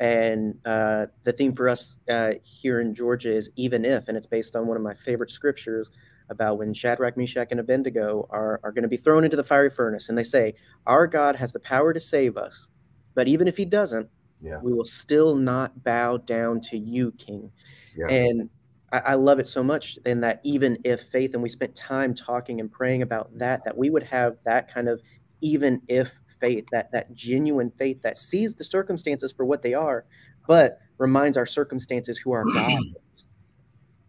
and 0.00 0.58
uh, 0.64 1.06
the 1.24 1.32
theme 1.32 1.54
for 1.54 1.68
us 1.68 1.98
uh, 2.08 2.32
here 2.42 2.80
in 2.80 2.94
Georgia 2.94 3.32
is 3.32 3.50
even 3.56 3.84
if, 3.84 4.08
and 4.08 4.16
it's 4.16 4.26
based 4.26 4.56
on 4.56 4.66
one 4.66 4.76
of 4.76 4.82
my 4.82 4.94
favorite 4.94 5.30
scriptures 5.30 5.90
about 6.28 6.58
when 6.58 6.74
Shadrach, 6.74 7.16
Meshach, 7.16 7.48
and 7.50 7.60
Abednego 7.60 8.26
are 8.30 8.60
are 8.64 8.72
going 8.72 8.82
to 8.82 8.88
be 8.88 8.96
thrown 8.96 9.24
into 9.24 9.36
the 9.36 9.44
fiery 9.44 9.70
furnace, 9.70 10.08
and 10.08 10.18
they 10.18 10.24
say, 10.24 10.54
"Our 10.86 11.06
God 11.06 11.36
has 11.36 11.52
the 11.52 11.60
power 11.60 11.92
to 11.92 12.00
save 12.00 12.36
us, 12.36 12.68
but 13.14 13.28
even 13.28 13.46
if 13.46 13.56
He 13.56 13.64
doesn't, 13.64 14.08
yeah. 14.40 14.58
we 14.62 14.72
will 14.72 14.84
still 14.84 15.36
not 15.36 15.84
bow 15.84 16.16
down 16.16 16.60
to 16.62 16.78
you, 16.78 17.12
King." 17.12 17.52
Yeah. 17.96 18.08
And 18.08 18.50
I, 18.92 18.98
I 18.98 19.14
love 19.14 19.38
it 19.38 19.46
so 19.46 19.62
much 19.62 19.98
in 20.06 20.20
that 20.20 20.40
even 20.42 20.78
if 20.84 21.02
faith, 21.02 21.34
and 21.34 21.42
we 21.42 21.48
spent 21.48 21.74
time 21.74 22.14
talking 22.14 22.60
and 22.60 22.70
praying 22.70 23.02
about 23.02 23.36
that, 23.38 23.64
that 23.64 23.76
we 23.76 23.90
would 23.90 24.04
have 24.04 24.36
that 24.44 24.72
kind 24.72 24.88
of 24.88 25.00
even 25.42 25.82
if 25.88 26.20
faith, 26.42 26.66
that 26.72 26.90
that 26.92 27.14
genuine 27.14 27.70
faith 27.78 28.02
that 28.02 28.18
sees 28.18 28.54
the 28.54 28.64
circumstances 28.64 29.32
for 29.32 29.46
what 29.46 29.62
they 29.62 29.72
are, 29.72 30.04
but 30.46 30.80
reminds 30.98 31.36
our 31.38 31.46
circumstances 31.46 32.18
who 32.18 32.32
our 32.32 32.44
God 32.44 32.80
is. 33.14 33.24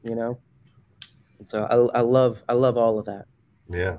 You 0.04 0.16
know? 0.16 0.40
And 1.40 1.48
so 1.48 1.64
I, 1.94 2.00
I 2.00 2.02
love 2.02 2.44
I 2.50 2.54
love 2.54 2.78
all 2.78 3.00
of 3.00 3.06
that. 3.06 3.26
Yeah. 3.70 3.98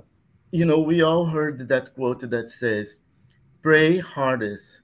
You 0.51 0.65
know, 0.65 0.81
we 0.81 1.03
all 1.03 1.25
heard 1.25 1.67
that 1.69 1.95
quote 1.95 2.29
that 2.29 2.51
says, 2.51 2.99
pray 3.63 3.99
hardest 3.99 4.81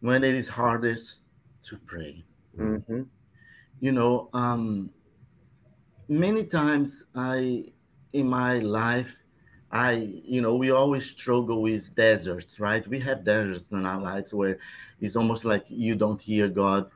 when 0.00 0.22
it 0.22 0.34
is 0.34 0.48
hardest 0.48 1.20
to 1.64 1.76
pray. 1.86 2.24
Mm-hmm. 2.58 3.02
You 3.80 3.92
know, 3.92 4.28
um, 4.32 4.90
many 6.08 6.44
times 6.44 7.02
I 7.14 7.72
in 8.12 8.28
my 8.28 8.58
life 8.58 9.16
I 9.70 9.92
you 10.24 10.40
know 10.40 10.54
we 10.56 10.70
always 10.70 11.04
struggle 11.04 11.62
with 11.62 11.94
deserts 11.94 12.58
right 12.58 12.86
we 12.88 12.98
have 13.00 13.24
deserts 13.24 13.64
in 13.70 13.84
our 13.84 14.00
lives 14.00 14.32
where 14.32 14.58
it's 15.00 15.16
almost 15.16 15.44
like 15.44 15.64
you 15.68 15.94
don't 15.94 16.20
hear 16.20 16.48
God 16.48 16.90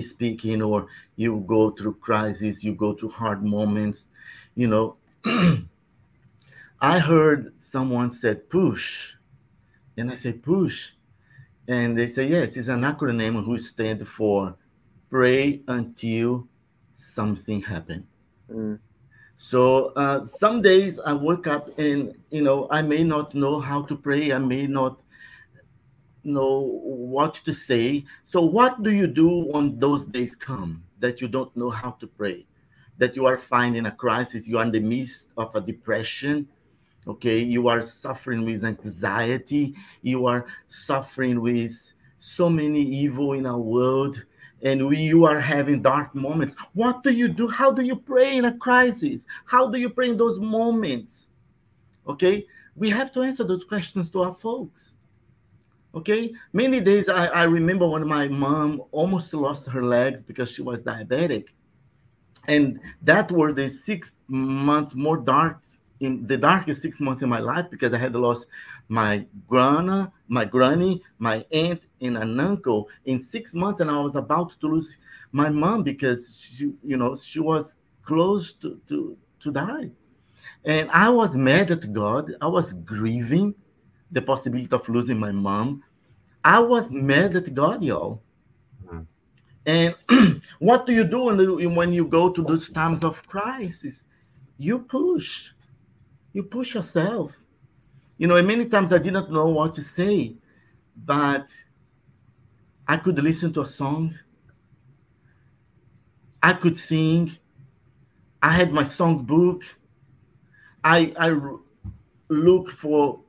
speaking 0.00 0.62
or 0.62 0.86
you 1.16 1.44
go 1.46 1.70
through 1.70 1.94
crises 1.94 2.64
you 2.64 2.74
go 2.74 2.94
through 2.94 3.10
hard 3.10 3.44
moments 3.44 4.08
you 4.54 4.66
know 4.68 4.96
I 6.80 6.98
heard 6.98 7.52
someone 7.60 8.10
said 8.10 8.48
push 8.48 9.14
and 9.96 10.10
I 10.10 10.14
say 10.14 10.32
push 10.32 10.92
and 11.68 11.98
they 11.98 12.08
say 12.08 12.26
yes 12.28 12.56
it's 12.56 12.68
an 12.68 12.82
acronym 12.82 13.44
who 13.44 13.58
stand 13.58 14.06
for 14.08 14.56
pray 15.10 15.60
until 15.66 16.46
something 16.92 17.60
happened. 17.62 18.06
Mm. 18.50 18.78
So 19.42 19.94
uh, 19.96 20.22
some 20.22 20.60
days 20.60 21.00
I 21.00 21.14
wake 21.14 21.46
up 21.46 21.78
and 21.78 22.14
you 22.30 22.42
know 22.42 22.68
I 22.70 22.82
may 22.82 23.02
not 23.02 23.34
know 23.34 23.58
how 23.58 23.82
to 23.84 23.96
pray. 23.96 24.32
I 24.32 24.38
may 24.38 24.66
not 24.66 25.00
know 26.22 26.60
what 26.84 27.34
to 27.46 27.54
say. 27.54 28.04
So 28.24 28.42
what 28.42 28.82
do 28.82 28.90
you 28.90 29.06
do 29.06 29.28
when 29.50 29.78
those 29.78 30.04
days 30.04 30.36
come 30.36 30.84
that 30.98 31.22
you 31.22 31.26
don't 31.26 31.56
know 31.56 31.70
how 31.70 31.92
to 32.00 32.06
pray? 32.06 32.44
That 32.98 33.16
you 33.16 33.24
are 33.24 33.38
finding 33.38 33.86
a 33.86 33.90
crisis, 33.90 34.46
you 34.46 34.58
are 34.58 34.64
in 34.64 34.72
the 34.72 34.80
midst 34.80 35.28
of 35.38 35.56
a 35.56 35.60
depression, 35.62 36.46
okay 37.06 37.38
you 37.38 37.66
are 37.66 37.80
suffering 37.80 38.44
with 38.44 38.62
anxiety 38.62 39.74
you 40.02 40.26
are 40.26 40.46
suffering 40.68 41.40
with 41.40 41.92
so 42.18 42.50
many 42.50 42.82
evil 42.82 43.32
in 43.32 43.46
our 43.46 43.58
world 43.58 44.22
and 44.62 44.86
we, 44.86 44.98
you 44.98 45.24
are 45.24 45.40
having 45.40 45.82
dark 45.82 46.14
moments, 46.14 46.54
what 46.74 47.02
do 47.02 47.10
you 47.10 47.28
do? 47.28 47.48
How 47.48 47.70
do 47.70 47.82
you 47.82 47.96
pray 47.96 48.36
in 48.36 48.44
a 48.46 48.56
crisis? 48.56 49.24
How 49.44 49.68
do 49.70 49.78
you 49.78 49.90
pray 49.90 50.10
in 50.10 50.16
those 50.16 50.38
moments? 50.38 51.28
Okay, 52.06 52.46
we 52.76 52.90
have 52.90 53.12
to 53.14 53.22
answer 53.22 53.44
those 53.44 53.64
questions 53.64 54.10
to 54.10 54.22
our 54.22 54.34
folks. 54.34 54.94
Okay, 55.94 56.32
many 56.52 56.80
days 56.80 57.08
I, 57.08 57.26
I 57.26 57.44
remember 57.44 57.88
when 57.88 58.06
my 58.06 58.28
mom 58.28 58.82
almost 58.92 59.34
lost 59.34 59.66
her 59.66 59.82
legs 59.82 60.22
because 60.22 60.50
she 60.50 60.62
was 60.62 60.82
diabetic, 60.84 61.46
and 62.46 62.80
that 63.02 63.30
were 63.30 63.52
the 63.52 63.68
six 63.68 64.12
months 64.28 64.94
more 64.94 65.16
dark 65.16 65.60
in 66.00 66.26
the 66.26 66.36
darkest 66.36 66.82
six 66.82 66.98
months 66.98 67.22
in 67.22 67.28
my 67.28 67.38
life 67.38 67.66
because 67.70 67.92
I 67.92 67.98
had 67.98 68.14
lost 68.14 68.46
my 68.88 69.26
grandma, 69.46 70.06
my 70.28 70.46
granny, 70.46 71.02
my 71.18 71.44
aunt, 71.52 71.82
and 72.00 72.16
an 72.16 72.40
uncle 72.40 72.88
in 73.04 73.20
six 73.20 73.54
months, 73.54 73.80
and 73.80 73.90
I 73.90 74.00
was 74.00 74.16
about 74.16 74.58
to 74.60 74.66
lose 74.66 74.96
my 75.32 75.50
mom 75.50 75.82
because 75.82 76.40
she, 76.40 76.72
you 76.82 76.96
know, 76.96 77.14
she 77.14 77.38
was 77.38 77.76
close 78.02 78.54
to 78.54 78.80
to 78.88 79.16
to 79.40 79.52
die, 79.52 79.90
and 80.64 80.90
I 80.90 81.10
was 81.10 81.36
mad 81.36 81.70
at 81.70 81.92
God. 81.92 82.32
I 82.40 82.46
was 82.46 82.72
grieving 82.72 83.54
the 84.10 84.22
possibility 84.22 84.68
of 84.72 84.88
losing 84.88 85.18
my 85.18 85.32
mom. 85.32 85.84
I 86.42 86.58
was 86.58 86.90
mad 86.90 87.36
at 87.36 87.54
God, 87.54 87.84
y'all. 87.84 88.22
Mm-hmm. 88.86 89.02
And 89.66 90.42
what 90.58 90.86
do 90.86 90.94
you 90.94 91.04
do 91.04 91.24
when, 91.24 91.74
when 91.74 91.92
you 91.92 92.06
go 92.06 92.30
to 92.30 92.42
those 92.42 92.70
times 92.70 93.04
of 93.04 93.26
crisis? 93.28 94.06
You 94.56 94.80
push 94.80 95.52
you 96.32 96.42
push 96.42 96.74
yourself. 96.74 97.32
You 98.18 98.26
know, 98.26 98.40
many 98.42 98.66
times 98.66 98.92
I 98.92 98.98
didn't 98.98 99.32
know 99.32 99.46
what 99.46 99.74
to 99.74 99.82
say, 99.82 100.36
but 100.96 101.48
I 102.86 102.96
could 102.96 103.18
listen 103.22 103.52
to 103.54 103.62
a 103.62 103.66
song. 103.66 104.18
I 106.42 106.52
could 106.52 106.76
sing. 106.76 107.36
I 108.42 108.52
had 108.54 108.72
my 108.72 108.84
song 108.84 109.24
book. 109.24 109.62
I 110.84 111.12
I 111.18 111.38
look 112.28 112.70
for 112.70 113.20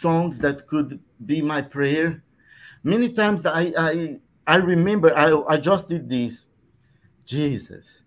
songs 0.00 0.38
that 0.40 0.66
could 0.66 1.00
be 1.24 1.42
my 1.42 1.62
prayer. 1.62 2.22
Many 2.82 3.12
times 3.12 3.46
I 3.46 3.72
I 3.78 4.18
I 4.46 4.56
remember 4.56 5.16
I, 5.16 5.34
I 5.48 5.56
just 5.58 5.88
did 5.88 6.08
this. 6.08 6.46
Jesus, 7.24 8.02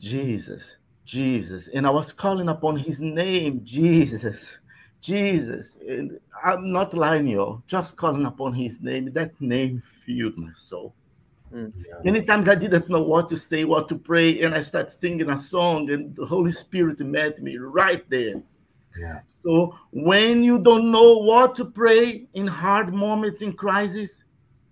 Jesus, 0.00 0.76
Jesus. 1.04 1.68
And 1.74 1.86
I 1.86 1.90
was 1.90 2.12
calling 2.12 2.48
upon 2.48 2.76
his 2.76 3.00
name, 3.00 3.60
Jesus, 3.64 4.56
Jesus. 5.00 5.78
And 5.86 6.18
I'm 6.44 6.72
not 6.72 6.94
lying, 6.94 7.26
you 7.26 7.62
just 7.66 7.96
calling 7.96 8.26
upon 8.26 8.54
his 8.54 8.80
name. 8.80 9.12
That 9.12 9.38
name 9.40 9.82
filled 10.06 10.36
my 10.38 10.52
soul. 10.52 10.94
Mm. 11.52 11.72
Yeah. 11.76 11.94
Many 12.04 12.22
times 12.22 12.48
I 12.48 12.54
didn't 12.54 12.88
know 12.88 13.02
what 13.02 13.28
to 13.30 13.36
say, 13.36 13.64
what 13.64 13.88
to 13.90 13.96
pray, 13.96 14.40
and 14.42 14.54
I 14.54 14.62
started 14.62 14.90
singing 14.90 15.28
a 15.30 15.38
song, 15.38 15.90
and 15.90 16.16
the 16.16 16.24
Holy 16.24 16.52
Spirit 16.52 17.00
met 17.00 17.42
me 17.42 17.58
right 17.58 18.08
there. 18.08 18.42
Yeah. 18.98 19.20
So 19.44 19.76
when 19.90 20.42
you 20.42 20.58
don't 20.58 20.90
know 20.90 21.18
what 21.18 21.56
to 21.56 21.64
pray 21.64 22.26
in 22.34 22.46
hard 22.46 22.94
moments 22.94 23.42
in 23.42 23.52
crisis, 23.52 24.24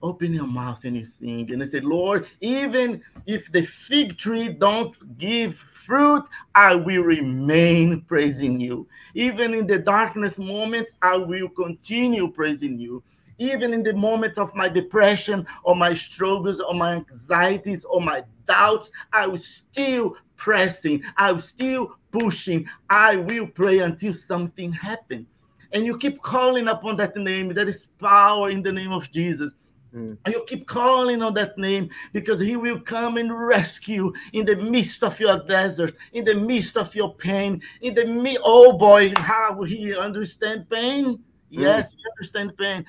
open 0.02 0.32
your 0.32 0.46
mouth 0.46 0.84
and 0.84 0.96
you 0.96 1.04
sing. 1.04 1.50
And 1.52 1.62
I 1.62 1.68
said, 1.68 1.84
Lord, 1.84 2.26
even 2.40 3.02
if 3.26 3.50
the 3.52 3.62
fig 3.66 4.16
tree 4.16 4.48
don't 4.48 5.18
give 5.18 5.62
fruit, 5.84 6.24
I 6.54 6.74
will 6.74 7.02
remain 7.02 8.02
praising 8.02 8.60
you. 8.60 8.86
Even 9.14 9.54
in 9.54 9.66
the 9.66 9.78
darkness 9.78 10.38
moments, 10.38 10.92
I 11.02 11.16
will 11.16 11.48
continue 11.48 12.30
praising 12.30 12.78
you. 12.78 13.02
Even 13.38 13.72
in 13.72 13.82
the 13.82 13.94
moments 13.94 14.38
of 14.38 14.54
my 14.54 14.68
depression 14.68 15.46
or 15.64 15.74
my 15.74 15.94
struggles 15.94 16.60
or 16.60 16.74
my 16.74 16.96
anxieties 16.96 17.84
or 17.84 18.00
my 18.02 18.22
doubts, 18.46 18.90
I 19.12 19.26
will 19.26 19.38
still 19.38 20.16
pressing. 20.36 21.02
I 21.16 21.32
will 21.32 21.40
still 21.40 21.96
pushing. 22.12 22.68
I 22.90 23.16
will 23.16 23.46
pray 23.46 23.78
until 23.78 24.12
something 24.12 24.72
happens. 24.72 25.26
And 25.72 25.84
you 25.84 25.96
keep 25.96 26.20
calling 26.22 26.68
upon 26.68 26.96
that 26.96 27.16
name. 27.16 27.54
There 27.54 27.68
is 27.68 27.84
power 27.98 28.50
in 28.50 28.62
the 28.62 28.72
name 28.72 28.92
of 28.92 29.10
Jesus. 29.10 29.54
Mm. 29.94 30.16
And 30.24 30.34
you 30.34 30.44
keep 30.46 30.68
calling 30.68 31.22
on 31.22 31.34
that 31.34 31.58
name 31.58 31.90
because 32.12 32.40
he 32.40 32.56
will 32.56 32.80
come 32.80 33.16
and 33.16 33.36
rescue 33.36 34.12
in 34.32 34.46
the 34.46 34.56
midst 34.56 35.02
of 35.02 35.18
your 35.18 35.42
desert, 35.46 35.96
in 36.12 36.24
the 36.24 36.34
midst 36.34 36.76
of 36.76 36.94
your 36.94 37.14
pain, 37.14 37.60
in 37.80 37.94
the 37.94 38.04
mi- 38.04 38.38
oh 38.44 38.72
boy, 38.72 39.12
how 39.16 39.62
he 39.62 39.96
understand 39.96 40.68
pain? 40.70 41.18
Yes, 41.48 41.94
mm. 41.94 41.96
he 41.96 42.04
understand 42.16 42.56
pain. 42.56 42.86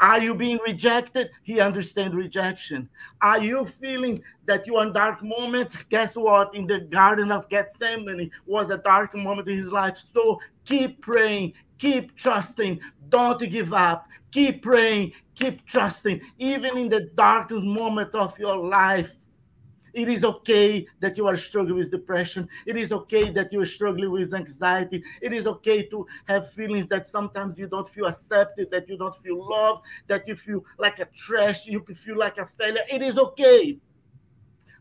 Are 0.00 0.20
you 0.20 0.34
being 0.34 0.58
rejected? 0.66 1.30
He 1.42 1.60
understands 1.60 2.16
rejection. 2.16 2.88
Are 3.20 3.40
you 3.40 3.66
feeling 3.66 4.22
that 4.46 4.66
you 4.66 4.76
are 4.76 4.86
in 4.86 4.92
dark 4.94 5.22
moments? 5.22 5.76
Guess 5.90 6.16
what? 6.16 6.54
In 6.54 6.66
the 6.66 6.80
Garden 6.80 7.30
of 7.30 7.48
Gethsemane 7.50 8.30
was 8.46 8.70
a 8.70 8.78
dark 8.78 9.14
moment 9.14 9.48
in 9.48 9.58
his 9.58 9.66
life. 9.66 9.98
So 10.14 10.40
keep 10.64 11.02
praying, 11.02 11.52
keep 11.78 12.16
trusting, 12.16 12.80
don't 13.10 13.40
give 13.50 13.72
up. 13.72 14.06
Keep 14.32 14.62
praying, 14.62 15.12
keep 15.34 15.66
trusting, 15.66 16.20
even 16.38 16.78
in 16.78 16.88
the 16.88 17.10
darkest 17.16 17.64
moment 17.64 18.14
of 18.14 18.38
your 18.38 18.56
life. 18.56 19.16
It 19.92 20.08
is 20.08 20.24
okay 20.24 20.86
that 21.00 21.16
you 21.16 21.26
are 21.26 21.36
struggling 21.36 21.76
with 21.76 21.90
depression. 21.90 22.48
It 22.66 22.76
is 22.76 22.92
okay 22.92 23.30
that 23.30 23.52
you 23.52 23.60
are 23.60 23.66
struggling 23.66 24.10
with 24.10 24.34
anxiety. 24.34 25.02
It 25.20 25.32
is 25.32 25.46
okay 25.46 25.82
to 25.88 26.06
have 26.26 26.50
feelings 26.52 26.86
that 26.88 27.08
sometimes 27.08 27.58
you 27.58 27.66
don't 27.66 27.88
feel 27.88 28.06
accepted, 28.06 28.70
that 28.70 28.88
you 28.88 28.96
don't 28.96 29.16
feel 29.16 29.48
loved, 29.48 29.82
that 30.06 30.26
you 30.26 30.36
feel 30.36 30.64
like 30.78 30.98
a 30.98 31.06
trash, 31.16 31.66
you 31.66 31.84
feel 31.94 32.18
like 32.18 32.38
a 32.38 32.46
failure. 32.46 32.82
It 32.90 33.02
is 33.02 33.16
okay. 33.16 33.78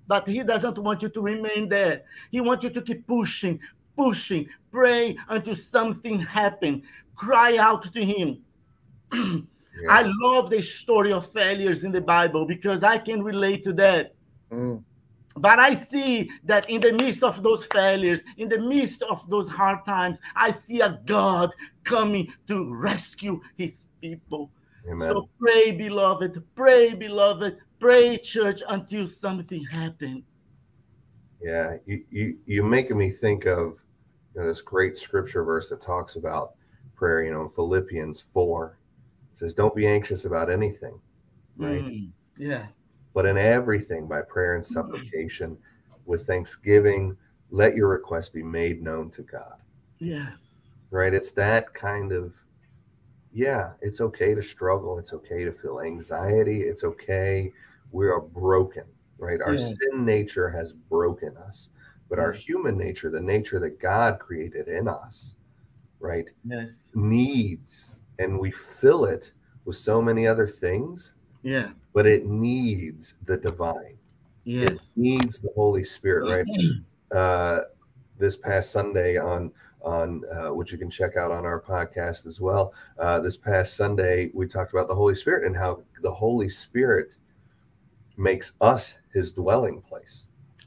But 0.08 0.28
he 0.28 0.42
doesn't 0.44 0.78
want 0.78 1.04
you 1.04 1.10
to 1.10 1.22
remain 1.22 1.70
there. 1.70 2.04
He 2.32 2.42
wants 2.42 2.64
you 2.64 2.72
to 2.72 2.82
keep 2.82 3.06
pushing, 3.06 3.60
pushing, 3.96 4.48
praying 4.72 5.18
until 5.30 5.56
something 5.56 6.20
happens 6.20 6.84
cry 7.20 7.58
out 7.58 7.84
to 7.94 8.04
him. 8.04 8.42
yeah. 9.14 9.42
I 9.90 10.10
love 10.22 10.50
the 10.50 10.62
story 10.62 11.12
of 11.12 11.30
failures 11.30 11.84
in 11.84 11.92
the 11.92 12.02
Bible 12.02 12.46
because 12.46 12.82
I 12.82 12.98
can 12.98 13.22
relate 13.22 13.64
to 13.66 13.74
that. 13.74 14.16
Mm. 14.52 14.82
But 15.36 15.60
I 15.60 15.76
see 15.76 16.32
that 16.44 16.70
in 16.70 16.82
the 16.82 16.94
midst 16.94 17.24
of 17.24 17.44
those 17.44 17.66
failures, 17.72 18.22
in 18.38 18.50
the 18.50 18.60
midst 18.60 19.04
of 19.04 19.30
those 19.30 19.48
hard 19.48 19.86
times, 19.86 20.18
I 20.36 20.52
see 20.52 20.82
a 20.82 21.00
God 21.06 21.52
coming 21.84 22.34
to 22.48 22.74
rescue 22.74 23.40
his 23.56 23.88
people. 24.02 24.52
Amen. 24.90 25.10
So 25.10 25.30
pray, 25.40 25.72
beloved, 25.72 26.44
pray, 26.56 26.94
beloved, 26.94 27.58
pray, 27.80 28.18
church, 28.18 28.62
until 28.68 29.08
something 29.08 29.64
happens. 29.66 30.24
Yeah, 31.42 31.78
you, 31.86 32.04
you, 32.10 32.38
you're 32.46 32.66
making 32.66 32.98
me 32.98 33.12
think 33.12 33.46
of 33.46 33.78
you 34.36 34.42
know, 34.42 34.48
this 34.48 34.62
great 34.62 34.98
scripture 34.98 35.44
verse 35.44 35.70
that 35.70 35.82
talks 35.82 36.16
about 36.16 36.54
prayer, 36.96 37.24
you 37.24 37.32
know, 37.32 37.44
in 37.44 37.50
Philippians 37.50 38.20
4. 38.20 38.78
It 39.34 39.40
says, 39.40 39.54
Don't 39.54 39.76
be 39.76 39.88
anxious 39.88 40.26
about 40.26 40.52
anything, 40.52 41.00
right? 41.56 41.82
Mm, 41.82 42.10
yeah. 42.38 42.66
But 43.14 43.26
in 43.26 43.38
everything, 43.38 44.08
by 44.08 44.22
prayer 44.22 44.56
and 44.56 44.64
mm-hmm. 44.64 44.74
supplication, 44.74 45.58
with 46.06 46.26
thanksgiving, 46.26 47.16
let 47.52 47.76
your 47.76 47.88
request 47.88 48.34
be 48.34 48.44
made 48.44 48.82
known 48.82 49.10
to 49.12 49.22
God. 49.22 49.58
Yes. 50.00 50.72
Right? 50.92 51.14
It's 51.14 51.32
that 51.34 51.74
kind 51.74 52.12
of, 52.12 52.34
yeah, 53.32 53.74
it's 53.82 54.02
okay 54.02 54.34
to 54.34 54.42
struggle. 54.42 54.98
It's 54.98 55.14
okay 55.14 55.46
to 55.46 55.52
feel 55.52 55.82
anxiety. 55.82 56.62
It's 56.62 56.84
okay. 56.84 57.54
We 57.92 58.08
are 58.08 58.22
broken, 58.22 58.86
right? 59.18 59.40
Our 59.42 59.54
yeah. 59.54 59.68
sin 59.68 60.06
nature 60.06 60.50
has 60.50 60.74
broken 60.74 61.38
us, 61.38 61.70
but 62.10 62.20
our 62.20 62.32
human 62.32 62.78
nature, 62.78 63.12
the 63.12 63.22
nature 63.22 63.60
that 63.60 63.80
God 63.80 64.20
created 64.20 64.68
in 64.68 64.88
us, 64.88 65.36
right? 66.00 66.26
Yes. 66.44 66.88
Needs, 66.96 67.96
and 68.18 68.40
we 68.40 68.52
fill 68.52 69.06
it 69.06 69.32
with 69.66 69.76
so 69.76 70.02
many 70.02 70.26
other 70.26 70.48
things 70.48 71.14
yeah. 71.42 71.70
But 72.00 72.08
it 72.08 72.26
needs 72.26 73.16
the 73.26 73.36
divine. 73.36 73.98
Yes. 74.46 74.70
It 74.72 74.80
needs 74.96 75.40
the 75.40 75.50
Holy 75.54 75.84
Spirit, 75.84 76.30
right? 76.32 76.46
Uh, 77.12 77.64
this 78.18 78.38
past 78.38 78.72
Sunday 78.72 79.18
on 79.18 79.52
on 79.82 80.24
uh, 80.34 80.54
which 80.54 80.72
you 80.72 80.78
can 80.78 80.90
check 80.90 81.18
out 81.18 81.30
on 81.30 81.46
our 81.46 81.60
podcast 81.60 82.26
as 82.26 82.40
well. 82.40 82.74
Uh, 82.98 83.20
this 83.20 83.36
past 83.36 83.76
Sunday, 83.76 84.32
we 84.34 84.48
talked 84.48 84.72
about 84.72 84.88
the 84.88 84.96
Holy 84.96 85.14
Spirit 85.14 85.46
and 85.46 85.58
how 85.58 85.82
the 86.02 86.10
Holy 86.10 86.48
Spirit 86.48 87.18
makes 88.16 88.54
us 88.62 88.98
His 89.14 89.34
dwelling 89.34 89.82
place. 89.82 90.24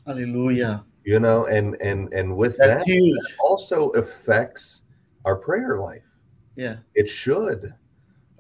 Hallelujah. 0.07 0.85
You 1.05 1.19
know, 1.19 1.47
and 1.47 1.81
and 1.81 2.13
and 2.13 2.37
with 2.37 2.59
That's 2.59 2.85
that, 2.85 2.87
huge. 2.87 3.17
also 3.41 3.89
affects 3.93 4.83
our 5.25 5.37
prayer 5.37 5.79
life. 5.79 6.05
Yeah, 6.57 6.77
it 6.95 7.09
should. 7.09 7.73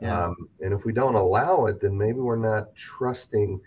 Yeah. 0.03 0.27
Um, 0.27 0.49
and 0.61 0.75
if 0.75 0.85
we 0.85 0.93
don't 0.93 1.15
allow 1.15 1.67
it, 1.67 1.81
then 1.81 1.97
maybe 1.97 2.19
we're 2.19 2.37
not 2.37 2.75
trusting 2.75 3.61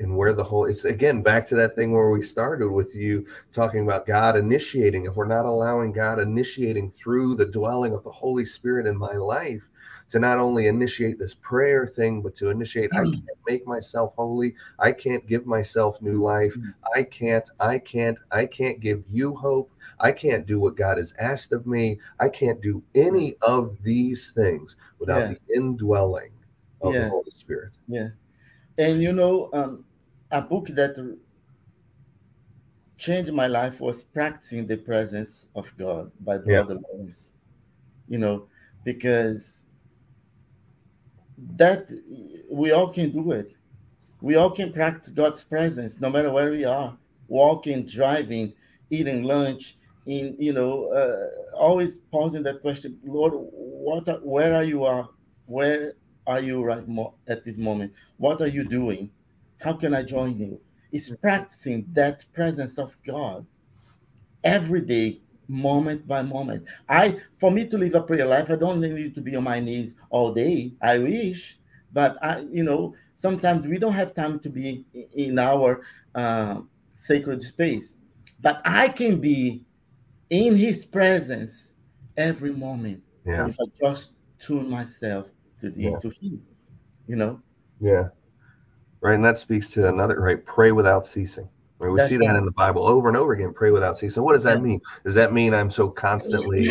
in 0.00 0.16
where 0.16 0.32
the 0.32 0.42
whole 0.42 0.64
it's 0.64 0.86
again 0.86 1.22
back 1.22 1.46
to 1.46 1.54
that 1.54 1.76
thing 1.76 1.92
where 1.92 2.10
we 2.10 2.20
started 2.20 2.68
with 2.68 2.96
you 2.96 3.26
talking 3.52 3.84
about 3.84 4.06
God 4.06 4.36
initiating. 4.36 5.04
If 5.04 5.14
we're 5.14 5.26
not 5.26 5.44
allowing 5.44 5.92
God 5.92 6.18
initiating 6.18 6.90
through 6.90 7.36
the 7.36 7.46
dwelling 7.46 7.92
of 7.92 8.02
the 8.02 8.10
Holy 8.10 8.44
Spirit 8.44 8.86
in 8.86 8.96
my 8.96 9.12
life, 9.12 9.68
to 10.14 10.20
not 10.20 10.38
only 10.38 10.68
initiate 10.68 11.18
this 11.18 11.34
prayer 11.34 11.88
thing, 11.88 12.22
but 12.22 12.36
to 12.36 12.48
initiate, 12.48 12.92
I 12.94 13.00
hmm. 13.00 13.14
can't 13.14 13.38
make 13.48 13.66
myself 13.66 14.14
holy. 14.14 14.54
I 14.78 14.92
can't 14.92 15.26
give 15.26 15.44
myself 15.44 16.00
new 16.00 16.22
life. 16.22 16.54
Hmm. 16.54 16.68
I 16.94 17.02
can't, 17.02 17.50
I 17.58 17.80
can't, 17.80 18.16
I 18.30 18.46
can't 18.46 18.78
give 18.78 19.02
you 19.10 19.34
hope. 19.34 19.72
I 19.98 20.12
can't 20.12 20.46
do 20.46 20.60
what 20.60 20.76
God 20.76 20.98
has 20.98 21.14
asked 21.18 21.50
of 21.50 21.66
me. 21.66 21.98
I 22.20 22.28
can't 22.28 22.60
do 22.60 22.80
any 22.94 23.34
of 23.42 23.76
these 23.82 24.30
things 24.30 24.76
without 25.00 25.18
yeah. 25.18 25.34
the 25.34 25.56
indwelling 25.56 26.30
of 26.80 26.94
yes. 26.94 27.02
the 27.02 27.10
Holy 27.10 27.30
Spirit. 27.32 27.72
Yeah. 27.88 28.10
And 28.78 29.02
you 29.02 29.12
know, 29.12 29.50
um, 29.52 29.84
a 30.30 30.40
book 30.40 30.68
that 30.68 30.94
changed 32.98 33.32
my 33.32 33.48
life 33.48 33.80
was 33.80 34.04
Practicing 34.04 34.68
the 34.68 34.76
Presence 34.76 35.46
of 35.56 35.76
God 35.76 36.12
by 36.20 36.38
Brother 36.38 36.74
yeah. 36.74 36.80
Lawrence. 36.92 37.32
You 38.06 38.18
know, 38.18 38.46
because 38.84 39.63
that 41.56 41.90
we 42.50 42.72
all 42.72 42.92
can 42.92 43.10
do 43.10 43.32
it. 43.32 43.52
We 44.20 44.36
all 44.36 44.50
can 44.50 44.72
practice 44.72 45.12
God's 45.12 45.44
presence 45.44 46.00
no 46.00 46.10
matter 46.10 46.30
where 46.30 46.50
we 46.50 46.64
are, 46.64 46.96
walking, 47.28 47.86
driving, 47.86 48.52
eating 48.90 49.22
lunch, 49.22 49.76
in 50.06 50.36
you 50.38 50.52
know, 50.52 50.86
uh, 50.92 51.56
always 51.56 51.98
posing 52.12 52.42
that 52.44 52.60
question, 52.60 52.98
Lord, 53.04 53.32
what 53.34 54.08
are, 54.08 54.18
where 54.18 54.54
are 54.54 54.64
you 54.64 54.84
are, 54.84 55.08
where 55.46 55.94
are 56.26 56.40
you 56.40 56.62
right 56.62 56.86
mo- 56.86 57.14
at 57.26 57.44
this 57.44 57.56
moment? 57.56 57.92
What 58.18 58.40
are 58.42 58.46
you 58.46 58.64
doing? 58.64 59.10
How 59.60 59.74
can 59.74 59.94
I 59.94 60.02
join 60.02 60.36
you? 60.38 60.60
It's 60.92 61.10
practicing 61.16 61.86
that 61.92 62.24
presence 62.32 62.78
of 62.78 62.96
God 63.06 63.46
every 64.42 64.82
day 64.82 65.20
moment 65.48 66.06
by 66.06 66.22
moment. 66.22 66.66
I, 66.88 67.18
for 67.38 67.50
me 67.50 67.68
to 67.68 67.78
live 67.78 67.94
a 67.94 68.00
prayer 68.02 68.26
life, 68.26 68.50
I 68.50 68.56
don't 68.56 68.80
need 68.80 69.14
to 69.14 69.20
be 69.20 69.36
on 69.36 69.44
my 69.44 69.60
knees 69.60 69.94
all 70.10 70.32
day. 70.32 70.72
I 70.80 70.98
wish, 70.98 71.58
but 71.92 72.16
I, 72.22 72.40
you 72.50 72.64
know, 72.64 72.94
sometimes 73.16 73.66
we 73.66 73.78
don't 73.78 73.92
have 73.92 74.14
time 74.14 74.40
to 74.40 74.48
be 74.50 74.84
in 75.14 75.38
our 75.38 75.82
uh, 76.14 76.60
sacred 76.94 77.42
space. 77.42 77.96
But 78.40 78.60
I 78.64 78.88
can 78.88 79.20
be 79.20 79.64
in 80.30 80.56
His 80.56 80.84
presence 80.84 81.72
every 82.16 82.52
moment 82.52 83.02
yeah. 83.26 83.48
if 83.48 83.56
I 83.60 83.64
just 83.80 84.10
tune 84.38 84.68
myself 84.68 85.26
to 85.60 85.70
the 85.70 85.82
yeah. 85.82 85.98
to 86.00 86.08
Him. 86.10 86.42
You 87.06 87.16
know. 87.16 87.40
Yeah. 87.80 88.08
Right, 89.00 89.14
and 89.14 89.24
that 89.24 89.36
speaks 89.36 89.68
to 89.72 89.88
another 89.88 90.18
right. 90.20 90.44
Pray 90.44 90.72
without 90.72 91.04
ceasing. 91.04 91.48
We 91.90 91.98
That's 91.98 92.08
see 92.08 92.16
that 92.18 92.36
in 92.36 92.44
the 92.44 92.50
Bible 92.52 92.86
over 92.86 93.08
and 93.08 93.16
over 93.16 93.32
again. 93.32 93.52
Pray 93.52 93.70
without 93.70 93.98
ceasing. 93.98 94.22
What 94.22 94.32
does 94.32 94.44
that 94.44 94.62
mean? 94.62 94.80
Does 95.04 95.14
that 95.14 95.32
mean 95.32 95.54
I'm 95.54 95.70
so 95.70 95.88
constantly 95.88 96.68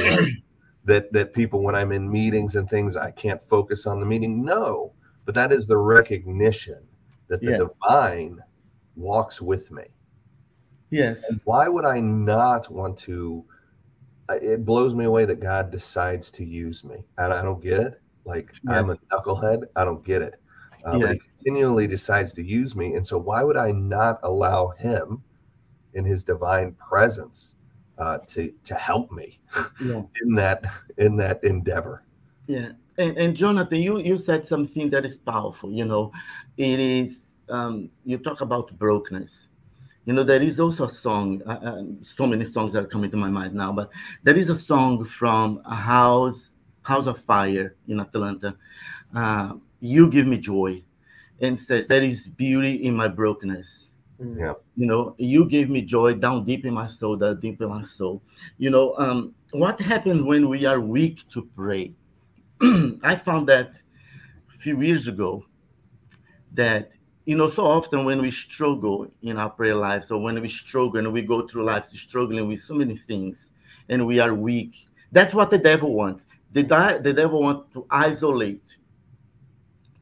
that 0.86 1.12
that 1.14 1.34
people 1.34 1.62
when 1.64 1.76
I'm 1.76 1.92
in 1.92 2.12
meetings 2.12 2.56
and 2.56 2.70
things 2.70 2.96
I 2.96 3.12
can't 3.12 3.42
focus 3.42 3.86
on 3.86 4.00
the 4.00 4.06
meeting? 4.06 4.44
No, 4.44 4.94
but 5.26 5.36
that 5.36 5.52
is 5.52 5.68
the 5.68 5.78
recognition 5.78 6.84
that 7.28 7.42
the 7.42 7.52
yes. 7.52 7.60
divine 7.60 8.40
walks 8.96 9.42
with 9.42 9.72
me. 9.72 9.84
Yes. 10.90 11.24
And 11.30 11.42
why 11.46 11.68
would 11.68 11.86
I 11.86 12.00
not 12.00 12.70
want 12.70 12.98
to? 13.00 13.44
It 14.30 14.66
blows 14.66 14.96
me 14.96 15.06
away 15.06 15.26
that 15.26 15.40
God 15.40 15.72
decides 15.72 16.32
to 16.32 16.46
use 16.46 16.84
me. 16.84 17.04
I, 17.18 17.26
I 17.26 17.42
don't 17.42 17.62
get 17.62 17.80
it. 17.80 18.02
Like 18.26 18.54
yes. 18.64 18.76
I'm 18.76 18.90
a 18.90 18.96
knucklehead. 18.96 19.64
I 19.76 19.84
don't 19.84 20.04
get 20.06 20.22
it. 20.22 20.40
Uh, 20.86 20.98
yes. 20.98 21.08
But 21.08 21.12
he 21.12 21.20
continually 21.38 21.88
decides 21.88 22.34
to 22.34 22.44
use 22.44 22.76
me. 22.76 22.96
And 22.96 23.06
so, 23.06 23.18
why 23.18 23.44
would 23.44 23.58
I 23.58 23.72
not 23.72 24.20
allow 24.24 24.70
him 24.70 25.24
in 25.94 26.06
his 26.06 26.24
divine 26.24 26.74
presence 26.74 27.56
uh, 27.98 28.20
to 28.28 28.54
to 28.64 28.76
help 28.76 29.12
me 29.12 29.40
yeah. 29.82 30.02
in 30.22 30.36
that 30.36 30.64
in 30.98 31.16
that 31.18 31.44
endeavor? 31.44 32.04
Yeah. 32.48 32.72
And, 32.98 33.18
and, 33.18 33.36
Jonathan, 33.36 33.82
you 33.82 34.00
you 34.00 34.18
said 34.18 34.46
something 34.46 34.90
that 34.92 35.06
is 35.06 35.18
powerful. 35.18 35.72
You 35.72 35.86
know, 35.86 36.12
it 36.58 36.80
is 36.80 37.34
um, 37.50 37.90
you 38.06 38.18
talk 38.18 38.42
about 38.42 38.78
brokenness. 38.78 39.48
You 40.06 40.14
know, 40.14 40.24
there 40.24 40.42
is 40.42 40.60
also 40.60 40.86
a 40.86 40.90
song. 40.90 41.42
Uh, 41.48 41.60
uh, 41.64 41.84
so 42.04 42.28
many 42.28 42.46
songs 42.46 42.76
are 42.76 42.86
coming 42.86 43.10
to 43.10 43.18
my 43.18 43.30
mind 43.30 43.56
now, 43.56 43.72
but 43.72 43.90
there 44.22 44.36
is 44.36 44.50
a 44.50 44.56
song 44.56 45.06
from 45.06 45.62
a 45.66 45.76
house 45.76 46.54
House 46.84 47.08
of 47.08 47.20
Fire 47.20 47.76
in 47.88 48.00
Atlanta. 48.00 48.56
Uh, 49.16 49.54
you 49.84 50.10
give 50.10 50.26
me 50.26 50.38
joy 50.38 50.82
and 51.42 51.60
says 51.60 51.88
there 51.88 52.02
is 52.02 52.28
beauty 52.28 52.86
in 52.86 52.96
my 52.96 53.08
brokenness. 53.08 53.94
Mm. 54.22 54.40
yeah. 54.40 54.54
You 54.78 54.88
know 54.88 55.16
you 55.18 55.46
gave 55.46 55.70
me 55.70 55.82
joy 55.82 56.14
down 56.16 56.46
deep 56.46 56.66
in 56.66 56.74
my 56.74 56.88
soul 56.88 57.18
that 57.18 57.42
deep 57.42 57.62
in 57.62 57.70
my 57.70 57.82
soul. 57.82 58.22
You 58.58 58.70
know 58.70 58.96
um 58.98 59.36
what 59.52 59.82
happens 59.82 60.22
when 60.24 60.48
we 60.48 60.66
are 60.66 60.80
weak 60.80 61.28
to 61.34 61.42
pray? 61.56 61.94
I 63.04 63.16
found 63.16 63.50
that 63.50 63.76
a 64.56 64.58
few 64.60 64.80
years 64.82 65.08
ago 65.08 65.44
that 66.54 66.92
you 67.26 67.36
know 67.36 67.50
so 67.50 67.66
often 67.66 68.06
when 68.06 68.22
we 68.22 68.32
struggle 68.32 69.12
in 69.22 69.38
our 69.38 69.50
prayer 69.50 69.76
lives 69.76 70.12
or 70.12 70.22
when 70.22 70.40
we 70.42 70.48
struggle 70.48 70.98
and 70.98 71.12
we 71.12 71.24
go 71.24 71.46
through 71.48 71.64
life 71.64 71.88
struggling 71.88 72.48
with 72.48 72.62
so 72.62 72.74
many 72.74 72.96
things 72.96 73.50
and 73.90 74.08
we 74.08 74.20
are 74.20 74.34
weak 74.34 74.88
that's 75.14 75.34
what 75.34 75.52
the 75.52 75.60
devil 75.60 75.94
wants. 75.94 76.26
The, 76.54 76.64
the 77.02 77.14
devil 77.14 77.42
wants 77.42 77.72
to 77.74 77.86
isolate 77.90 78.78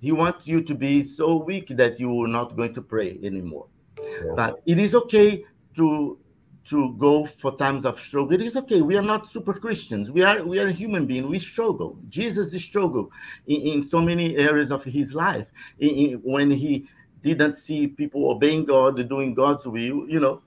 he 0.02 0.12
wants 0.12 0.47
you 0.47 0.62
to 0.64 0.74
be 0.74 1.04
so 1.04 1.36
weak 1.36 1.68
that 1.70 1.99
you 1.99 2.24
are 2.24 2.28
not 2.28 2.58
going 2.58 2.74
to 2.74 2.82
pray 2.82 3.20
anymore. 3.24 3.68
Yeah. 4.02 4.34
But 4.36 4.62
it 4.66 4.80
is 4.80 4.95
okay 4.95 5.45
to 5.76 6.18
to 6.64 6.93
go 6.99 7.26
for 7.26 7.58
times 7.58 7.86
of 7.86 7.99
struggle. 7.99 8.34
It 8.34 8.41
is 8.41 8.56
okay. 8.56 8.82
We 8.82 8.95
are 8.95 9.04
not 9.04 9.28
super 9.28 9.54
Christians. 9.54 10.10
We 10.10 10.24
are 10.24 10.43
we 10.43 10.60
are 10.60 10.68
a 10.68 10.72
human 10.72 11.06
being. 11.06 11.30
We 11.30 11.39
struggle. 11.39 11.99
Jesus 12.10 12.60
struggled 12.64 13.12
in, 13.45 13.62
in 13.62 13.89
so 13.89 14.02
many 14.02 14.38
areas 14.38 14.72
of 14.72 14.84
his 14.84 15.14
life. 15.14 15.52
In, 15.80 15.89
in, 15.89 16.14
when 16.24 16.49
he 16.49 16.88
didn't 17.22 17.54
see 17.54 17.88
people 17.88 18.32
obeying 18.32 18.66
God, 18.66 19.08
doing 19.08 19.36
God's 19.36 19.66
will, 19.66 20.10
you 20.10 20.20
know, 20.20 20.41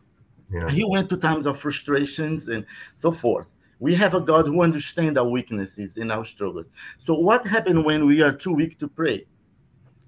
yeah. 0.51 0.69
he 0.69 0.85
went 0.85 1.09
to 1.11 1.17
times 1.17 1.47
of 1.47 1.61
frustrations 1.61 2.49
and 2.49 2.67
so 2.97 3.13
forth. 3.13 3.47
We 3.79 3.95
have 3.95 4.15
a 4.15 4.21
God 4.21 4.47
who 4.47 4.63
understands 4.63 5.19
our 5.19 5.29
weaknesses 5.29 5.97
and 5.97 6.11
our 6.11 6.25
struggles. 6.25 6.71
So, 7.05 7.15
what 7.15 7.47
happens 7.47 7.85
when 7.85 8.07
we 8.07 8.21
are 8.23 8.33
too 8.33 8.53
weak 8.53 8.79
to 8.81 8.89
pray? 8.89 9.27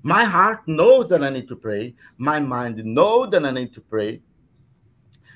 My 0.07 0.23
heart 0.23 0.61
knows 0.69 1.09
that 1.09 1.25
I 1.25 1.31
need 1.31 1.49
to 1.49 1.57
pray. 1.57 1.93
My 2.17 2.39
mind 2.39 2.77
knows 2.85 3.31
that 3.33 3.45
I 3.45 3.51
need 3.51 3.75
to 3.75 3.81
pray. 3.81 4.23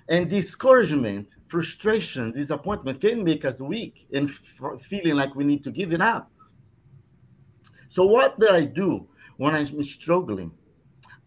And 0.08 0.30
discouragement, 0.30 1.26
frustration, 1.48 2.30
disappointment 2.30 3.00
can 3.00 3.24
make 3.24 3.44
us 3.44 3.58
weak 3.58 4.06
and 4.12 4.30
feeling 4.80 5.16
like 5.16 5.34
we 5.34 5.42
need 5.42 5.64
to 5.64 5.72
give 5.72 5.92
it 5.92 6.00
up. 6.00 6.30
So, 7.88 8.04
what 8.06 8.38
do 8.38 8.48
I 8.48 8.64
do 8.64 9.08
when 9.38 9.56
I'm 9.56 9.82
struggling? 9.82 10.52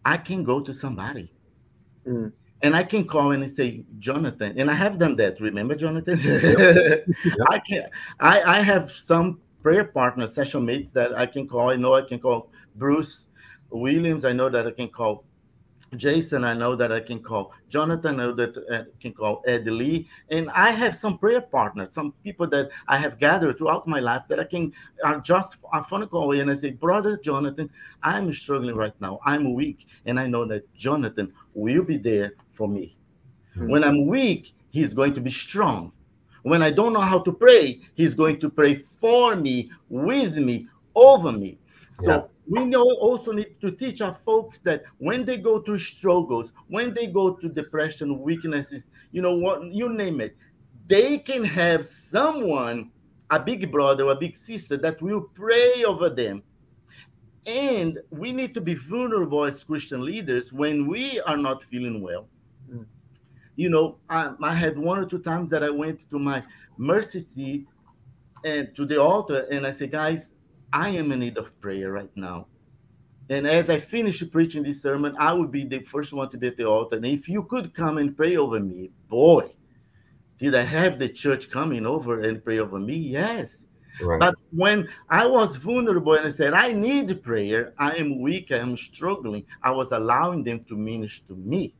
I 0.06 0.16
can 0.16 0.42
go 0.42 0.60
to 0.60 0.72
somebody. 0.72 1.30
Mm 2.06 2.32
and 2.62 2.74
I 2.74 2.82
can 2.82 3.06
call 3.06 3.32
and 3.32 3.50
say 3.50 3.84
Jonathan, 3.98 4.58
and 4.58 4.70
I 4.70 4.74
have 4.74 4.98
done 4.98 5.16
that. 5.16 5.38
Remember, 5.38 5.74
Jonathan? 5.74 6.18
Yep. 6.18 7.06
Yep. 7.24 7.36
I 7.50 7.58
can. 7.58 7.82
I 8.20 8.42
I 8.56 8.60
have 8.62 8.90
some 8.90 9.40
prayer 9.62 9.84
partners, 9.84 10.34
session 10.34 10.64
mates 10.64 10.90
that 10.92 11.10
I 11.18 11.26
can 11.26 11.46
call. 11.46 11.68
I 11.68 11.76
know 11.76 11.92
I 11.94 12.02
can 12.08 12.18
call 12.18 12.50
Bruce 12.76 13.26
Williams. 13.70 14.24
I 14.24 14.32
know 14.32 14.48
that 14.48 14.66
I 14.66 14.70
can 14.70 14.88
call 14.88 15.24
Jason, 15.96 16.44
I 16.44 16.54
know 16.54 16.76
that 16.76 16.92
I 16.92 17.00
can 17.00 17.22
call 17.22 17.52
Jonathan, 17.68 18.20
I 18.20 18.24
know 18.24 18.34
that 18.34 18.54
I 18.70 18.74
uh, 18.74 18.84
can 19.00 19.12
call 19.12 19.42
Ed 19.46 19.66
Lee. 19.66 20.08
And 20.30 20.50
I 20.50 20.70
have 20.70 20.96
some 20.96 21.18
prayer 21.18 21.40
partners, 21.40 21.92
some 21.92 22.12
people 22.24 22.46
that 22.48 22.70
I 22.88 22.98
have 22.98 23.18
gathered 23.18 23.58
throughout 23.58 23.86
my 23.86 24.00
life 24.00 24.22
that 24.28 24.40
I 24.40 24.44
can 24.44 24.72
uh, 25.04 25.20
just 25.20 25.56
a 25.72 25.84
phone 25.84 26.06
call 26.08 26.24
away 26.24 26.40
and 26.40 26.50
I 26.50 26.56
say, 26.56 26.70
Brother 26.70 27.16
Jonathan, 27.16 27.70
I'm 28.02 28.32
struggling 28.32 28.74
right 28.74 28.94
now. 29.00 29.20
I'm 29.24 29.54
weak. 29.54 29.86
And 30.06 30.18
I 30.18 30.26
know 30.26 30.44
that 30.46 30.72
Jonathan 30.74 31.32
will 31.54 31.82
be 31.82 31.96
there 31.96 32.34
for 32.52 32.68
me. 32.68 32.96
Mm-hmm. 33.56 33.70
When 33.70 33.84
I'm 33.84 34.06
weak, 34.06 34.52
he's 34.70 34.94
going 34.94 35.14
to 35.14 35.20
be 35.20 35.30
strong. 35.30 35.92
When 36.42 36.62
I 36.62 36.70
don't 36.70 36.92
know 36.92 37.00
how 37.00 37.20
to 37.20 37.32
pray, 37.32 37.80
he's 37.94 38.14
going 38.14 38.38
to 38.40 38.50
pray 38.50 38.74
for 38.74 39.34
me, 39.34 39.70
with 39.88 40.36
me, 40.36 40.68
over 40.94 41.32
me. 41.32 41.58
So 42.00 42.06
yeah 42.06 42.22
we 42.46 42.64
know 42.64 42.82
also 42.82 43.32
need 43.32 43.60
to 43.60 43.70
teach 43.70 44.00
our 44.00 44.14
folks 44.14 44.58
that 44.60 44.84
when 44.98 45.24
they 45.24 45.36
go 45.36 45.60
through 45.60 45.78
struggles, 45.78 46.52
when 46.68 46.92
they 46.92 47.06
go 47.06 47.34
through 47.34 47.50
depression, 47.50 48.20
weaknesses, 48.20 48.82
you 49.12 49.22
know 49.22 49.34
what, 49.34 49.64
you 49.72 49.88
name 49.88 50.20
it, 50.20 50.36
they 50.86 51.18
can 51.18 51.44
have 51.44 51.86
someone, 51.86 52.90
a 53.30 53.40
big 53.40 53.72
brother, 53.72 54.06
a 54.08 54.14
big 54.14 54.36
sister 54.36 54.76
that 54.76 55.00
will 55.00 55.22
pray 55.22 55.84
over 55.84 56.10
them. 56.10 56.42
And 57.46 57.98
we 58.10 58.32
need 58.32 58.54
to 58.54 58.60
be 58.60 58.74
vulnerable 58.74 59.44
as 59.44 59.64
Christian 59.64 60.04
leaders 60.04 60.52
when 60.52 60.86
we 60.86 61.20
are 61.20 61.36
not 61.36 61.64
feeling 61.64 62.02
well. 62.02 62.28
Mm. 62.70 62.86
You 63.56 63.70
know, 63.70 63.98
I, 64.08 64.32
I 64.42 64.54
had 64.54 64.78
one 64.78 64.98
or 64.98 65.06
two 65.06 65.18
times 65.18 65.50
that 65.50 65.62
I 65.62 65.70
went 65.70 66.08
to 66.10 66.18
my 66.18 66.42
mercy 66.76 67.20
seat 67.20 67.68
and 68.44 68.74
to 68.76 68.84
the 68.84 69.00
altar 69.00 69.46
and 69.50 69.66
I 69.66 69.72
said, 69.72 69.92
guys, 69.92 70.30
I 70.74 70.88
am 70.88 71.12
in 71.12 71.20
need 71.20 71.38
of 71.38 71.58
prayer 71.60 71.92
right 71.92 72.10
now. 72.16 72.48
And 73.30 73.46
as 73.46 73.70
I 73.70 73.78
finish 73.78 74.28
preaching 74.32 74.64
this 74.64 74.82
sermon, 74.82 75.14
I 75.20 75.32
will 75.32 75.46
be 75.46 75.64
the 75.64 75.78
first 75.78 76.12
one 76.12 76.30
to 76.30 76.36
be 76.36 76.48
at 76.48 76.56
the 76.56 76.66
altar. 76.66 76.96
And 76.96 77.06
if 77.06 77.28
you 77.28 77.44
could 77.44 77.72
come 77.72 77.98
and 77.98 78.16
pray 78.16 78.36
over 78.36 78.58
me, 78.58 78.90
boy, 79.08 79.54
did 80.38 80.56
I 80.56 80.62
have 80.62 80.98
the 80.98 81.08
church 81.08 81.48
coming 81.48 81.86
over 81.86 82.22
and 82.22 82.44
pray 82.44 82.58
over 82.58 82.80
me? 82.80 82.96
Yes. 82.96 83.66
Right. 84.02 84.18
But 84.18 84.34
when 84.50 84.88
I 85.08 85.24
was 85.26 85.56
vulnerable 85.56 86.14
and 86.14 86.26
I 86.26 86.30
said, 86.30 86.54
I 86.54 86.72
need 86.72 87.22
prayer, 87.22 87.72
I 87.78 87.92
am 87.92 88.20
weak, 88.20 88.50
I 88.50 88.58
am 88.58 88.76
struggling, 88.76 89.44
I 89.62 89.70
was 89.70 89.88
allowing 89.92 90.42
them 90.42 90.64
to 90.64 90.76
minister 90.76 91.28
to 91.28 91.36
me. 91.36 91.72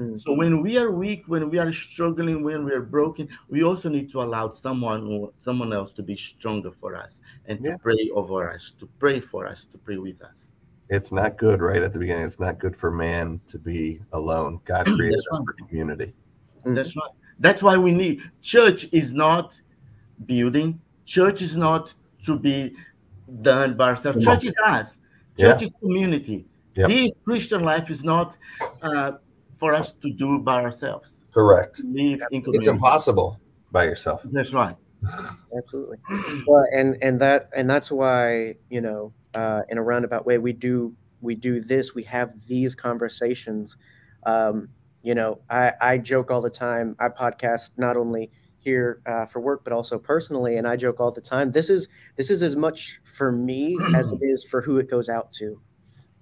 Mm-hmm. 0.00 0.16
So 0.16 0.32
when 0.32 0.62
we 0.62 0.78
are 0.78 0.90
weak, 0.90 1.24
when 1.26 1.50
we 1.50 1.58
are 1.58 1.72
struggling, 1.72 2.42
when 2.42 2.64
we 2.64 2.72
are 2.72 2.80
broken, 2.80 3.28
we 3.48 3.62
also 3.62 3.90
need 3.90 4.10
to 4.12 4.22
allow 4.22 4.48
someone 4.48 5.28
someone 5.42 5.72
else 5.74 5.92
to 5.92 6.02
be 6.02 6.16
stronger 6.16 6.70
for 6.80 6.96
us 6.96 7.20
and 7.46 7.62
yeah. 7.62 7.72
to 7.72 7.78
pray 7.78 8.10
over 8.14 8.50
us, 8.50 8.72
to 8.80 8.88
pray 8.98 9.20
for 9.20 9.46
us, 9.46 9.66
to 9.66 9.76
pray 9.76 9.98
with 9.98 10.22
us. 10.22 10.52
It's 10.88 11.12
not 11.12 11.36
good, 11.36 11.60
right 11.60 11.82
at 11.82 11.92
the 11.92 11.98
beginning. 11.98 12.24
It's 12.24 12.40
not 12.40 12.58
good 12.58 12.74
for 12.74 12.90
man 12.90 13.40
to 13.48 13.58
be 13.58 14.00
alone. 14.12 14.60
God 14.64 14.86
created 14.96 15.18
us 15.18 15.26
right. 15.32 15.44
for 15.44 15.66
community. 15.66 16.14
Mm-hmm. 16.60 16.74
That's 16.74 16.96
right. 16.96 17.10
That's 17.38 17.62
why 17.62 17.76
we 17.76 17.92
need 17.92 18.22
church 18.40 18.86
is 18.92 19.12
not 19.12 19.60
building. 20.24 20.80
Church 21.04 21.42
is 21.42 21.56
not 21.56 21.92
to 22.24 22.38
be 22.38 22.74
done 23.42 23.76
by 23.76 23.90
ourselves. 23.90 24.24
Church 24.24 24.44
is 24.44 24.56
us. 24.64 24.98
Church 25.38 25.60
yeah. 25.60 25.68
is 25.68 25.74
community. 25.80 26.46
Yep. 26.74 26.88
This 26.88 27.12
Christian 27.24 27.64
life 27.64 27.90
is 27.90 28.02
not 28.02 28.36
uh, 28.82 29.12
for 29.60 29.74
us 29.74 29.92
to 30.02 30.10
do 30.10 30.38
by 30.38 30.62
ourselves. 30.62 31.20
Correct. 31.32 31.80
Live 31.84 32.20
in 32.32 32.42
It's 32.48 32.66
impossible 32.66 33.38
by 33.70 33.84
yourself. 33.84 34.22
That's 34.24 34.52
right. 34.52 34.74
Absolutely. 35.56 35.98
Well, 36.46 36.66
and 36.74 36.96
and 37.02 37.20
that 37.20 37.50
and 37.54 37.68
that's 37.68 37.92
why 37.92 38.56
you 38.70 38.80
know, 38.80 39.12
uh, 39.34 39.62
in 39.68 39.78
a 39.78 39.82
roundabout 39.82 40.26
way, 40.26 40.38
we 40.38 40.52
do 40.52 40.96
we 41.20 41.34
do 41.34 41.60
this. 41.60 41.94
We 41.94 42.02
have 42.04 42.32
these 42.46 42.74
conversations. 42.74 43.76
Um, 44.24 44.70
you 45.02 45.14
know, 45.14 45.40
I, 45.48 45.72
I 45.80 45.98
joke 45.98 46.30
all 46.30 46.40
the 46.40 46.50
time. 46.50 46.96
I 46.98 47.08
podcast 47.08 47.72
not 47.76 47.96
only 47.96 48.30
here 48.58 49.00
uh, 49.06 49.24
for 49.26 49.40
work, 49.40 49.64
but 49.64 49.72
also 49.72 49.98
personally, 49.98 50.56
and 50.56 50.66
I 50.66 50.76
joke 50.76 51.00
all 51.00 51.10
the 51.10 51.20
time. 51.20 51.52
This 51.52 51.70
is 51.70 51.88
this 52.16 52.30
is 52.30 52.42
as 52.42 52.56
much 52.56 53.00
for 53.04 53.30
me 53.32 53.78
as 53.94 54.12
it 54.12 54.20
is 54.22 54.44
for 54.44 54.60
who 54.60 54.78
it 54.78 54.90
goes 54.90 55.08
out 55.08 55.32
to. 55.34 55.60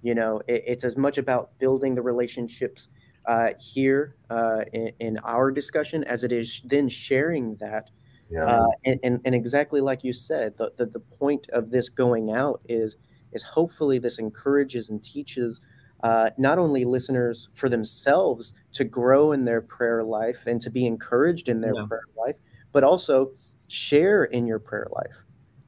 You 0.01 0.15
know, 0.15 0.41
it, 0.47 0.63
it's 0.65 0.83
as 0.83 0.95
much 0.95 1.17
about 1.17 1.57
building 1.59 1.95
the 1.95 2.01
relationships 2.01 2.89
uh, 3.25 3.49
here 3.59 4.15
uh, 4.29 4.63
in, 4.73 4.91
in, 4.99 5.17
our 5.23 5.51
discussion 5.51 6.03
as 6.05 6.23
it 6.23 6.31
is 6.31 6.61
then 6.65 6.87
sharing 6.87 7.55
that. 7.57 7.89
Yeah. 8.29 8.45
Uh, 8.45 8.67
and, 8.85 8.99
and, 9.03 9.21
and, 9.25 9.35
exactly 9.35 9.81
like 9.81 10.03
you 10.03 10.13
said, 10.13 10.55
the, 10.57 10.71
the, 10.77 10.85
the, 10.85 10.99
point 10.99 11.47
of 11.49 11.71
this 11.71 11.89
going 11.89 12.31
out 12.31 12.61
is 12.69 12.95
is 13.31 13.41
hopefully 13.41 13.97
this 13.99 14.19
encourages 14.19 14.89
and 14.89 15.03
teaches 15.03 15.61
uh, 16.03 16.29
not 16.37 16.57
only 16.57 16.85
listeners 16.85 17.49
for 17.55 17.69
themselves 17.69 18.53
to 18.73 18.83
grow 18.83 19.31
in 19.31 19.45
their 19.45 19.61
prayer 19.61 20.03
life 20.03 20.45
and 20.45 20.61
to 20.61 20.69
be 20.69 20.85
encouraged 20.85 21.49
in 21.49 21.59
their 21.59 21.73
yeah. 21.73 21.85
prayer 21.87 22.05
life, 22.17 22.35
but 22.71 22.83
also 22.83 23.31
share 23.67 24.25
in 24.25 24.47
your 24.47 24.59
prayer 24.59 24.87
life. 24.91 25.23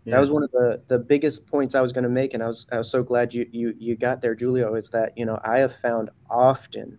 That 0.06 0.20
was 0.20 0.32
one 0.32 0.44
of 0.44 0.52
the, 0.52 0.82
the 0.88 0.98
biggest 0.98 1.46
points 1.46 1.76
I 1.76 1.82
was 1.82 1.92
going 1.92 2.04
to 2.04 2.10
make, 2.10 2.34
and 2.34 2.42
I 2.42 2.48
was 2.48 2.66
I 2.72 2.78
was 2.78 2.90
so 2.90 3.04
glad 3.04 3.34
you 3.34 3.48
you 3.52 3.76
you 3.78 3.96
got 3.96 4.22
there, 4.22 4.34
Julio. 4.34 4.74
Is 4.74 4.90
that 4.90 5.16
you 5.16 5.26
know 5.26 5.40
I 5.44 5.60
have 5.60 5.76
found 5.76 6.10
often 6.30 6.98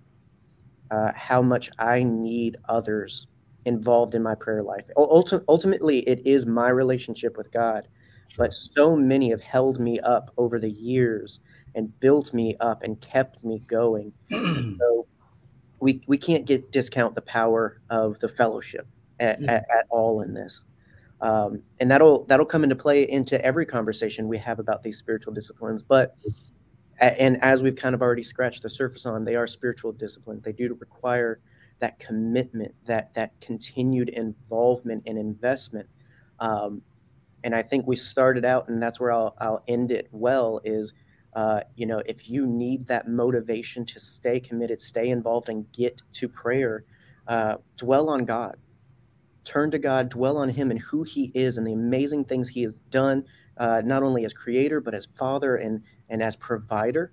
uh, 0.92 1.10
how 1.14 1.40
much 1.40 1.70
I 1.78 2.02
need 2.02 2.58
others 2.68 3.26
involved 3.64 4.14
in 4.14 4.22
my 4.22 4.34
prayer 4.34 4.62
life. 4.62 4.84
Ulti- 4.96 5.42
ultimately, 5.48 6.00
it 6.00 6.20
is 6.26 6.44
my 6.44 6.68
relationship 6.68 7.36
with 7.36 7.50
God, 7.50 7.88
but 8.36 8.52
so 8.52 8.94
many 8.94 9.30
have 9.30 9.40
held 9.40 9.80
me 9.80 9.98
up 10.00 10.32
over 10.36 10.58
the 10.58 10.70
years 10.70 11.40
and 11.74 11.98
built 12.00 12.34
me 12.34 12.56
up 12.60 12.82
and 12.82 13.00
kept 13.00 13.42
me 13.42 13.60
going. 13.66 14.12
so 14.30 15.06
we 15.80 16.02
we 16.06 16.18
can't 16.18 16.44
get 16.44 16.70
discount 16.70 17.14
the 17.14 17.22
power 17.22 17.80
of 17.88 18.18
the 18.20 18.28
fellowship 18.28 18.86
at, 19.18 19.40
yeah. 19.40 19.52
at, 19.52 19.64
at 19.74 19.86
all 19.88 20.20
in 20.20 20.34
this. 20.34 20.64
Um, 21.22 21.62
and 21.80 21.90
that'll 21.90 22.24
that'll 22.26 22.44
come 22.44 22.64
into 22.64 22.76
play 22.76 23.08
into 23.08 23.42
every 23.42 23.64
conversation 23.64 24.28
we 24.28 24.36
have 24.38 24.58
about 24.58 24.82
these 24.82 24.98
spiritual 24.98 25.32
disciplines. 25.32 25.82
But 25.82 26.16
and 27.02 27.42
as 27.42 27.62
we've 27.62 27.76
kind 27.76 27.94
of 27.94 28.02
already 28.02 28.22
scratched 28.22 28.62
the 28.62 28.70
surface 28.70 29.06
on, 29.06 29.24
they 29.24 29.36
are 29.36 29.46
spiritual 29.46 29.92
disciplines. 29.92 30.42
They 30.42 30.52
do 30.52 30.76
require 30.80 31.40
that 31.80 31.98
commitment, 31.98 32.74
that 32.86 33.12
that 33.14 33.32
continued 33.40 34.08
involvement 34.10 35.02
and 35.06 35.18
investment. 35.18 35.88
Um, 36.38 36.82
and 37.44 37.54
I 37.54 37.62
think 37.62 37.86
we 37.86 37.96
started 37.96 38.44
out, 38.44 38.68
and 38.68 38.82
that's 38.82 39.00
where 39.00 39.12
I'll, 39.12 39.34
I'll 39.38 39.64
end 39.68 39.90
it 39.90 40.08
well. 40.12 40.60
Is 40.64 40.92
uh, 41.34 41.62
you 41.76 41.86
know, 41.86 42.02
if 42.06 42.28
you 42.28 42.46
need 42.46 42.86
that 42.88 43.08
motivation 43.08 43.84
to 43.86 44.00
stay 44.00 44.38
committed, 44.38 44.80
stay 44.80 45.10
involved, 45.10 45.48
and 45.48 45.70
get 45.72 46.02
to 46.14 46.28
prayer, 46.28 46.84
uh, 47.26 47.56
dwell 47.76 48.10
on 48.10 48.24
God. 48.24 48.56
Turn 49.44 49.70
to 49.72 49.78
God, 49.78 50.08
dwell 50.10 50.38
on 50.38 50.48
Him 50.50 50.70
and 50.70 50.80
who 50.80 51.02
He 51.02 51.32
is 51.34 51.56
and 51.58 51.66
the 51.66 51.72
amazing 51.72 52.26
things 52.26 52.48
He 52.48 52.62
has 52.62 52.80
done, 52.90 53.24
uh, 53.62 53.80
not 53.84 54.02
only 54.02 54.24
as 54.24 54.32
Creator 54.32 54.80
but 54.80 54.92
as 54.92 55.06
Father 55.14 55.56
and 55.56 55.82
and 56.08 56.20
as 56.22 56.34
provider. 56.36 57.12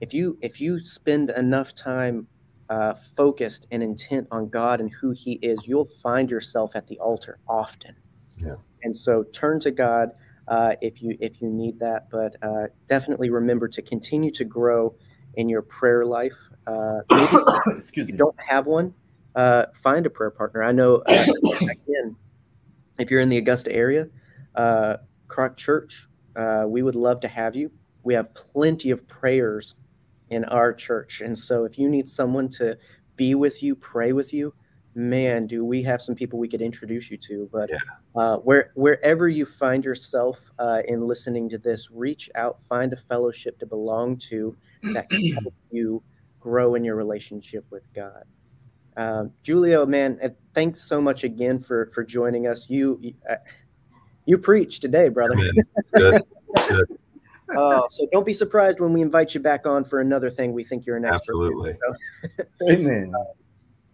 If 0.00 0.12
you 0.12 0.36
if 0.42 0.60
you 0.60 0.82
spend 0.84 1.30
enough 1.30 1.74
time 1.74 2.26
uh, 2.68 2.94
focused 2.94 3.66
and 3.70 3.82
intent 3.82 4.26
on 4.30 4.48
god 4.48 4.80
and 4.80 4.92
who 4.92 5.12
he 5.12 5.34
is 5.42 5.66
you'll 5.66 5.92
find 6.02 6.30
yourself 6.30 6.72
at 6.74 6.88
the 6.88 6.98
altar 6.98 7.38
often. 7.48 7.94
Yeah. 8.36 8.56
And 8.82 8.96
so 8.96 9.22
turn 9.32 9.60
to 9.60 9.70
god 9.70 10.10
uh, 10.48 10.74
if 10.80 11.00
you 11.00 11.16
if 11.20 11.40
you 11.40 11.48
need 11.48 11.78
that 11.78 12.10
but 12.10 12.34
uh, 12.42 12.66
definitely 12.88 13.30
remember 13.30 13.68
to 13.68 13.80
continue 13.80 14.32
to 14.32 14.44
grow 14.44 14.94
in 15.34 15.48
your 15.48 15.62
prayer 15.62 16.04
life. 16.04 16.36
Uh, 16.66 17.00
maybe 17.10 17.78
Excuse 17.78 18.08
you 18.08 18.16
don't 18.16 18.40
have 18.40 18.66
one 18.66 18.92
uh, 19.36 19.66
find 19.72 20.04
a 20.04 20.10
prayer 20.10 20.32
partner. 20.32 20.64
I 20.64 20.72
know 20.72 20.96
uh, 21.06 21.26
again 21.60 22.16
if 22.98 23.08
you're 23.08 23.20
in 23.20 23.28
the 23.28 23.38
augusta 23.38 23.72
area 23.72 24.08
uh, 24.56 24.96
Kroc 25.30 25.56
Church, 25.56 26.08
we 26.66 26.82
would 26.82 26.96
love 26.96 27.20
to 27.20 27.28
have 27.28 27.54
you 27.54 27.70
we 28.02 28.14
have 28.14 28.32
plenty 28.34 28.90
of 28.90 29.06
prayers 29.08 29.74
in 30.30 30.44
our 30.46 30.72
church. 30.72 31.20
And 31.20 31.36
so 31.36 31.64
if 31.64 31.78
you 31.78 31.88
need 31.88 32.08
someone 32.08 32.48
to 32.50 32.76
be 33.16 33.34
with 33.34 33.62
you, 33.62 33.74
pray 33.74 34.12
with 34.12 34.32
you, 34.32 34.54
man, 34.94 35.46
do 35.46 35.64
we 35.64 35.82
have 35.82 36.00
some 36.00 36.14
people 36.14 36.38
we 36.38 36.48
could 36.48 36.62
introduce 36.62 37.10
you 37.10 37.16
to. 37.18 37.48
But 37.52 37.70
yeah. 37.70 37.78
uh, 38.14 38.36
where 38.38 38.72
wherever 38.74 39.28
you 39.28 39.44
find 39.44 39.84
yourself 39.84 40.50
uh, 40.58 40.82
in 40.86 41.06
listening 41.06 41.48
to 41.50 41.58
this, 41.58 41.90
reach 41.90 42.30
out, 42.34 42.60
find 42.60 42.92
a 42.92 42.96
fellowship 42.96 43.58
to 43.58 43.66
belong 43.66 44.16
to 44.28 44.56
that 44.94 45.10
can 45.10 45.32
help 45.32 45.54
you 45.70 46.02
grow 46.38 46.74
in 46.74 46.84
your 46.84 46.96
relationship 46.96 47.64
with 47.70 47.82
God. 47.94 48.24
Um, 48.96 49.32
Julio, 49.46 49.86
man, 49.86 50.18
uh, 50.22 50.30
thanks 50.54 50.82
so 50.82 51.00
much 51.00 51.24
again 51.24 51.58
for 51.58 51.86
for 51.86 52.04
joining 52.04 52.46
us. 52.46 52.68
You 52.68 53.14
uh, 53.28 53.36
you 54.26 54.38
preach 54.38 54.80
today, 54.80 55.08
brother. 55.08 55.34
Good. 55.94 56.22
Good. 56.68 56.98
Uh, 57.56 57.82
so 57.88 58.06
don't 58.12 58.26
be 58.26 58.32
surprised 58.32 58.80
when 58.80 58.92
we 58.92 59.02
invite 59.02 59.34
you 59.34 59.40
back 59.40 59.66
on 59.66 59.84
for 59.84 60.00
another 60.00 60.30
thing 60.30 60.52
we 60.52 60.64
think 60.64 60.86
you're 60.86 60.96
an 60.96 61.04
expert. 61.04 61.34
Absolutely. 61.34 61.74
So. 61.74 62.44
Amen. 62.70 63.12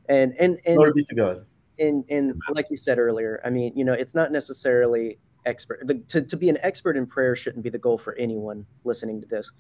And 0.09 0.35
and 0.39 0.61
and 0.65 0.77
glory 0.77 0.93
be 0.95 1.05
to 1.07 1.15
God. 1.17 1.47
And 1.81 2.05
and 2.09 2.41
like 2.55 2.71
you 2.71 2.77
said 2.77 3.01
earlier, 3.01 3.41
I 3.45 3.51
mean, 3.51 3.73
you 3.75 3.85
know, 3.85 3.93
it's 3.93 4.15
not 4.15 4.31
necessarily 4.31 5.19
expert. 5.47 5.81
The, 5.85 5.95
to 5.95 6.23
to 6.23 6.37
be 6.37 6.49
an 6.49 6.59
expert 6.63 6.97
in 6.97 7.07
prayer 7.07 7.35
shouldn't 7.35 7.65
be 7.65 7.71
the 7.71 7.79
goal 7.79 7.99
for 7.99 8.15
anyone 8.15 8.65
listening 8.85 9.21
to 9.21 9.27
this. 9.27 9.51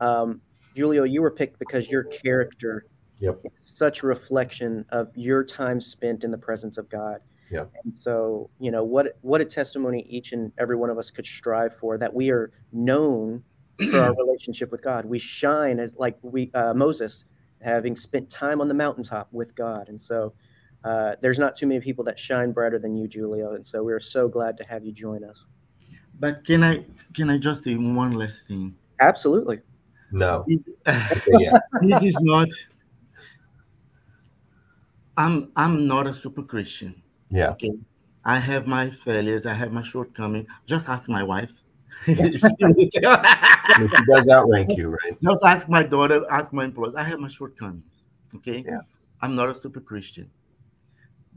Um, 0.00 0.40
Julio, 0.74 1.04
you 1.04 1.20
were 1.20 1.30
picked 1.30 1.58
because 1.58 1.90
your 1.90 2.04
character 2.04 2.86
yep. 3.18 3.40
is 3.44 3.52
such 3.56 4.02
a 4.02 4.06
reflection 4.06 4.86
of 4.90 5.10
your 5.14 5.44
time 5.44 5.82
spent 5.82 6.24
in 6.24 6.30
the 6.30 6.38
presence 6.38 6.78
of 6.78 6.88
God. 6.88 7.20
Yeah. 7.50 7.64
And 7.84 7.94
so, 7.94 8.48
you 8.60 8.70
know, 8.70 8.84
what 8.84 9.18
what 9.22 9.40
a 9.40 9.44
testimony 9.44 10.06
each 10.08 10.32
and 10.32 10.52
every 10.58 10.76
one 10.76 10.88
of 10.90 10.98
us 10.98 11.10
could 11.10 11.26
strive 11.26 11.76
for 11.76 11.98
that 11.98 12.12
we 12.12 12.30
are 12.30 12.52
known 12.72 13.42
for 13.90 14.00
our 14.00 14.14
relationship 14.18 14.70
with 14.70 14.82
God. 14.82 15.04
We 15.04 15.18
shine 15.18 15.80
as 15.80 15.96
like 15.96 16.16
we 16.22 16.50
uh, 16.54 16.74
Moses 16.74 17.24
having 17.60 17.96
spent 17.96 18.30
time 18.30 18.60
on 18.60 18.68
the 18.68 18.74
mountaintop 18.74 19.28
with 19.32 19.54
God. 19.54 19.88
And 19.88 20.00
so 20.00 20.32
uh, 20.84 21.16
there's 21.20 21.38
not 21.38 21.56
too 21.56 21.66
many 21.66 21.80
people 21.80 22.04
that 22.04 22.18
shine 22.18 22.52
brighter 22.52 22.78
than 22.78 22.96
you, 22.96 23.06
Julio. 23.06 23.54
And 23.54 23.66
so 23.66 23.82
we're 23.82 24.00
so 24.00 24.28
glad 24.28 24.56
to 24.58 24.64
have 24.64 24.84
you 24.84 24.92
join 24.92 25.24
us. 25.24 25.46
But 26.18 26.44
can 26.44 26.62
I 26.62 26.84
can 27.14 27.30
I 27.30 27.38
just 27.38 27.64
say 27.64 27.74
one 27.74 28.12
last 28.12 28.46
thing? 28.46 28.74
Absolutely. 29.00 29.60
No. 30.12 30.44
this 30.86 32.02
is 32.02 32.18
not 32.20 32.48
I'm 35.16 35.50
I'm 35.56 35.86
not 35.86 36.06
a 36.06 36.14
super 36.14 36.42
Christian. 36.42 37.02
Yeah. 37.30 37.50
Okay. 37.50 37.72
I 38.24 38.38
have 38.38 38.66
my 38.66 38.90
failures. 38.90 39.46
I 39.46 39.54
have 39.54 39.72
my 39.72 39.82
shortcomings. 39.82 40.46
Just 40.66 40.88
ask 40.88 41.08
my 41.08 41.22
wife. 41.22 41.52
she 42.04 42.14
does 42.14 42.44
outrank 44.28 44.76
you, 44.76 44.88
right? 44.88 45.16
Just 45.22 45.42
ask 45.44 45.68
my 45.68 45.82
daughter, 45.82 46.24
ask 46.30 46.52
my 46.52 46.64
employees. 46.64 46.94
I 46.94 47.04
have 47.04 47.18
my 47.18 47.28
shortcomings. 47.28 48.04
Okay. 48.34 48.64
Yeah. 48.66 48.80
I'm 49.20 49.34
not 49.34 49.50
a 49.50 49.58
super 49.58 49.80
Christian. 49.80 50.30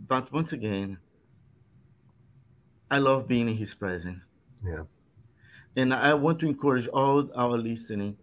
But 0.08 0.32
once 0.32 0.54
again, 0.54 0.98
I 2.90 3.00
love 3.00 3.28
being 3.28 3.50
in 3.50 3.58
his 3.58 3.74
presence. 3.74 4.28
Yeah. 4.66 4.84
And 5.76 5.94
I 5.94 6.14
want 6.14 6.40
to 6.40 6.48
encourage 6.48 6.88
all 6.88 7.30
our 7.36 7.58
listening 7.58 8.18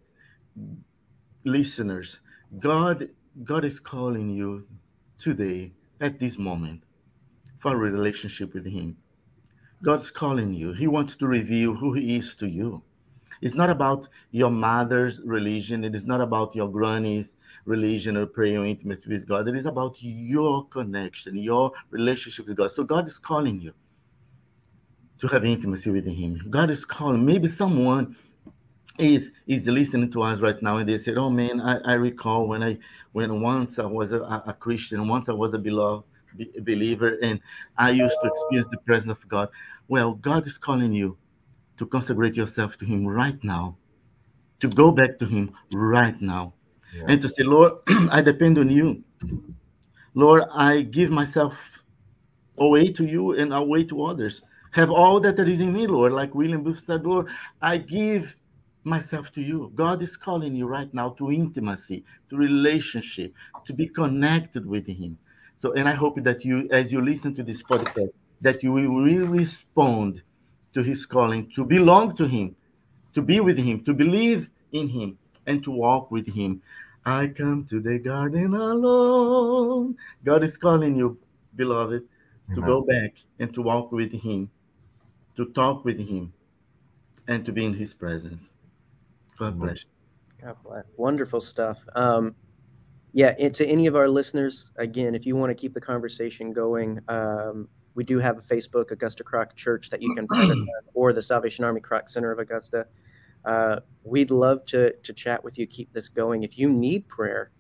listeners. 1.45 2.21
God, 2.59 3.09
God 3.45 3.65
is 3.65 3.81
calling 3.81 4.31
you 4.31 4.67
today 5.19 5.73
at 6.01 6.19
this 6.19 6.39
moment 6.39 6.83
for 7.61 7.73
a 7.73 7.77
relationship 7.77 8.55
with 8.55 8.67
Him. 8.67 8.97
God's 9.83 10.11
calling 10.11 10.53
you. 10.55 10.73
He 10.73 10.87
wants 10.87 11.17
to 11.17 11.27
reveal 11.27 11.75
who 11.75 11.93
He 11.95 12.17
is 12.17 12.35
to 12.37 12.47
you. 12.47 12.83
It's 13.41 13.55
not 13.55 13.71
about 13.71 14.09
your 14.31 14.51
mother's 14.51 15.21
religion. 15.25 15.85
It 15.85 15.95
is 15.95 16.05
not 16.05 16.21
about 16.21 16.55
your 16.55 16.69
granny's 16.69 17.35
religion 17.65 18.17
or 18.17 18.27
prayer 18.27 18.61
or 18.61 18.67
intimacy 18.67 19.09
with 19.09 19.27
God. 19.27 19.49
It 19.49 19.57
is 19.57 19.67
about 19.67 19.97
your 20.01 20.67
connection, 20.67 21.37
your 21.37 21.73
relationship 21.91 22.49
with 22.49 22.57
God. 22.57 22.71
So 22.73 22.85
God 22.85 23.07
is 23.07 23.19
calling 23.19 23.61
you 23.61 23.73
to 25.21 25.27
have 25.29 25.45
intimacy 25.45 25.91
with 25.91 26.07
Him. 26.07 26.47
God 26.51 26.71
is 26.71 26.85
calling. 26.85 27.25
Maybe 27.25 27.49
someone 27.49 28.17
is 28.99 29.33
is 29.47 29.67
listening 29.67 30.11
to 30.11 30.21
us 30.23 30.41
right 30.41 30.61
now 30.63 30.77
and 30.77 30.89
they 30.89 30.99
said, 30.99 31.17
"Oh 31.17 31.31
man, 31.31 31.61
I, 31.61 31.79
I 31.79 31.93
recall 31.95 32.47
when 32.47 32.63
I 32.63 32.79
when 33.13 33.41
once 33.41 33.79
I 33.79 33.87
was 33.87 34.13
a, 34.13 34.21
a 34.21 34.55
Christian, 34.59 35.09
once 35.09 35.29
I 35.29 35.33
was 35.33 35.55
a 35.55 35.59
beloved 35.59 36.05
believer, 36.63 37.19
and 37.23 37.41
I 37.77 37.91
used 37.91 38.17
to 38.23 38.29
experience 38.29 38.69
the 38.71 38.79
presence 38.79 39.13
of 39.13 39.29
God." 39.29 39.49
Well, 39.89 40.15
God 40.15 40.47
is 40.47 40.57
calling 40.57 40.93
you 40.93 41.17
to 41.79 41.87
consecrate 41.87 42.37
yourself 42.37 42.77
to 42.79 42.85
Him 42.85 43.07
right 43.07 43.43
now, 43.43 43.77
to 44.61 44.69
go 44.69 44.91
back 44.91 45.19
to 45.19 45.27
Him 45.27 45.53
right 45.73 46.21
now, 46.21 46.55
yeah. 46.95 47.05
and 47.09 47.21
to 47.23 47.29
say, 47.29 47.43
"Lord, 47.43 47.73
I 48.11 48.21
depend 48.23 48.59
on 48.59 48.71
you. 48.71 49.03
Lord, 50.15 50.45
I 50.53 50.83
give 50.83 51.11
myself 51.11 51.55
away 52.59 52.93
to 52.93 53.05
you 53.05 53.33
and 53.33 53.53
away 53.53 53.85
to 53.85 54.03
others." 54.05 54.43
Have 54.73 54.91
all 54.91 55.19
that 55.21 55.37
there 55.37 55.49
is 55.49 55.61
in 55.61 55.73
me, 55.73 55.87
Lord. 55.87 56.13
Like 56.13 56.35
William 56.35 56.63
Booth 56.63 56.85
said, 56.87 57.05
Lord, 57.05 57.27
I 57.61 57.79
give 57.79 58.37
myself 58.85 59.33
to 59.33 59.43
you. 59.43 59.73
God 59.75 60.03
is 60.03 60.17
calling 60.17 60.55
you 60.55 60.67
right 60.67 60.93
now 60.95 61.11
to 61.19 61.33
intimacy, 61.33 62.05
to 62.31 62.37
relationship, 62.37 63.35
to 63.67 63.73
be 63.73 63.89
connected 63.89 64.65
with 64.65 64.87
Him. 64.87 65.19
So, 65.63 65.73
and 65.73 65.89
I 65.89 65.95
hope 65.95 66.23
that 66.23 66.45
you, 66.45 66.69
as 66.71 66.93
you 66.93 67.03
listen 67.03 67.35
to 67.35 67.43
this 67.43 67.63
podcast, 67.63 68.13
that 68.41 68.63
you 68.63 68.73
will 68.73 68.89
really 68.89 69.27
respond 69.27 70.23
to 70.73 70.83
His 70.83 71.05
calling 71.05 71.51
to 71.55 71.65
belong 71.65 72.17
to 72.17 72.27
Him, 72.27 72.57
to 73.15 73.21
be 73.21 73.41
with 73.41 73.59
Him, 73.59 73.85
to 73.85 73.93
believe 73.93 74.49
in 74.73 74.89
Him, 74.89 75.19
and 75.47 75.63
to 75.65 75.71
walk 75.71 76.11
with 76.11 76.27
Him. 76.27 76.63
I 77.05 77.29
come 77.29 77.67
to 77.71 77.81
the 77.81 77.99
garden 77.99 78.55
alone. 78.55 79.97
God 80.25 80.45
is 80.45 80.57
calling 80.57 80.97
you, 80.97 81.19
beloved, 81.57 82.03
Amen. 82.51 82.57
to 82.57 82.61
go 82.63 82.83
back 82.83 83.15
and 83.39 83.53
to 83.55 83.63
walk 83.63 83.93
with 83.93 84.13
Him, 84.13 84.51
to 85.37 85.47
talk 85.47 85.85
with 85.85 85.99
Him, 85.99 86.33
and 87.29 87.45
to 87.45 87.53
be 87.53 87.65
in 87.65 87.75
His 87.75 87.93
presence. 87.93 88.55
God 89.39 89.59
bless. 89.59 89.85
God 90.43 90.57
bless. 90.65 90.85
Wonderful 90.97 91.41
stuff. 91.41 91.85
Um, 91.95 92.35
yeah, 93.13 93.35
and 93.39 93.55
to 93.57 93.67
any 93.67 93.87
of 93.87 93.97
our 93.97 94.09
listeners, 94.09 94.71
again, 94.77 95.15
if 95.15 95.27
you 95.27 95.37
want 95.37 95.51
to 95.51 95.55
keep 95.55 95.75
the 95.75 95.81
conversation 95.81 96.53
going, 96.53 97.01
um, 97.09 97.69
we 97.95 98.05
do 98.05 98.19
have 98.19 98.39
a 98.39 98.41
Facebook, 98.41 98.93
Augusta 98.93 99.25
Kroc 99.25 99.57
Church, 99.57 99.91
that 99.91 100.01
you 100.01 100.15
can 100.15 100.27
or 100.95 101.13
the 101.13 101.23
Salvation 101.23 101.65
Army 101.65 101.81
Kroc 101.81 102.09
Center 102.09 102.31
of 102.31 102.39
Augusta. 102.39 102.87
Uh, 103.45 103.81
we'd 104.05 104.31
love 104.31 104.65
to 104.67 104.93
to 105.03 105.13
chat 105.13 105.43
with 105.43 105.59
you, 105.59 105.67
keep 105.67 105.93
this 105.93 106.09
going. 106.09 106.43
If 106.43 106.59
you 106.59 106.69
need 106.71 107.09
prayer, 107.09 107.51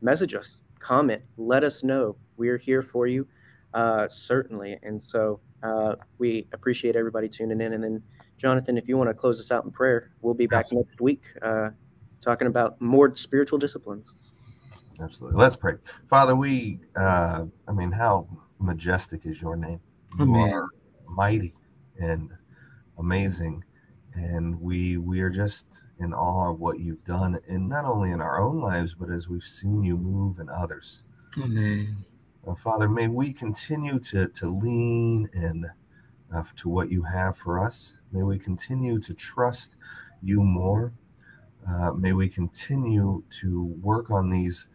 message 0.00 0.34
us, 0.34 0.62
comment, 0.78 1.22
let 1.36 1.64
us 1.64 1.82
know. 1.82 2.16
We're 2.36 2.58
here 2.58 2.82
for 2.82 3.06
you, 3.06 3.26
uh, 3.74 4.08
certainly. 4.08 4.78
And 4.82 5.02
so 5.02 5.40
uh, 5.62 5.96
we 6.18 6.46
appreciate 6.52 6.94
everybody 6.94 7.28
tuning 7.28 7.60
in. 7.60 7.72
And 7.72 7.82
then 7.82 8.02
Jonathan, 8.36 8.78
if 8.78 8.88
you 8.88 8.96
want 8.96 9.10
to 9.10 9.14
close 9.14 9.38
us 9.40 9.50
out 9.50 9.64
in 9.64 9.70
prayer, 9.70 10.12
we'll 10.22 10.34
be 10.34 10.46
back 10.46 10.66
Absolutely. 10.66 10.88
next 10.88 11.00
week 11.00 11.22
uh, 11.42 11.70
talking 12.20 12.46
about 12.46 12.80
more 12.80 13.14
spiritual 13.16 13.58
disciplines. 13.58 14.14
Absolutely. 15.02 15.40
Let's 15.40 15.56
pray. 15.56 15.74
Father, 16.08 16.36
we, 16.36 16.80
uh, 16.96 17.44
I 17.66 17.72
mean, 17.72 17.90
how 17.90 18.28
majestic 18.58 19.24
is 19.24 19.40
your 19.40 19.56
name? 19.56 19.80
You 20.18 20.24
Amen. 20.24 20.52
are 20.52 20.68
mighty 21.08 21.54
and 21.98 22.32
amazing. 22.98 23.64
And 24.14 24.60
we 24.60 24.96
we 24.96 25.20
are 25.20 25.30
just 25.30 25.82
in 26.00 26.12
awe 26.12 26.50
of 26.50 26.58
what 26.58 26.80
you've 26.80 27.04
done, 27.04 27.38
and 27.48 27.68
not 27.68 27.84
only 27.84 28.10
in 28.10 28.20
our 28.20 28.40
own 28.40 28.60
lives, 28.60 28.92
but 28.92 29.08
as 29.08 29.28
we've 29.28 29.42
seen 29.42 29.84
you 29.84 29.96
move 29.96 30.40
in 30.40 30.48
others. 30.48 31.02
Amen. 31.38 32.04
Uh, 32.46 32.54
Father, 32.56 32.88
may 32.88 33.06
we 33.06 33.32
continue 33.32 34.00
to 34.00 34.26
to 34.26 34.48
lean 34.48 35.28
in 35.32 35.64
uh, 36.34 36.42
to 36.56 36.68
what 36.68 36.90
you 36.90 37.02
have 37.02 37.36
for 37.36 37.60
us. 37.60 37.94
May 38.10 38.24
we 38.24 38.38
continue 38.38 38.98
to 38.98 39.14
trust 39.14 39.76
you 40.22 40.42
more. 40.42 40.92
Uh, 41.68 41.92
may 41.92 42.12
we 42.12 42.28
continue 42.28 43.22
to 43.40 43.64
work 43.80 44.10
on 44.10 44.28
these 44.28 44.68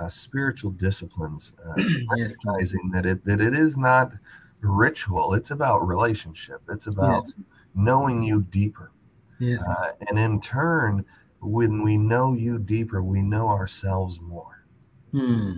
uh, 0.00 0.08
spiritual 0.08 0.70
disciplines, 0.72 1.52
uh, 1.66 1.74
yes. 1.76 2.02
recognizing 2.18 2.90
that 2.90 3.06
it 3.06 3.24
that 3.24 3.40
it 3.40 3.54
is 3.54 3.76
not 3.76 4.12
ritual. 4.60 5.34
It's 5.34 5.50
about 5.50 5.86
relationship. 5.86 6.62
It's 6.70 6.86
about 6.86 7.24
yes. 7.24 7.34
knowing 7.74 8.22
you 8.22 8.42
deeper. 8.42 8.92
Yes. 9.38 9.62
Uh, 9.62 9.92
and 10.08 10.18
in 10.18 10.40
turn, 10.40 11.04
when 11.40 11.82
we 11.82 11.96
know 11.96 12.34
you 12.34 12.58
deeper, 12.58 13.02
we 13.02 13.22
know 13.22 13.48
ourselves 13.48 14.20
more. 14.20 14.64
Hmm. 15.12 15.52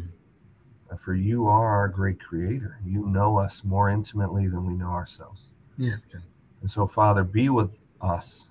Uh, 0.91 0.97
for 0.97 1.15
you 1.15 1.47
are 1.47 1.69
our 1.69 1.89
great 1.89 2.21
creator. 2.21 2.79
You 2.85 3.07
know 3.07 3.39
us 3.39 3.65
more 3.65 3.91
intimately 3.91 4.47
than 4.49 4.67
we 4.67 4.75
know 4.75 4.91
ourselves. 4.91 5.51
Yes, 5.79 6.05
God. 6.13 6.23
And 6.61 6.71
so, 6.71 6.87
Father, 6.87 7.25
be 7.25 7.49
with 7.49 7.81
us 8.01 8.49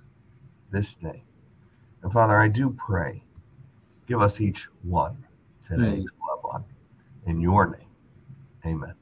this 0.72 0.96
day. 0.96 1.24
And 2.04 2.12
Father, 2.12 2.40
I 2.40 2.50
do 2.50 2.72
pray, 2.72 3.24
give 4.08 4.22
us 4.22 4.42
each 4.42 4.68
one 4.84 5.24
today 5.66 6.04
mm. 6.04 6.06
on. 6.46 6.64
In 7.26 7.40
your 7.40 7.68
name, 7.68 7.90
amen. 8.66 8.96